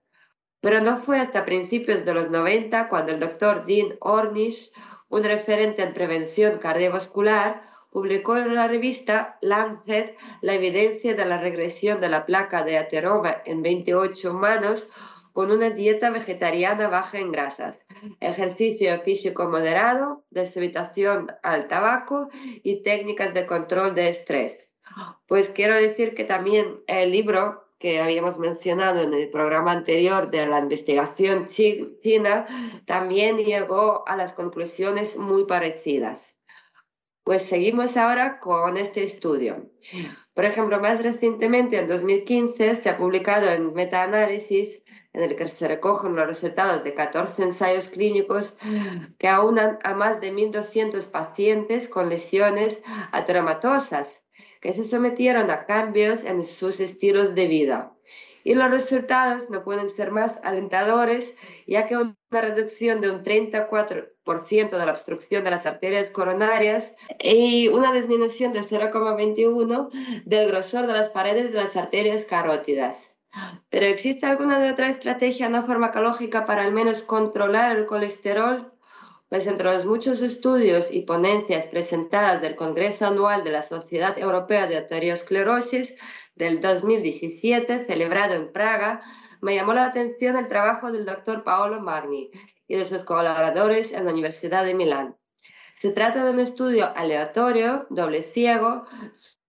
[0.66, 4.72] Pero no fue hasta principios de los 90 cuando el doctor Dean Ornish,
[5.10, 7.62] un referente en prevención cardiovascular,
[7.92, 13.44] publicó en la revista Lancet la evidencia de la regresión de la placa de ateroma
[13.46, 14.88] en 28 humanos
[15.34, 17.76] con una dieta vegetariana baja en grasas,
[18.20, 22.30] ejercicio físico moderado, desevitación al tabaco
[22.64, 24.58] y técnicas de control de estrés.
[25.28, 30.48] Pues quiero decir que también el libro que habíamos mencionado en el programa anterior de
[30.48, 32.48] la investigación china,
[32.88, 36.36] también llegó a las conclusiones muy parecidas.
[37.24, 39.70] Pues seguimos ahora con este estudio.
[40.34, 44.82] Por ejemplo, más recientemente, en 2015, se ha publicado en metaanálisis
[45.14, 48.52] en el que se recogen los resultados de 14 ensayos clínicos
[49.20, 52.82] que aunan a más de 1.200 pacientes con lesiones
[53.12, 54.08] ateromatosas
[54.66, 57.92] que se sometieron a cambios en sus estilos de vida.
[58.44, 61.36] Y los resultados no pueden ser más alentadores,
[61.68, 67.68] ya que una reducción de un 34% de la obstrucción de las arterias coronarias y
[67.68, 73.12] una disminución de 0,21 del grosor de las paredes de las arterias carótidas.
[73.70, 78.75] Pero ¿existe alguna otra estrategia no farmacológica para al menos controlar el colesterol?
[79.44, 84.78] Entre los muchos estudios y ponencias presentadas del Congreso Anual de la Sociedad Europea de
[84.78, 85.94] Arteriosclerosis
[86.36, 89.02] del 2017, celebrado en Praga,
[89.42, 92.32] me llamó la atención el trabajo del doctor Paolo Magni
[92.66, 95.18] y de sus colaboradores en la Universidad de Milán.
[95.82, 98.86] Se trata de un estudio aleatorio, doble ciego,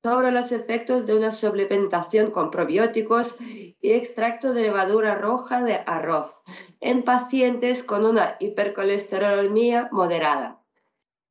[0.02, 6.34] sobre los efectos de una suplementación con probióticos y extracto de levadura roja de arroz
[6.81, 10.61] en pacientes con una hipercolesterolemia moderada.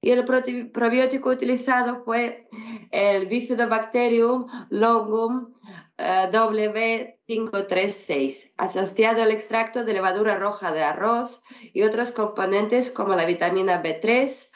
[0.02, 0.24] Y el
[0.72, 2.48] probiótico utilizado fue
[2.92, 5.54] el Bifidobacterium longum
[5.98, 11.42] eh, W536, asociado al extracto de levadura roja de arroz
[11.74, 14.52] y otros componentes como la vitamina B3,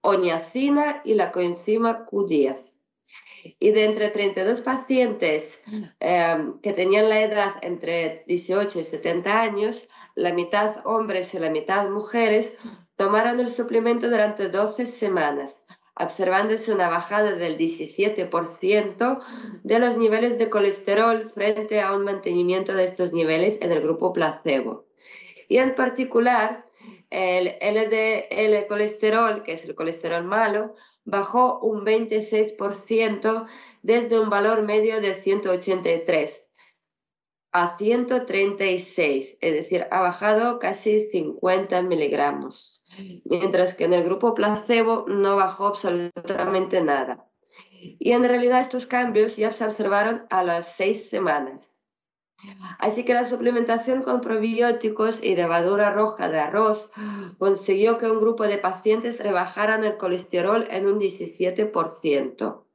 [0.00, 2.56] oñacina y la coenzima Q10
[3.58, 5.62] y de entre 32 pacientes
[6.00, 11.50] em, que tenían la edad entre 18 y 70 años, la mitad hombres y la
[11.50, 12.50] mitad mujeres
[12.96, 15.56] tomaron el suplemento durante 12 semanas,
[15.94, 19.20] observándose una bajada del 17%
[19.62, 24.14] de los niveles de colesterol frente a un mantenimiento de estos niveles en el grupo
[24.14, 24.86] placebo.
[25.48, 26.64] Y en particular,
[27.10, 30.74] el LDL colesterol, que es el colesterol malo,
[31.04, 33.46] bajó un 26%
[33.82, 36.45] desde un valor medio de 183
[37.52, 42.84] a 136, es decir, ha bajado casi 50 miligramos,
[43.24, 47.26] mientras que en el grupo placebo no bajó absolutamente nada.
[47.98, 51.66] Y en realidad estos cambios ya se observaron a las seis semanas.
[52.78, 56.90] Así que la suplementación con probióticos y levadura roja de arroz
[57.38, 62.65] consiguió que un grupo de pacientes rebajaran el colesterol en un 17%.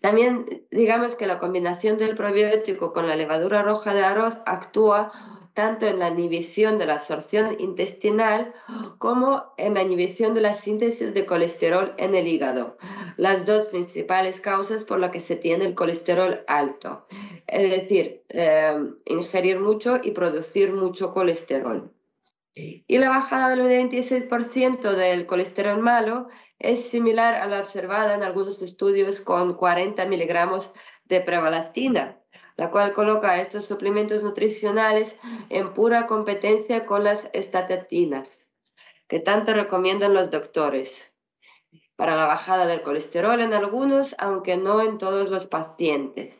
[0.00, 5.12] También digamos que la combinación del probiótico con la levadura roja de arroz actúa
[5.54, 8.54] tanto en la inhibición de la absorción intestinal
[8.98, 12.78] como en la inhibición de la síntesis de colesterol en el hígado,
[13.16, 17.06] las dos principales causas por las que se tiene el colesterol alto,
[17.46, 21.92] es decir, eh, ingerir mucho y producir mucho colesterol.
[22.54, 26.28] Y la bajada del 26% del colesterol malo
[26.60, 30.70] es similar a la observada en algunos estudios con 40 miligramos
[31.06, 32.20] de prevalastina,
[32.56, 35.18] la cual coloca estos suplementos nutricionales
[35.48, 38.28] en pura competencia con las estatinas,
[39.08, 41.10] que tanto recomiendan los doctores,
[41.96, 46.34] para la bajada del colesterol en algunos, aunque no en todos los pacientes.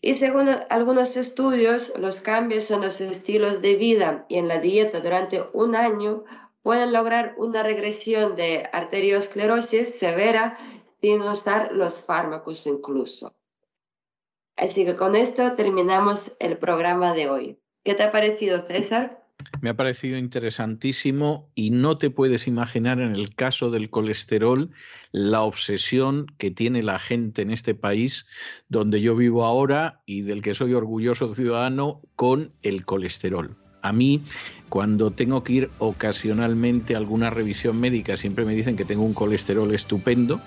[0.00, 5.00] Y según algunos estudios, los cambios en los estilos de vida y en la dieta
[5.00, 6.24] durante un año
[6.62, 10.58] pueden lograr una regresión de arteriosclerosis severa
[11.00, 13.34] sin usar los fármacos incluso.
[14.56, 17.58] Así que con esto terminamos el programa de hoy.
[17.82, 19.20] ¿Qué te ha parecido, César?
[19.62, 24.70] Me ha parecido interesantísimo y no te puedes imaginar en el caso del colesterol
[25.12, 28.26] la obsesión que tiene la gente en este país
[28.68, 33.56] donde yo vivo ahora y del que soy orgulloso ciudadano con el colesterol.
[33.82, 34.22] A mí,
[34.70, 39.14] cuando tengo que ir ocasionalmente a alguna revisión médica, siempre me dicen que tengo un
[39.14, 40.40] colesterol estupendo,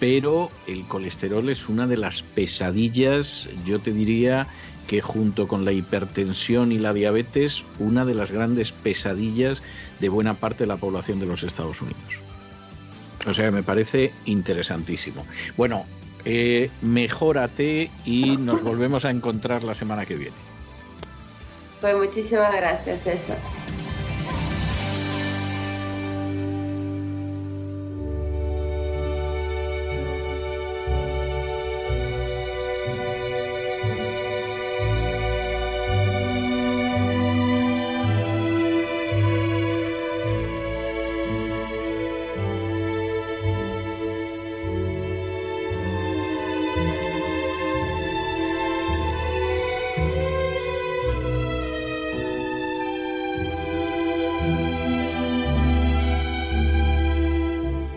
[0.00, 4.48] pero el colesterol es una de las pesadillas, yo te diría
[4.88, 9.62] que junto con la hipertensión y la diabetes, una de las grandes pesadillas
[10.00, 12.22] de buena parte de la población de los Estados Unidos.
[13.24, 15.24] O sea, me parece interesantísimo.
[15.56, 15.86] Bueno,
[16.24, 20.36] eh, mejórate y nos volvemos a encontrar la semana que viene.
[21.80, 23.38] Pues muchísimas gracias, César.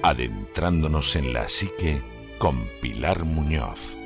[0.03, 2.03] Adentrándonos en la psique
[2.38, 3.98] con Pilar Muñoz.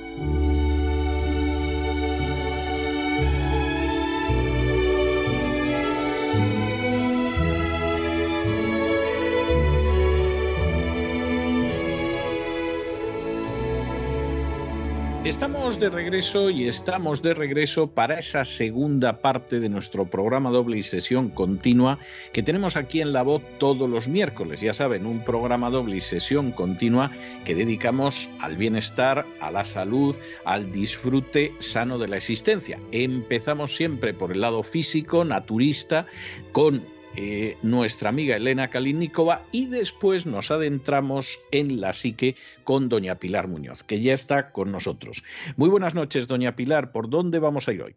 [15.80, 20.82] De regreso y estamos de regreso para esa segunda parte de nuestro programa doble y
[20.82, 22.00] sesión continua
[22.34, 24.60] que tenemos aquí en La Voz todos los miércoles.
[24.60, 27.12] Ya saben, un programa doble y sesión continua
[27.46, 32.80] que dedicamos al bienestar, a la salud, al disfrute sano de la existencia.
[32.92, 36.08] Empezamos siempre por el lado físico, naturista,
[36.54, 36.84] con
[37.20, 43.48] eh, nuestra amiga Elena Kalinikova y después nos adentramos en la psique con doña Pilar
[43.48, 45.24] Muñoz, que ya está con nosotros.
[45.56, 46.92] Muy buenas noches, doña Pilar.
[46.92, 47.96] ¿Por dónde vamos a ir hoy?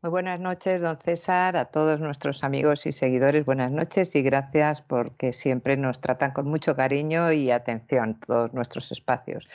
[0.00, 3.44] Muy buenas noches, don César, a todos nuestros amigos y seguidores.
[3.44, 8.90] Buenas noches y gracias porque siempre nos tratan con mucho cariño y atención todos nuestros
[8.90, 9.50] espacios.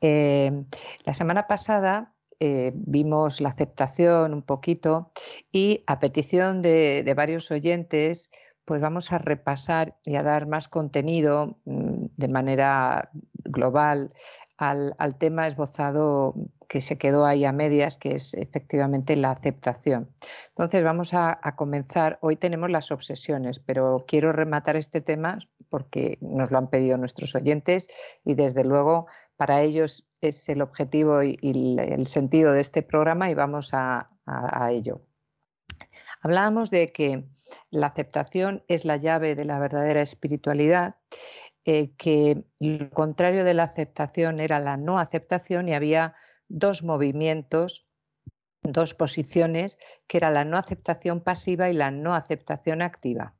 [0.00, 0.62] Eh,
[1.04, 5.10] la semana pasada eh, vimos la aceptación un poquito
[5.50, 8.30] y a petición de varios oyentes
[8.70, 14.14] pues vamos a repasar y a dar más contenido mm, de manera global
[14.58, 16.36] al, tema esbozado
[16.68, 20.14] que se quedó ahí a medias, que es efectivamente la aceptación.
[20.50, 22.20] Entonces vamos a, comenzar.
[22.22, 27.34] Hoy tenemos las obsesiones, pero quiero rematar este tema porque nos lo han pedido nuestros
[27.34, 27.88] oyentes
[28.24, 33.34] y desde luego para ellos es el objetivo y, el sentido de este programa y
[33.34, 34.08] vamos a
[34.70, 35.00] ello.
[36.20, 37.24] Hablábamos de que
[37.70, 40.96] la aceptación es la llave de la verdadera espiritualidad,
[41.64, 46.14] eh, que lo contrario de la aceptación era la no aceptación y había
[46.48, 47.86] dos movimientos,
[48.62, 53.34] dos posiciones, que era la no aceptación pasiva y la no aceptación activa.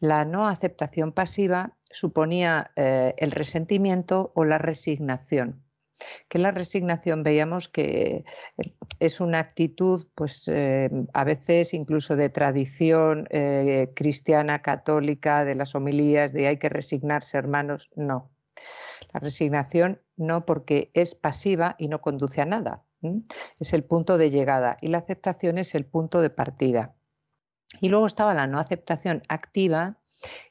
[0.00, 5.65] La no aceptación pasiva suponía eh, el resentimiento o la resignación
[6.28, 8.24] que la resignación veíamos que
[8.58, 15.54] eh, es una actitud, pues eh, a veces incluso de tradición eh, cristiana, católica, de
[15.54, 18.30] las homilías, de hay que resignarse, hermanos, no.
[19.12, 22.84] La resignación no porque es pasiva y no conduce a nada.
[23.60, 26.94] Es el punto de llegada y la aceptación es el punto de partida.
[27.80, 29.98] Y luego estaba la no aceptación activa,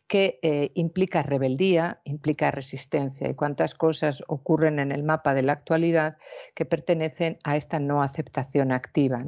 [0.08, 5.53] que eh, implica rebeldía, implica resistencia y cuántas cosas ocurren en el mapa de la
[5.53, 6.17] actualidad
[6.53, 9.24] que pertenecen a esta no aceptación activa.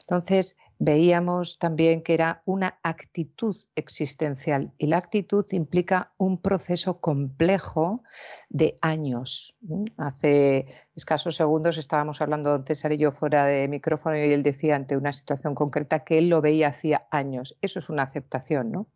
[0.00, 8.02] Entonces, veíamos también que era una actitud existencial y la actitud implica un proceso complejo
[8.48, 9.54] de años.
[9.96, 14.76] Hace escasos segundos estábamos hablando don César y yo fuera de micrófono y él decía
[14.76, 17.56] ante una situación concreta que él lo veía hacía años.
[17.60, 18.88] Eso es una aceptación, ¿no?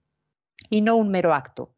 [0.70, 1.74] Y no un mero acto.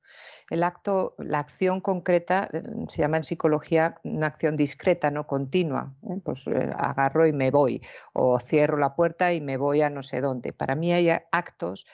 [0.50, 5.94] El acto, la acción concreta eh, se llama en psicología una acción discreta, no continua.
[6.02, 6.20] ¿eh?
[6.24, 7.80] Pues eh, agarro y me voy,
[8.12, 10.52] o cierro la puerta y me voy a no sé dónde.
[10.52, 11.86] Para mí hay actos,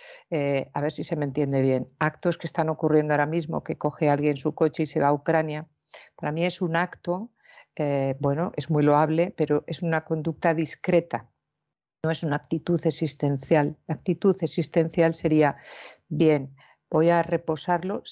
[0.72, 4.08] a ver si se me entiende bien, actos que están ocurriendo ahora mismo, que coge
[4.08, 5.68] alguien su coche y se va a Ucrania.
[6.16, 7.30] Para mí es un acto,
[8.20, 11.28] bueno, es muy loable, pero es una conducta discreta,
[12.02, 13.76] no es una actitud existencial.
[13.86, 15.56] La actitud existencial sería,
[16.08, 16.56] bien,
[16.90, 18.02] voy a reposarlo,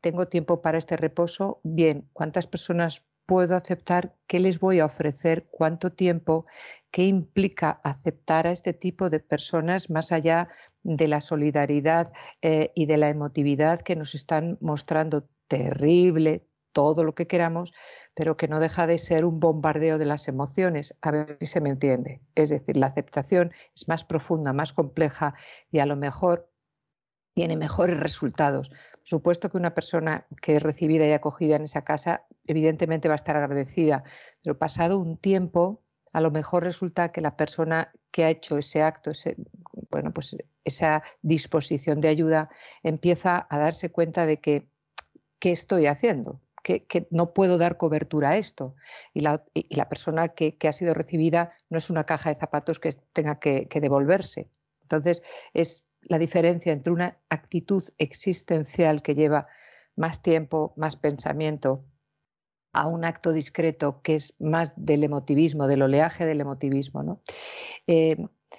[0.00, 4.16] tengo tiempo para este reposo, bien, ¿cuántas personas puedo aceptar?
[4.26, 5.46] ¿Qué les voy a ofrecer?
[5.50, 6.46] ¿Cuánto tiempo?
[6.90, 10.48] ¿Qué implica aceptar a este tipo de personas más allá
[10.82, 17.14] de la solidaridad eh, y de la emotividad que nos están mostrando terrible, todo lo
[17.14, 17.72] que queramos,
[18.14, 21.60] pero que no deja de ser un bombardeo de las emociones, a ver si se
[21.60, 22.22] me entiende.
[22.34, 25.34] Es decir, la aceptación es más profunda, más compleja
[25.70, 26.49] y a lo mejor
[27.34, 28.70] tiene mejores resultados.
[29.02, 33.16] Supuesto que una persona que es recibida y acogida en esa casa, evidentemente va a
[33.16, 34.04] estar agradecida,
[34.42, 38.82] pero pasado un tiempo, a lo mejor resulta que la persona que ha hecho ese
[38.82, 39.12] acto,
[39.90, 42.50] bueno, pues esa disposición de ayuda,
[42.82, 44.68] empieza a darse cuenta de que
[45.38, 48.74] qué estoy haciendo, que, no puedo dar cobertura a esto.
[49.14, 49.42] Y la,
[49.88, 54.50] persona que, ha sido recibida no es una caja de zapatos que tenga que devolverse.
[54.82, 55.22] Entonces,
[55.54, 59.46] es la diferencia entre una actitud existencial que lleva
[59.96, 61.84] más tiempo, más pensamiento,
[62.72, 67.20] a un acto discreto que es más del emotivismo, del oleaje del emotivismo.
[67.86, 68.16] Eh,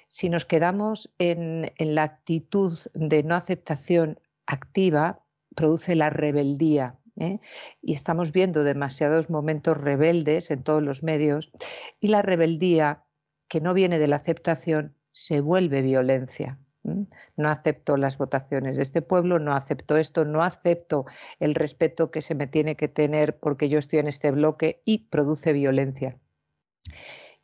[0.08, 5.24] si nos quedamos en, la actitud de no aceptación activa,
[5.56, 7.00] produce la rebeldía.
[7.18, 7.40] ¿eh?
[7.82, 11.52] Y estamos viendo demasiados momentos rebeldes en todos los medios
[12.00, 13.06] y la rebeldía
[13.48, 16.60] que no viene de la aceptación se vuelve violencia.
[16.84, 21.06] No acepto las votaciones de este pueblo, no acepto esto, no acepto
[21.40, 25.10] el respeto que se me tiene que tener porque yo estoy en este bloque y
[25.10, 26.18] produce violencia.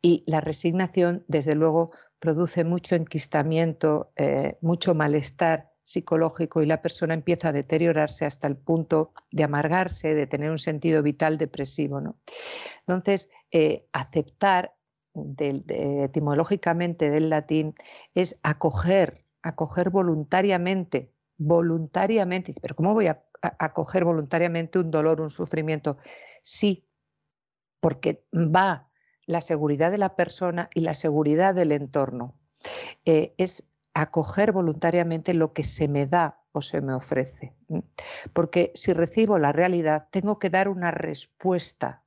[0.02, 7.14] Y la resignación, desde luego, produce mucho enquistamiento, eh, mucho malestar psicológico y la persona
[7.14, 12.02] empieza a deteriorarse hasta el punto de amargarse, de tener un sentido vital depresivo.
[12.80, 14.74] Entonces, eh, aceptar
[15.14, 17.74] etimológicamente del latín
[18.14, 22.54] es acoger, acoger voluntariamente, voluntariamente.
[22.60, 25.98] Pero ¿cómo voy a acoger voluntariamente un dolor, un sufrimiento?
[26.42, 26.88] Sí,
[27.80, 28.90] porque va
[29.26, 32.34] la seguridad de la persona y la seguridad del entorno.
[33.04, 37.54] Eh, es acoger voluntariamente lo que se me da o se me ofrece.
[38.32, 42.04] Porque si recibo la realidad, tengo que dar una respuesta,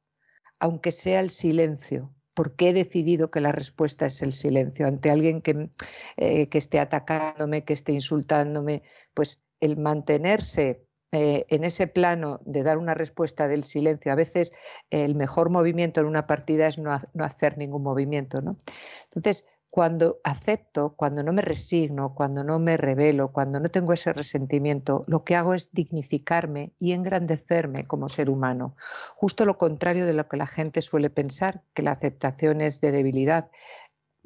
[0.59, 5.41] aunque sea el silencio, porque he decidido que la respuesta es el silencio ante alguien
[5.41, 5.69] que,
[6.17, 12.63] eh, que esté atacándome, que esté insultándome, pues el mantenerse eh, en ese plano de
[12.63, 14.53] dar una respuesta del silencio, a veces
[14.89, 18.41] el mejor movimiento en una partida es no, no hacer ningún movimiento.
[18.41, 18.57] ¿no?
[19.05, 24.11] Entonces, cuando acepto, cuando no me resigno, cuando no me revelo, cuando no tengo ese
[24.11, 28.75] resentimiento, lo que hago es dignificarme y engrandecerme como ser humano.
[29.15, 32.91] Justo lo contrario de lo que la gente suele pensar, que la aceptación es de
[32.91, 33.49] debilidad.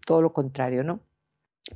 [0.04, 1.00] Todo lo contrario, ¿no?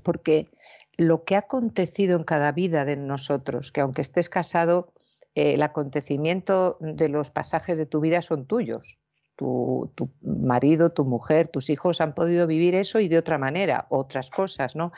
[0.02, 0.50] Porque
[0.98, 4.94] lo que ha acontecido en cada vida de nosotros, que aunque estés casado,
[5.36, 8.99] eh, el acontecimiento de los pasajes de tu vida son tuyos
[9.40, 14.30] tu, marido, tu mujer, tus hijos han podido vivir eso y de otra manera, otras
[14.30, 14.92] cosas, ¿no?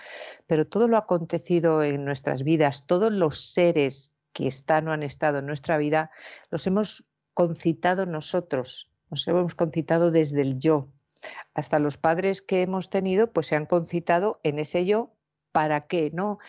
[0.48, 5.40] Pero todo lo acontecido en nuestras vidas, todos los seres que están o han estado
[5.40, 6.10] en nuestra vida,
[6.50, 7.06] los hemos
[7.36, 10.88] concitado nosotros, nos hemos concitado desde el yo.
[11.54, 15.14] Hasta los padres que hemos tenido, pues se han concitado en ese yo.
[15.52, 16.10] ¿Para qué?
[16.14, 16.40] No,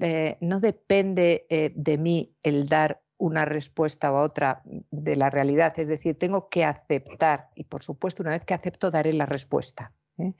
[0.00, 5.78] eh, no depende eh, de mí el dar una respuesta u otra de la realidad.
[5.78, 9.92] Es decir, tengo que aceptar y por supuesto una vez que acepto daré la respuesta.
[10.18, 10.32] ¿eh?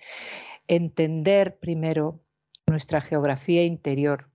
[0.67, 2.19] Entender primero
[2.67, 4.29] nuestra geografía interior.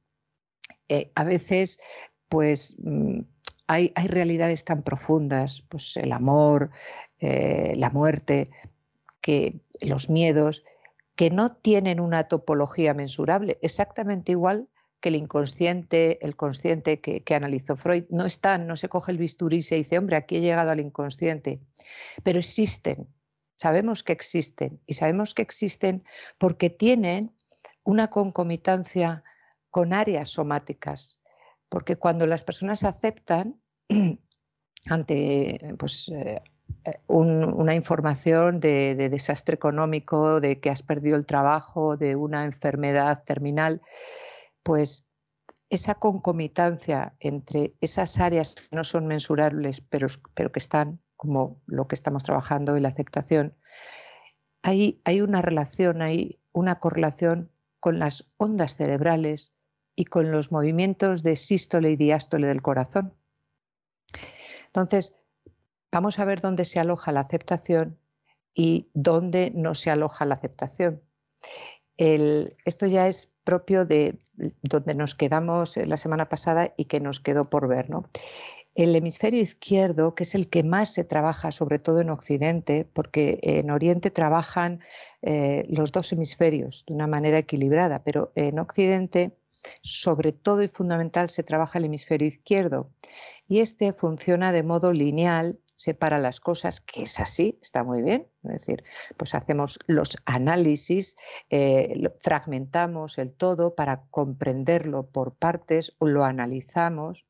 [0.87, 1.77] Eh, a veces,
[2.29, 2.75] pues...
[2.79, 3.21] Mm,
[3.69, 6.69] hay, hay, realidades tan profundas, pues el amor,
[7.19, 8.45] eh, la muerte,
[9.19, 10.63] que los miedos,
[11.17, 14.69] que no tienen una topología mensurable, exactamente igual
[14.99, 19.57] que el inconsciente, el consciente que, analizó Freud, no están, no se coge el bisturí
[19.57, 21.59] y se dice, hombre, aquí he llegado al inconsciente,
[22.23, 23.07] pero existen,
[23.55, 26.03] sabemos que existen y sabemos que existen
[26.37, 27.35] porque tienen
[27.83, 29.23] una concomitancia
[29.69, 31.19] con áreas somáticas,
[31.69, 33.61] porque cuando las personas aceptan
[34.89, 36.41] ante pues, eh,
[37.07, 43.23] una información de, de, desastre económico, de que has perdido el trabajo, de una enfermedad
[43.23, 43.81] terminal,
[44.67, 45.05] pues
[45.69, 51.87] esa concomitancia entre esas áreas que no son mensurables, pero, pero que están, como lo
[51.87, 53.55] que estamos trabajando en la aceptación,
[54.61, 59.53] hay una relación, hay una correlación con las ondas cerebrales
[59.95, 63.13] y con los movimientos de sístole y diástole del corazón.
[64.65, 65.13] Entonces,
[65.93, 67.97] vamos a ver dónde se aloja la aceptación
[68.53, 71.01] y dónde no se aloja la aceptación.
[71.97, 74.17] Esto ya es propio de
[74.61, 77.89] donde nos quedamos la semana pasada y que nos quedó por ver.
[77.89, 78.09] ¿no?
[78.77, 83.39] El hemisferio izquierdo, que es el que más se trabaja, sobre todo en Occidente, porque
[83.41, 84.81] en Oriente trabajan
[85.23, 89.35] eh, los dos hemisferios de una manera equilibrada, pero en Occidente,
[89.81, 92.91] sobre todo y fundamental, se trabaja el hemisferio izquierdo.
[93.47, 98.27] Y este funciona de modo lineal separa las cosas, que es así, está muy bien.
[98.43, 98.83] Es decir,
[99.15, 101.15] pues hacemos los análisis,
[101.49, 107.25] eh, fragmentamos el todo para comprenderlo por partes, lo analizamos,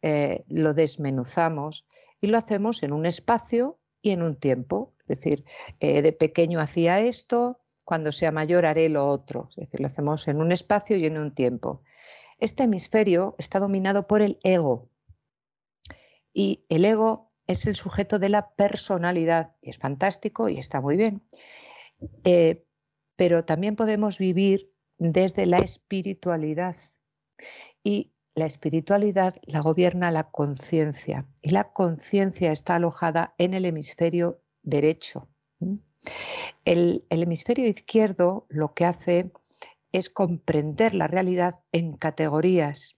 [0.00, 1.84] eh, lo desmenuzamos
[2.20, 4.94] y lo hacemos en un espacio y en un tiempo.
[5.00, 5.44] Es decir,
[5.80, 9.48] eh, de pequeño hacía esto, cuando sea mayor haré lo otro.
[9.50, 11.82] Es decir, lo hacemos en un espacio y en un tiempo.
[12.38, 14.88] Este hemisferio está dominado por el ego.
[16.32, 19.54] Y el ego es el sujeto de la personalidad.
[19.62, 21.22] Y es fantástico y está muy bien.
[22.24, 22.64] Eh,
[23.16, 26.76] pero también podemos vivir desde la espiritualidad.
[27.84, 31.26] Y la espiritualidad la gobierna la conciencia.
[31.42, 35.28] Y la conciencia está alojada en el hemisferio derecho.
[36.64, 39.32] El, el hemisferio izquierdo lo que hace
[39.92, 42.96] es comprender la realidad en categorías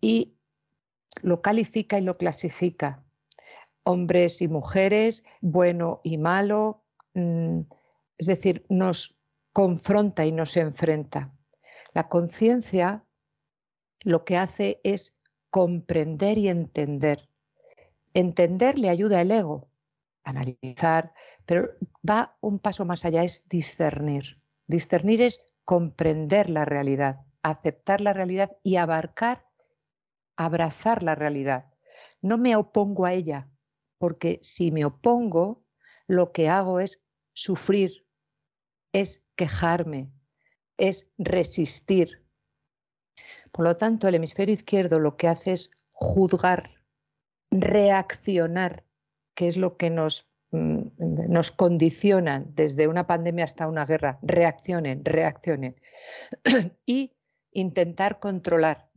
[0.00, 0.36] y
[1.20, 3.04] lo califica y lo clasifica
[3.84, 6.84] hombres y mujeres, bueno y malo,
[7.14, 7.60] mm,
[8.18, 9.16] es decir, nos
[9.52, 11.34] confronta y nos enfrenta.
[11.92, 13.04] La conciencia
[14.02, 15.14] lo que hace es
[15.50, 17.28] comprender y entender.
[18.14, 19.68] Entender le ayuda al ego,
[20.24, 21.12] analizar,
[21.46, 21.70] pero
[22.08, 24.40] va un paso más allá, es discernir.
[24.66, 29.46] Discernir es comprender la realidad, aceptar la realidad y abarcar,
[30.36, 31.66] abrazar la realidad.
[32.22, 33.48] No me opongo a ella,
[34.00, 35.62] porque si me opongo,
[36.06, 37.02] lo que hago es
[37.34, 38.06] sufrir,
[38.94, 40.10] es quejarme,
[40.78, 42.24] es resistir.
[43.52, 46.82] Por lo tanto, el hemisferio izquierdo lo que hace es juzgar,
[47.50, 48.86] reaccionar,
[49.34, 50.80] que es lo que nos, mm,
[51.28, 54.18] nos condiciona desde una pandemia hasta una guerra.
[54.22, 55.76] Reaccionen, reaccionen.
[56.86, 57.18] y
[57.52, 58.88] intentar controlar.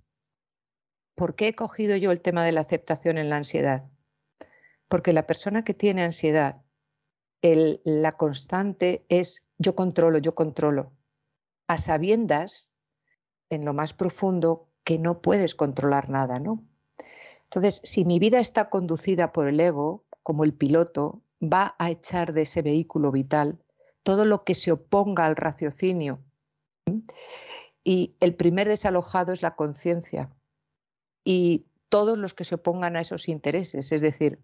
[1.14, 3.93] ¿Por qué he cogido yo el tema de la aceptación en la ansiedad?
[4.94, 6.62] Porque la persona que tiene ansiedad,
[7.42, 10.92] la constante es yo controlo, yo controlo,
[11.68, 12.72] a sabiendas
[13.50, 16.64] en lo más profundo que no puedes controlar nada, ¿no?
[17.46, 22.32] Entonces, si mi vida está conducida por el ego, como el piloto, va a echar
[22.34, 23.58] de ese vehículo vital
[24.04, 26.20] todo lo que se oponga al raciocinio.
[27.84, 30.30] Y el primer desalojado es la conciencia.
[31.26, 34.40] Y todos los que se opongan a esos intereses, es decir,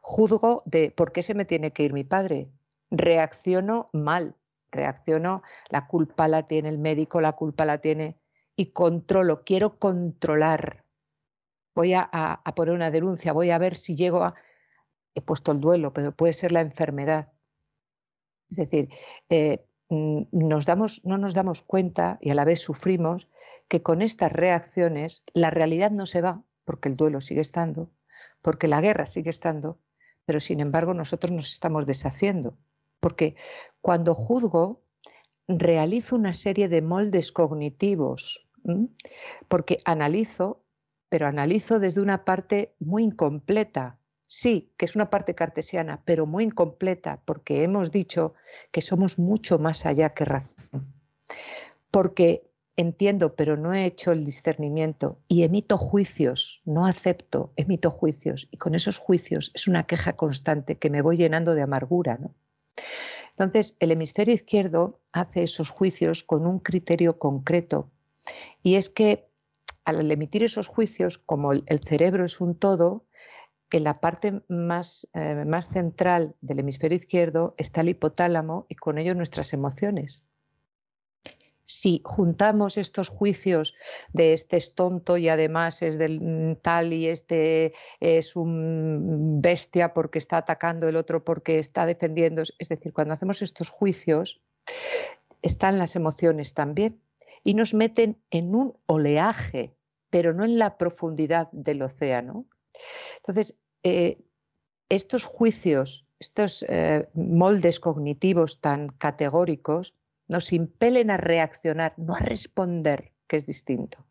[0.00, 2.48] juzgo de por qué se me tiene que ir mi padre,
[2.90, 4.34] reacciono mal,
[4.70, 8.16] reacciono, la culpa la tiene el médico, la culpa la tiene
[8.56, 10.84] y controlo, quiero controlar.
[11.74, 14.34] Voy a, poner una denuncia, voy a ver si llego a...
[15.14, 17.32] He puesto el duelo, pero puede ser la enfermedad.
[18.50, 18.88] Es decir,
[19.30, 23.28] eh, mm, nos damos, no nos damos cuenta y a la vez sufrimos
[23.68, 27.90] que con estas reacciones la realidad no se va, porque el duelo sigue estando,
[28.42, 29.78] porque la guerra sigue estando,
[30.28, 32.58] pero sin embargo nosotros nos estamos deshaciendo.
[33.00, 33.34] Porque
[33.80, 34.82] cuando juzgo,
[35.48, 38.46] realizo una serie de moldes cognitivos
[39.48, 40.62] porque analizo,
[41.08, 43.98] pero analizo desde una parte muy incompleta.
[44.26, 48.34] Sí, que es una parte cartesiana, pero muy incompleta, porque hemos dicho
[48.70, 50.92] que somos mucho más allá que razón.
[51.90, 52.47] Porque
[52.78, 58.46] entiendo, pero no he hecho el discernimiento y emito juicios, no acepto, emito juicios.
[58.52, 62.20] Y con esos juicios es una queja constante que me voy llenando de amargura.
[63.30, 67.90] Entonces, el hemisferio izquierdo hace esos juicios con un criterio concreto
[68.62, 69.26] y es que
[69.84, 73.06] al emitir esos juicios, como el cerebro es un todo,
[73.72, 78.98] en la parte más, eh, más central del hemisferio izquierdo está el hipotálamo y con
[78.98, 80.22] ello nuestras emociones
[81.68, 83.74] si juntamos estos juicios
[84.14, 89.92] de este es tonto y además es del mm, tal y este es un bestia
[89.92, 94.40] porque está atacando el otro porque está defendiendo, es decir, cuando hacemos estos juicios
[95.42, 97.02] están las emociones también
[97.44, 99.76] y nos meten en un oleaje,
[100.08, 102.46] pero no en la profundidad del océano.
[103.18, 104.18] Entonces, eh,
[104.88, 109.94] estos juicios, estos eh, moldes cognitivos tan categóricos,
[110.28, 114.06] nos impelen a reaccionar, no a responder, que es distinto.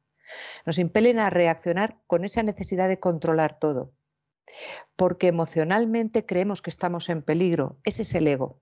[0.65, 3.93] Nos impelen a reaccionar con esa necesidad de controlar todo,
[4.95, 7.79] porque emocionalmente creemos que estamos en peligro.
[7.83, 8.61] Ese es el ego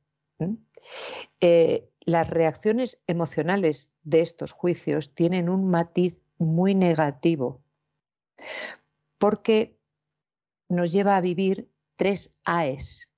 [2.06, 7.64] las reacciones emocionales de estos juicios tienen un matiz muy negativo,
[9.18, 9.80] porque
[10.70, 13.12] nos lleva a vivir tres AES,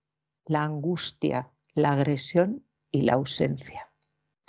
[0.45, 3.86] la angustia, la agresión y la ausencia.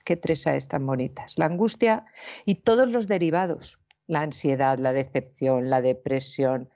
[0.09, 1.39] Qué tres AES tan bonitas.
[1.39, 2.07] La angustia
[2.47, 6.71] y todos los derivados, la ansiedad, la decepción, la depresión,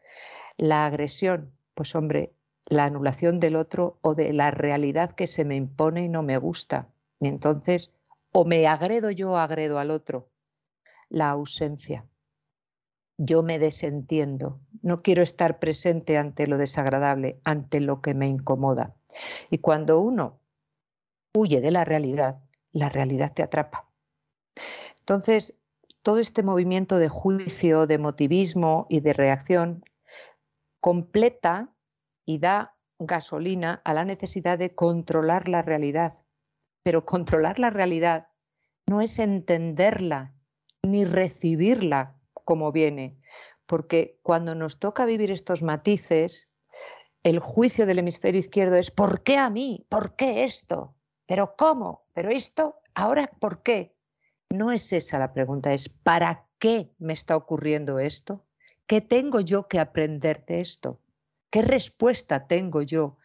[0.58, 2.34] la agresión, pues hombre,
[2.66, 6.36] la anulación del otro o de la realidad que se me impone y no me
[6.36, 6.90] gusta.
[7.20, 7.90] Y entonces,
[8.32, 10.28] o me agredo yo agredo al otro.
[11.08, 12.04] La ausencia.
[13.16, 14.60] Yo me desentiendo.
[14.82, 18.94] No quiero estar presente ante lo desagradable, ante lo que me incomoda.
[19.48, 20.38] Y cuando uno
[21.32, 23.88] huye de la realidad, la realidad te atrapa.
[24.98, 25.54] Entonces,
[26.02, 29.84] todo este movimiento de juicio, de motivismo y de reacción
[30.80, 31.72] completa
[32.24, 36.24] y da gasolina a la necesidad de controlar la realidad,
[36.82, 38.28] pero controlar la realidad
[38.86, 40.34] no es entenderla
[40.82, 43.18] ni recibirla como viene,
[43.66, 46.48] porque cuando nos toca vivir estos matices,
[47.22, 49.86] el juicio del hemisferio izquierdo es ¿por qué a mí?
[49.88, 50.96] ¿Por qué esto?
[51.26, 52.01] ¿Pero cómo?
[52.14, 52.76] ¿Pero esto?
[52.94, 53.94] ¿Ahora por qué?
[54.50, 58.44] No es esa la pregunta, es ¿para qué me está ocurriendo esto?
[58.86, 61.00] ¿Qué tengo yo que aprender de esto?
[61.50, 63.16] ¿Qué respuesta tengo yo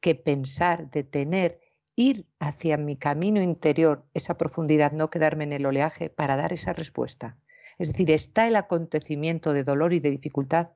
[0.00, 1.60] que pensar, de tener
[1.96, 6.72] ir hacia mi camino interior, esa profundidad, no quedarme en el oleaje para dar esa
[6.72, 7.38] respuesta.
[7.78, 10.70] Es decir, está el acontecimiento de dolor y de dificultad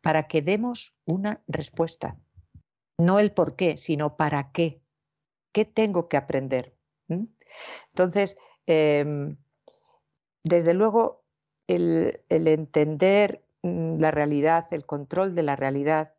[0.00, 2.18] para que demos una respuesta.
[2.98, 4.80] No el por qué, sino para qué.
[5.52, 6.75] ¿Qué tengo que aprender?
[7.08, 8.36] Entonces,
[8.66, 9.36] em,
[10.44, 11.24] desde luego,
[11.66, 16.14] el, el entender mm, la realidad, el control de la realidad,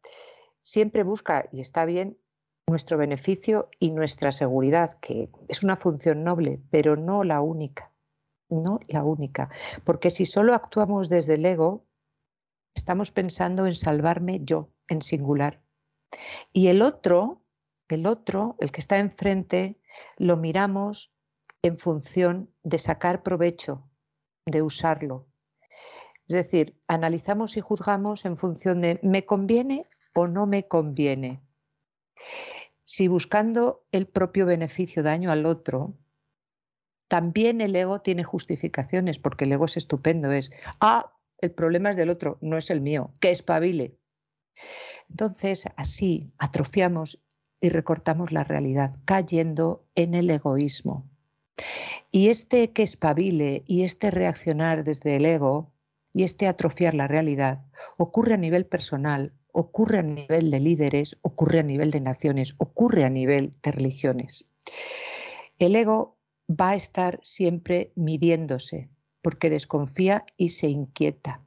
[0.61, 2.17] siempre busca, y está bien,
[2.67, 7.93] nuestro beneficio y nuestra seguridad, que es una función noble, pero no la única,
[8.49, 9.49] no la única,
[9.85, 11.85] porque si solo actuamos desde el ego,
[12.75, 15.61] estamos pensando en salvarme yo, en singular.
[16.51, 17.41] Y el otro,
[17.95, 19.79] el otro, el que está enfrente,
[20.17, 21.11] lo miramos
[21.61, 23.89] en función de sacar provecho,
[24.45, 25.27] de usarlo.
[26.27, 31.41] Es decir, analizamos y juzgamos en función de me conviene o no me conviene.
[32.83, 35.97] Si buscando el propio beneficio daño al otro,
[37.07, 40.51] también el ego tiene justificaciones, porque el ego es estupendo, es,
[40.81, 43.97] ah, el problema es del otro, no es el mío, que espabile.
[45.09, 47.19] Entonces, así atrofiamos
[47.59, 51.05] y recortamos la realidad, cayendo en el egoísmo.
[52.11, 55.71] Y este que espabile y este reaccionar desde el ego
[56.13, 57.65] y este atrofiar la realidad
[57.97, 63.05] ocurre a nivel personal, ocurre a nivel de líderes, ocurre a nivel de naciones, ocurre
[63.05, 64.45] a nivel de religiones.
[65.59, 66.17] El ego
[66.49, 68.89] va a estar siempre midiéndose
[69.21, 71.41] porque desconfía y se inquieta.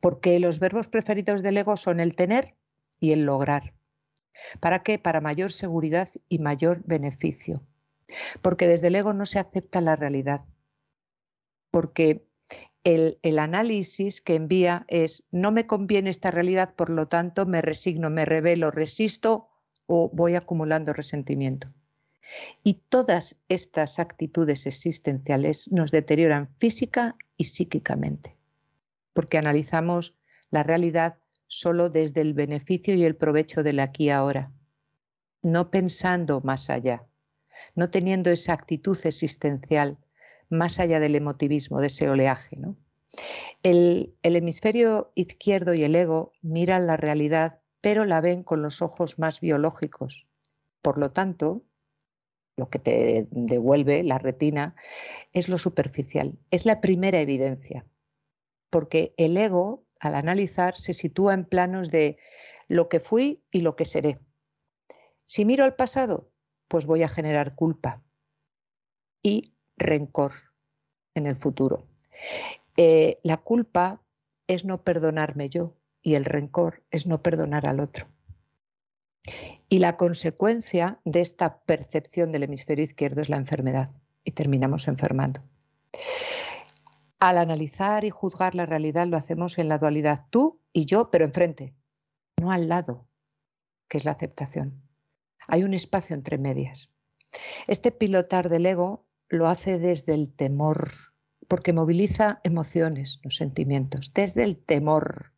[0.00, 2.54] Porque los verbos preferidos del ego son el tener
[3.00, 3.74] y el lograr.
[4.60, 4.98] ¿Para qué?
[4.98, 7.62] Para mayor seguridad y mayor beneficio.
[8.42, 10.40] Porque desde el ego no se acepta la realidad.
[11.70, 12.28] Porque
[12.84, 18.08] el, análisis que envía es no me conviene esta realidad, por lo tanto me resigno,
[18.10, 19.48] me revelo, resisto
[19.86, 21.68] o voy acumulando resentimiento.
[22.62, 28.36] Y todas estas actitudes existenciales nos deterioran física y psíquicamente,
[29.12, 30.14] porque analizamos
[30.50, 31.18] la realidad
[31.48, 34.52] solo desde el beneficio y el provecho del aquí ahora,
[35.42, 37.06] no pensando más allá,
[37.74, 39.98] no teniendo esa actitud existencial
[40.50, 42.58] más allá del emotivismo, de ese oleaje.
[43.62, 48.82] El, el hemisferio izquierdo y el ego miran la realidad, pero la ven con los
[48.82, 50.26] ojos más biológicos.
[50.82, 51.64] Por lo tanto,
[52.56, 54.74] lo que te devuelve la retina
[55.32, 57.86] es lo superficial, es la primera evidencia,
[58.68, 62.18] porque el ego, al analizar, se sitúa en planos de
[62.68, 64.18] lo que fui y lo que seré.
[65.26, 66.30] Si miro al pasado,
[66.68, 68.02] pues voy a generar culpa
[69.22, 70.32] y rencor
[71.14, 71.86] en el futuro.
[72.76, 74.00] Eh, la culpa
[74.46, 78.08] es no perdonarme yo y el rencor es no perdonar al otro.
[79.68, 83.90] Y la consecuencia de esta percepción del hemisferio izquierdo es la enfermedad
[84.24, 85.42] y terminamos enfermando.
[87.20, 91.24] Al analizar y juzgar la realidad lo hacemos en la dualidad tú y yo, pero
[91.24, 91.74] enfrente,
[92.40, 93.08] no al lado,
[93.88, 94.82] que es la aceptación.
[95.48, 96.90] Hay un espacio entre medias.
[97.66, 100.92] Este pilotar del ego lo hace desde el temor,
[101.48, 105.32] porque moviliza emociones, los sentimientos, desde el temor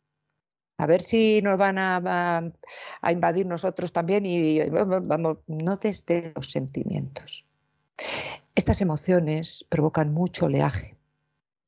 [0.81, 2.51] a ver si nos van a,
[3.11, 7.45] invadir nosotros también y vamos, no desde los sentimientos.
[8.55, 10.97] Estas emociones provocan mucho oleaje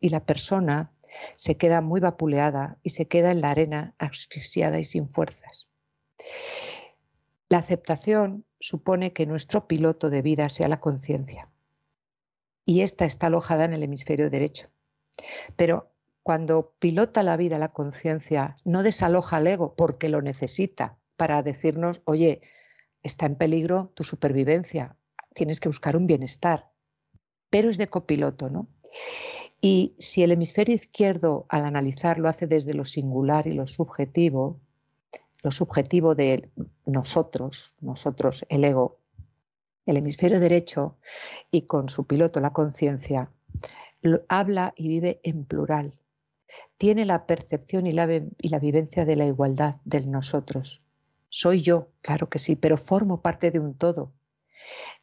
[0.03, 0.91] y la persona
[1.37, 5.69] se queda muy vapuleada y se queda en la arena asfixiada y sin fuerzas.
[7.47, 11.49] La aceptación supone que nuestro piloto de vida sea la conciencia
[12.65, 14.67] y esta está alojada en el hemisferio derecho.
[15.55, 21.43] Pero cuando pilota la vida la conciencia, no desaloja el ego porque lo necesita para
[21.43, 22.41] decirnos, oye,
[23.03, 24.97] está en peligro tu supervivencia,
[25.33, 26.73] tienes que buscar un bienestar,
[27.49, 28.67] pero es de copiloto, ¿no?
[29.65, 34.59] Y si el hemisferio izquierdo al analizar lo hace desde lo singular y lo subjetivo,
[35.41, 36.49] lo subjetivo de
[36.85, 38.99] nosotros, nosotros, el ego,
[39.85, 40.97] el hemisferio derecho
[41.49, 43.31] y con su piloto la conciencia,
[44.27, 45.93] habla y vive en plural,
[46.77, 50.81] tiene la percepción y la, y la vivencia de la igualdad del nosotros.
[51.29, 54.11] Soy yo, claro que sí, pero formo parte de un todo.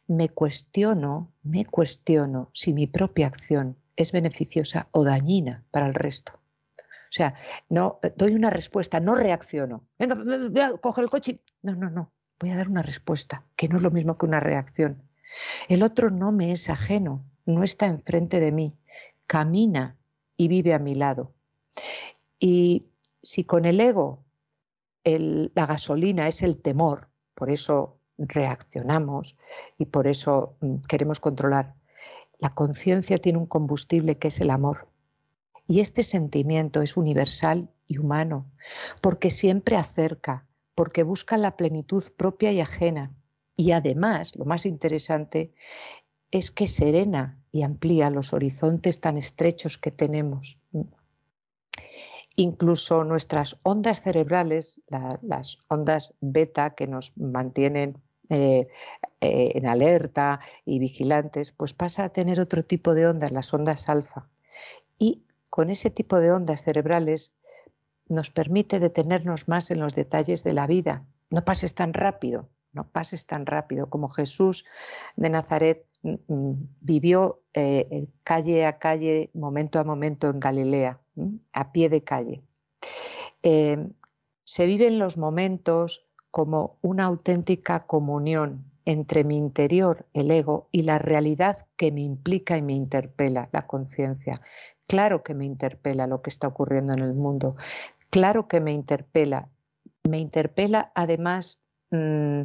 [0.05, 6.33] Me cuestiono, me cuestiono si mi propia acción es beneficiosa o dañina para el resto.
[7.11, 7.35] O sea,
[7.67, 9.85] no doy una respuesta, no reacciono.
[9.99, 11.41] Venga, voy a coger el coche.
[11.61, 12.13] No, no, no.
[12.39, 15.03] Voy a dar una respuesta, que no es lo mismo que una reacción.
[15.67, 18.73] El otro no me es ajeno, no está enfrente de mí,
[19.27, 19.97] camina
[20.37, 21.33] y vive a mi lado.
[22.39, 22.87] Y
[23.21, 24.23] si con el ego
[25.03, 29.35] la gasolina es el temor, por eso reaccionamos
[29.77, 31.75] y por eso mm, queremos controlar,
[32.41, 34.89] la conciencia tiene un combustible que es el amor.
[35.67, 38.51] Y este sentimiento es universal y humano,
[38.99, 43.15] porque siempre acerca, porque busca la plenitud propia y ajena.
[43.55, 45.53] Y además, lo más interesante,
[46.31, 50.57] es que serena y amplía los horizontes tan estrechos que tenemos.
[52.35, 54.81] Incluso nuestras ondas cerebrales,
[55.21, 58.69] las ondas beta que nos mantienen eh,
[59.19, 63.89] eh, en alerta y vigilantes, pues pasa a tener otro tipo de ondas, las ondas
[63.89, 64.29] alfa.
[64.97, 67.33] Y con ese tipo de ondas cerebrales
[68.07, 71.05] nos permite detenernos más en los detalles de la vida.
[71.29, 74.65] No pases tan rápido, no pases tan rápido como Jesús
[75.17, 80.99] de Nazaret mm, mm, vivió eh, calle a calle, momento a momento en Galilea,
[81.51, 82.41] a pie de calle.
[83.41, 90.97] se viven los momentos como una auténtica comunión entre mi interior, el ego, y la
[90.97, 94.41] realidad que me implica y me interpela, la conciencia.
[94.87, 97.55] Claro que me interpela lo que está ocurriendo en el mundo,
[98.09, 99.49] claro que me interpela.
[100.09, 101.59] Me interpela además
[101.91, 102.41] mm,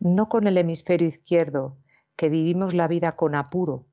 [0.00, 1.78] no con el hemisferio izquierdo,
[2.16, 3.86] que vivimos la vida con apuro,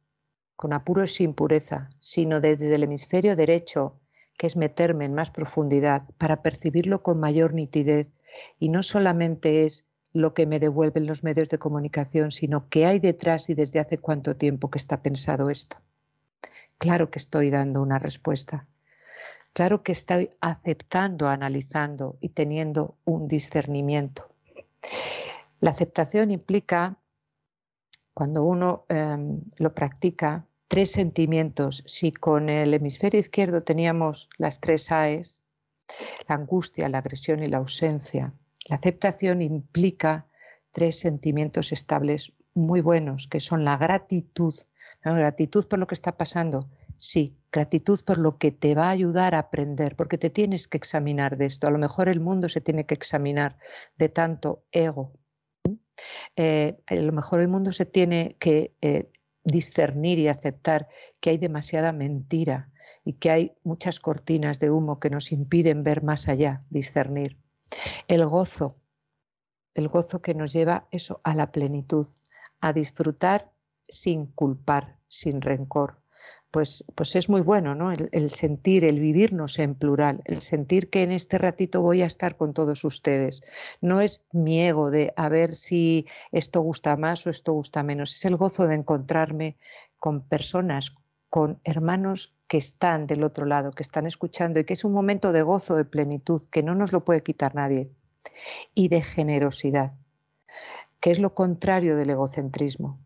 [0.56, 4.00] con apuro y sin pureza, sino desde el hemisferio derecho,
[4.38, 8.14] que es meterme en más profundidad para percibirlo con mayor nitidez
[8.60, 13.00] y no solamente es lo que me devuelven los medios de comunicación, sino qué hay
[13.00, 15.78] detrás y desde hace cuánto tiempo que está pensado esto.
[16.78, 18.68] Claro que estoy dando una respuesta.
[19.54, 24.30] Claro que estoy aceptando, analizando y teniendo un discernimiento.
[25.60, 26.98] La aceptación implica,
[28.14, 31.84] cuando uno em, lo practica, tres sentimientos.
[31.86, 35.41] Si con el hemisferio izquierdo teníamos las tres AES,
[36.28, 38.34] la angustia, la agresión y la ausencia.
[38.68, 40.28] La aceptación implica
[40.72, 44.56] tres sentimientos estables muy buenos, que son la gratitud,
[45.04, 49.36] gratitud por lo que está pasando, sí, gratitud por lo que te va a ayudar
[49.36, 51.68] a aprender, porque te tienes que examinar de esto.
[51.68, 53.58] A lo mejor el mundo se tiene que examinar
[53.98, 55.14] de tanto ego.
[56.36, 59.12] Eh, a lo mejor el mundo se tiene que eh,
[59.44, 60.88] discernir y aceptar
[61.20, 62.71] que hay demasiada mentira,
[63.04, 67.38] y que hay muchas cortinas de humo que nos impiden ver más allá, discernir.
[68.08, 68.76] El gozo,
[69.74, 72.08] el gozo que nos lleva eso a la plenitud,
[72.60, 73.52] a disfrutar
[73.84, 76.02] sin culpar, sin rencor.
[76.52, 77.94] Pues, pues es muy bueno, ¿no?
[77.94, 82.08] El, el, sentir, el vivirnos en plural, el sentir que en este ratito voy a
[82.08, 83.42] estar con todos ustedes.
[83.80, 88.14] No es mi ego de a ver si esto gusta más o esto gusta menos,
[88.14, 89.58] es el gozo de encontrarme
[89.98, 90.94] con personas,
[91.32, 95.32] con hermanos que están del otro lado, que están escuchando y que es un momento
[95.32, 97.90] de gozo, de plenitud, que no nos lo puede quitar nadie,
[98.76, 99.98] y de generosidad,
[101.00, 103.00] que es lo contrario del egocentrismo.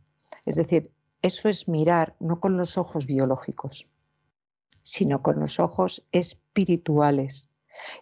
[0.43, 3.87] Es decir, eso es mirar no con los ojos biológicos,
[4.81, 7.51] sino con los ojos espirituales.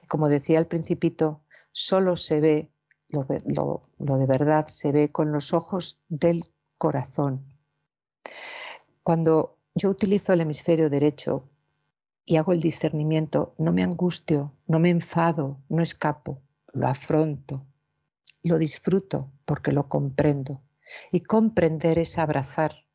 [0.08, 1.42] Como decía el principito,
[1.74, 2.70] solo se ve,
[3.10, 7.44] lo, lo de verdad se ve con los ojos del corazón.
[9.04, 11.50] Cuando yo utilizo el hemisferio derecho
[12.26, 17.66] y hago el discernimiento, no me angustio, no me enfado, no escapo, lo afronto,
[18.44, 20.62] lo disfruto porque lo comprendo.
[21.12, 22.86] Y comprender es abrazar.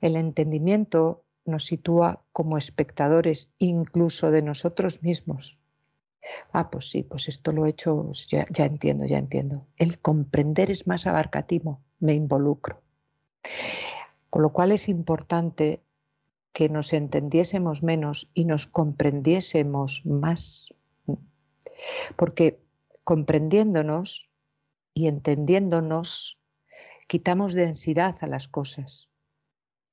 [0.00, 5.58] El entendimiento nos sitúa como espectadores incluso de nosotros mismos.
[6.52, 9.66] Ah, pues sí, pues esto lo he hecho, ya, entiendo, ya entiendo.
[9.76, 12.80] El comprender es más abarcativo, me involucro.
[14.32, 15.84] Con lo cual es importante
[16.54, 20.70] que nos entendiésemos menos y nos comprendiésemos más.
[22.16, 22.58] Porque
[23.04, 24.30] comprendiéndonos
[24.94, 26.40] y entendiéndonos,
[27.08, 29.10] quitamos densidad a las cosas.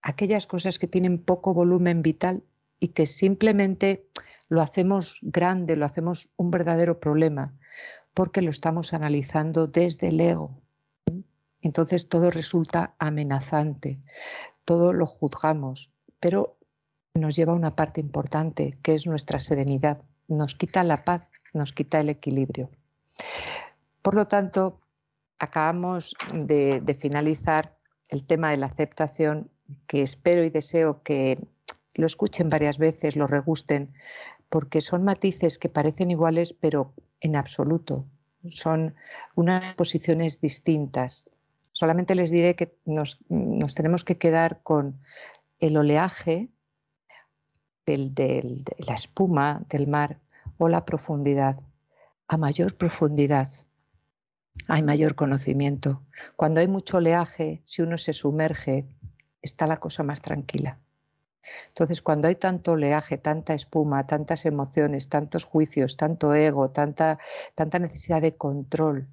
[0.01, 2.41] Aquellas cosas que tienen poco volumen vital
[2.79, 4.07] y que simplemente
[4.47, 7.59] lo hacemos grande, lo hacemos un verdadero problema,
[8.13, 10.61] porque lo estamos analizando desde el ego,
[11.61, 13.99] entonces todo resulta amenazante,
[14.65, 16.57] todo lo juzgamos, pero
[17.13, 20.01] nos lleva a una parte importante, que es nuestra serenidad.
[20.27, 22.69] Nos quita la paz, nos quita el equilibrio.
[24.01, 24.79] Por lo tanto,
[25.39, 27.77] acabamos de, finalizar
[28.09, 29.49] el tema de la aceptación,
[29.87, 31.39] que espero y deseo que
[31.93, 33.93] lo escuchen varias veces, lo regusten,
[34.49, 38.05] porque son matices que parecen iguales, pero en absoluto.
[38.49, 38.95] Son
[39.35, 41.29] unas posiciones distintas,
[41.79, 43.17] Solamente les diré que nos,
[43.73, 44.99] tenemos que quedar con
[45.59, 46.49] el oleaje
[47.85, 50.19] de la espuma del mar
[50.57, 51.55] o la profundidad.
[52.27, 53.47] A mayor profundidad
[54.67, 56.03] hay mayor conocimiento.
[56.35, 58.85] Cuando hay mucho oleaje, si uno se sumerge,
[59.41, 60.79] está la cosa más tranquila.
[61.69, 67.17] Entonces, cuando hay tanto oleaje, tanta espuma, tantas emociones, tantos juicios, tanto ego, tanta
[67.55, 69.07] necesidad de control,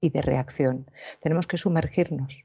[0.00, 0.90] y de reacción.
[1.20, 2.44] Tenemos que sumergirnos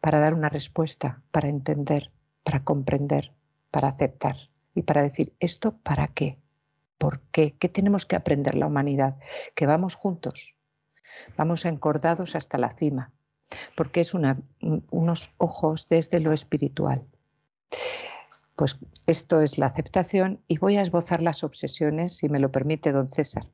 [0.00, 2.10] para dar una respuesta, para entender,
[2.44, 3.32] para comprender,
[3.70, 4.36] para aceptar
[4.74, 6.38] y para decir, ¿esto para qué?
[6.98, 7.56] ¿Por qué?
[7.58, 9.18] ¿Qué tenemos que aprender la humanidad?
[9.54, 10.54] Que vamos juntos,
[11.36, 13.12] vamos encordados hasta la cima,
[13.76, 17.06] porque es unos ojos desde lo espiritual.
[18.60, 22.92] Pues esto es la aceptación y voy a esbozar las obsesiones, si me lo permite,
[22.92, 23.46] don César.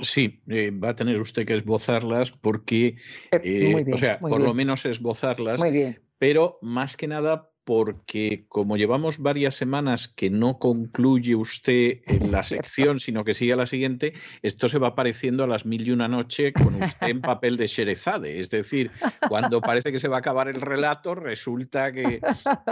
[0.00, 2.96] Sí, eh, va a tener usted que esbozarlas porque,
[3.30, 6.02] eh, eh, o sea, por lo menos esbozarlas, muy bien.
[6.18, 12.42] pero más que nada porque como llevamos varias semanas que no concluye usted en la
[12.42, 15.90] sección, sino que sigue a la siguiente, esto se va pareciendo a las mil y
[15.90, 18.40] una noche con usted en papel de Sherezade.
[18.40, 18.90] Es decir,
[19.26, 22.20] cuando parece que se va a acabar el relato, resulta que,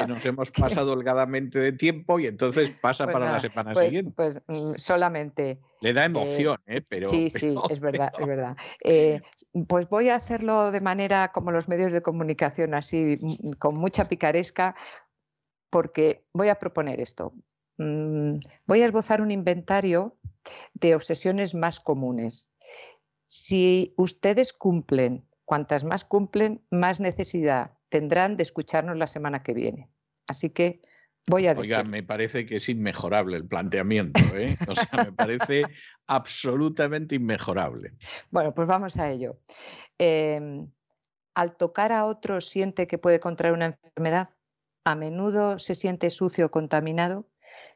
[0.06, 4.12] nos hemos pasado holgadamente de tiempo y entonces pasa pues para la semana pues, siguiente.
[4.14, 6.82] Pues mm, solamente le da emoción, ¿eh?
[6.88, 8.56] Pero, sí, sí, es verdad, es verdad.
[8.84, 9.20] Eh,
[9.66, 14.08] pues voy a hacerlo de manera como los medios de comunicación, así mm, con mucha
[14.08, 14.76] picaresca,
[15.70, 17.32] porque voy a proponer esto.
[17.78, 20.16] Mm, voy a esbozar un inventario
[20.74, 22.48] de obsesiones más comunes.
[23.26, 29.90] Si ustedes cumplen, cuantas más cumplen, más necesidad tendrán de escucharnos la semana que viene.
[30.26, 30.80] Así que
[31.32, 34.56] Oiga, me parece que es inmejorable el planteamiento, ¿eh?
[34.66, 35.62] O sea, me parece
[36.06, 37.92] absolutamente inmejorable.
[38.30, 39.38] Bueno, pues vamos a ello.
[39.98, 40.70] Em,
[41.34, 44.30] al tocar a otro siente que puede contraer una enfermedad,
[44.84, 47.28] a menudo se siente sucio o contaminado,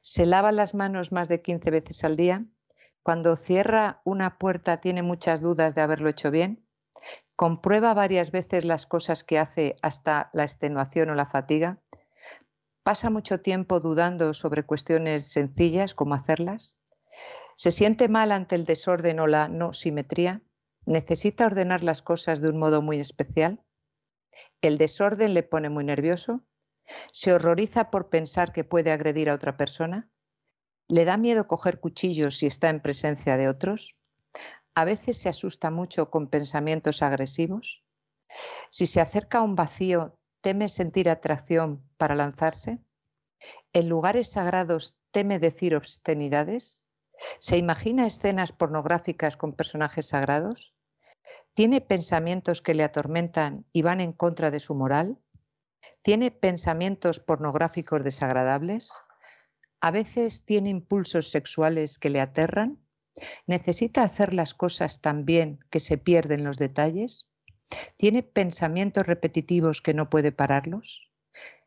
[0.03, 2.45] se lava las manos más de 15 veces al día,
[3.03, 6.67] cuando cierra una puerta tiene muchas dudas de haberlo hecho bien,
[7.37, 11.81] comprueba varias veces las cosas que hace hasta la extenuación o la fatiga,
[12.85, 16.77] pasa mucho tiempo dudando sobre cuestiones sencillas, como hacerlas,
[17.57, 20.43] se siente mal ante el desorden o la no simetría,
[20.85, 23.65] necesita ordenar las cosas de un modo muy especial,
[24.61, 26.45] el desorden le pone muy nervioso,
[27.11, 30.11] se horroriza por pensar que puede agredir a otra persona,
[30.87, 33.97] le da miedo coger cuchillos si está en presencia de otros,
[34.75, 37.83] a veces se asusta mucho con pensamientos agresivos,
[38.69, 42.79] si se acerca a un vacío teme sentir atracción para lanzarse?
[43.73, 46.83] ¿En lugares sagrados teme decir obscenidades?
[47.39, 50.75] ¿Se imagina escenas pornográficas con personajes sagrados?
[51.55, 55.19] ¿Tiene pensamientos que le atormentan y van en contra de su moral?
[56.03, 58.91] ¿Tiene pensamientos pornográficos desagradables?
[59.81, 62.79] ¿A veces tiene impulsos sexuales que le aterran?
[63.47, 67.29] ¿Necesita hacer las cosas tan bien que se pierden los detalles?
[67.97, 71.11] ¿Tiene pensamientos repetitivos que no puede pararlos?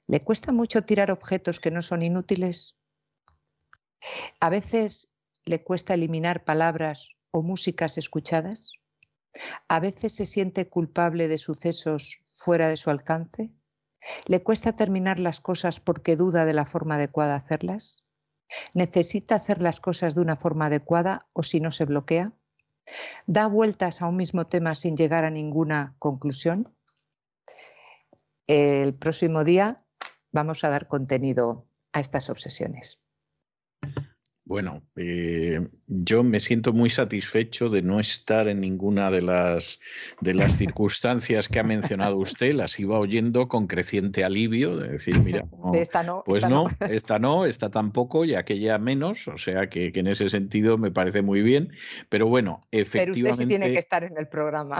[0.07, 2.77] ¿Le cuesta mucho tirar objetos que no son inútiles?
[4.39, 5.09] ¿A veces
[5.45, 8.71] le cuesta eliminar palabras o músicas escuchadas?
[9.67, 13.51] ¿A veces se siente culpable de sucesos fuera de su alcance?
[14.25, 18.05] ¿Le cuesta terminar las cosas porque duda de la forma adecuada de hacerlas?
[18.73, 22.33] ¿Necesita hacer las cosas de una forma adecuada o si no se bloquea?
[23.25, 26.73] da vueltas a un mismo tema sin llegar a ninguna conclusión.
[28.47, 29.83] El próximo día
[30.31, 32.99] vamos a dar contenido a estas obsesiones.
[34.47, 39.81] Bueno, eh, yo me siento muy satisfecho de no estar en ninguna de las,
[40.21, 42.53] de las circunstancias que ha mencionado usted.
[42.53, 45.45] Las iba oyendo con creciente alivio, de decir, mira,
[46.25, 49.27] pues no, esta no, esta tampoco y aquella menos.
[49.27, 51.73] O sea que, que, en ese sentido me parece muy bien.
[52.07, 53.23] Pero bueno, efectivamente.
[53.23, 54.79] Pero usted sí tiene que estar en el programa.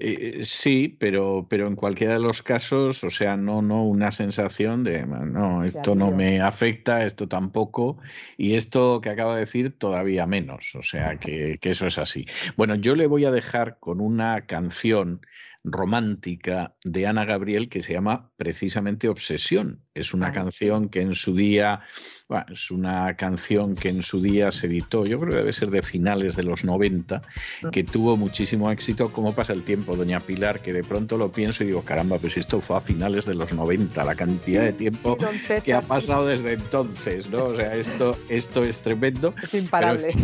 [0.00, 4.84] Eh, sí, pero, pero en cualquiera de los casos, o sea, no, no una sensación
[4.84, 7.98] de, no, esto no me afecta, esto tampoco,
[8.36, 12.26] y esto que acabo de decir todavía menos, o sea, que, que eso es así.
[12.56, 15.20] Bueno, yo le voy a dejar con una canción
[15.64, 19.82] romántica de Ana Gabriel que se llama precisamente Obsesión.
[19.94, 21.80] Es una canción que en su día,
[22.28, 25.70] bueno, es una canción que en su día se editó, yo creo que debe ser
[25.70, 27.20] de finales de los 90,
[27.62, 27.70] mm.
[27.70, 29.12] que tuvo muchísimo éxito.
[29.12, 30.60] ¿Cómo pasa el tiempo, doña Pilar?
[30.60, 33.52] Que de pronto lo pienso y digo, caramba, pues esto fue a finales de los
[33.52, 35.18] 90, la cantidad de tiempo
[35.64, 37.46] que ha pasado desde entonces, ¿no?
[37.46, 39.34] O sea, esto, esto es tremendo.
[39.42, 40.14] Es imparable.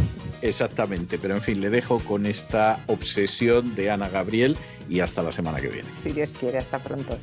[0.42, 4.56] exactamente, pero en fin, le dejo con esta obsesión de Ana Gabriel
[4.88, 5.88] y hasta la semana que viene.
[6.02, 7.18] Si Dios quiere, hasta pronto.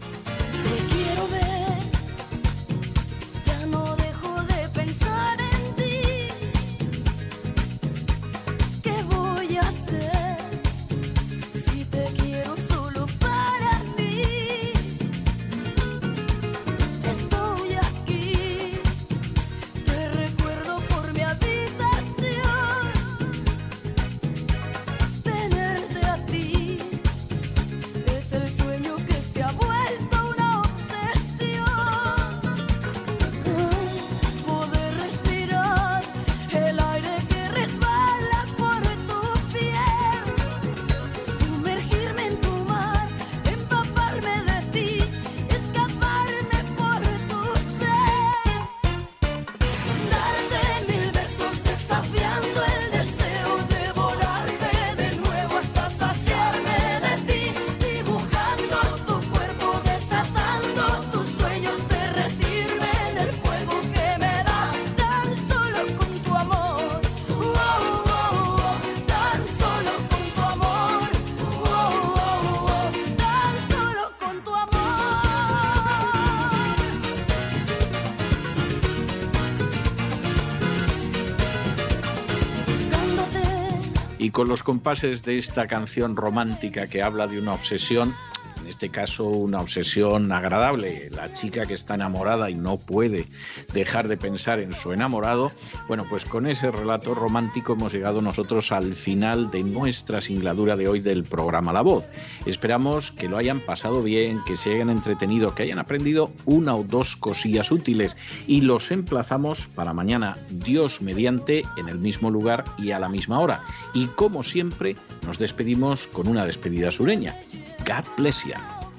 [84.52, 88.14] Los compases de esta canción romántica que habla de una obsesión,
[88.60, 93.28] en este caso una obsesión agradable, la chica que está enamorada y no puede
[93.72, 95.54] dejar de pensar en su enamorado,
[95.88, 100.88] bueno, pues con ese relato romántico hemos llegado nosotros al final de nuestra singladura de
[100.88, 102.10] hoy del programa La Voz.
[102.45, 106.84] Esperamos que lo hayan pasado bien, que se hayan entretenido, que hayan aprendido una o
[106.84, 112.92] dos cosillas útiles y los emplazamos para mañana, Dios mediante, en el mismo lugar y
[112.92, 113.61] a la misma hora.
[113.93, 114.95] Y como siempre,
[115.26, 117.35] nos despedimos con una despedida sureña.
[117.80, 118.53] God bless you.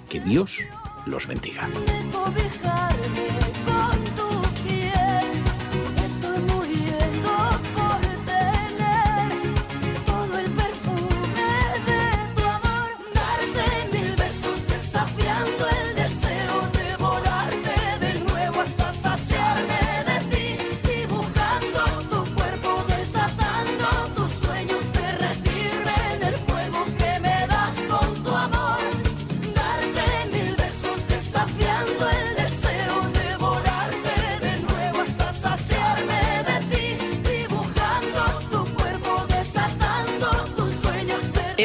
[0.08, 0.58] Que Dios
[1.06, 1.68] los bendiga.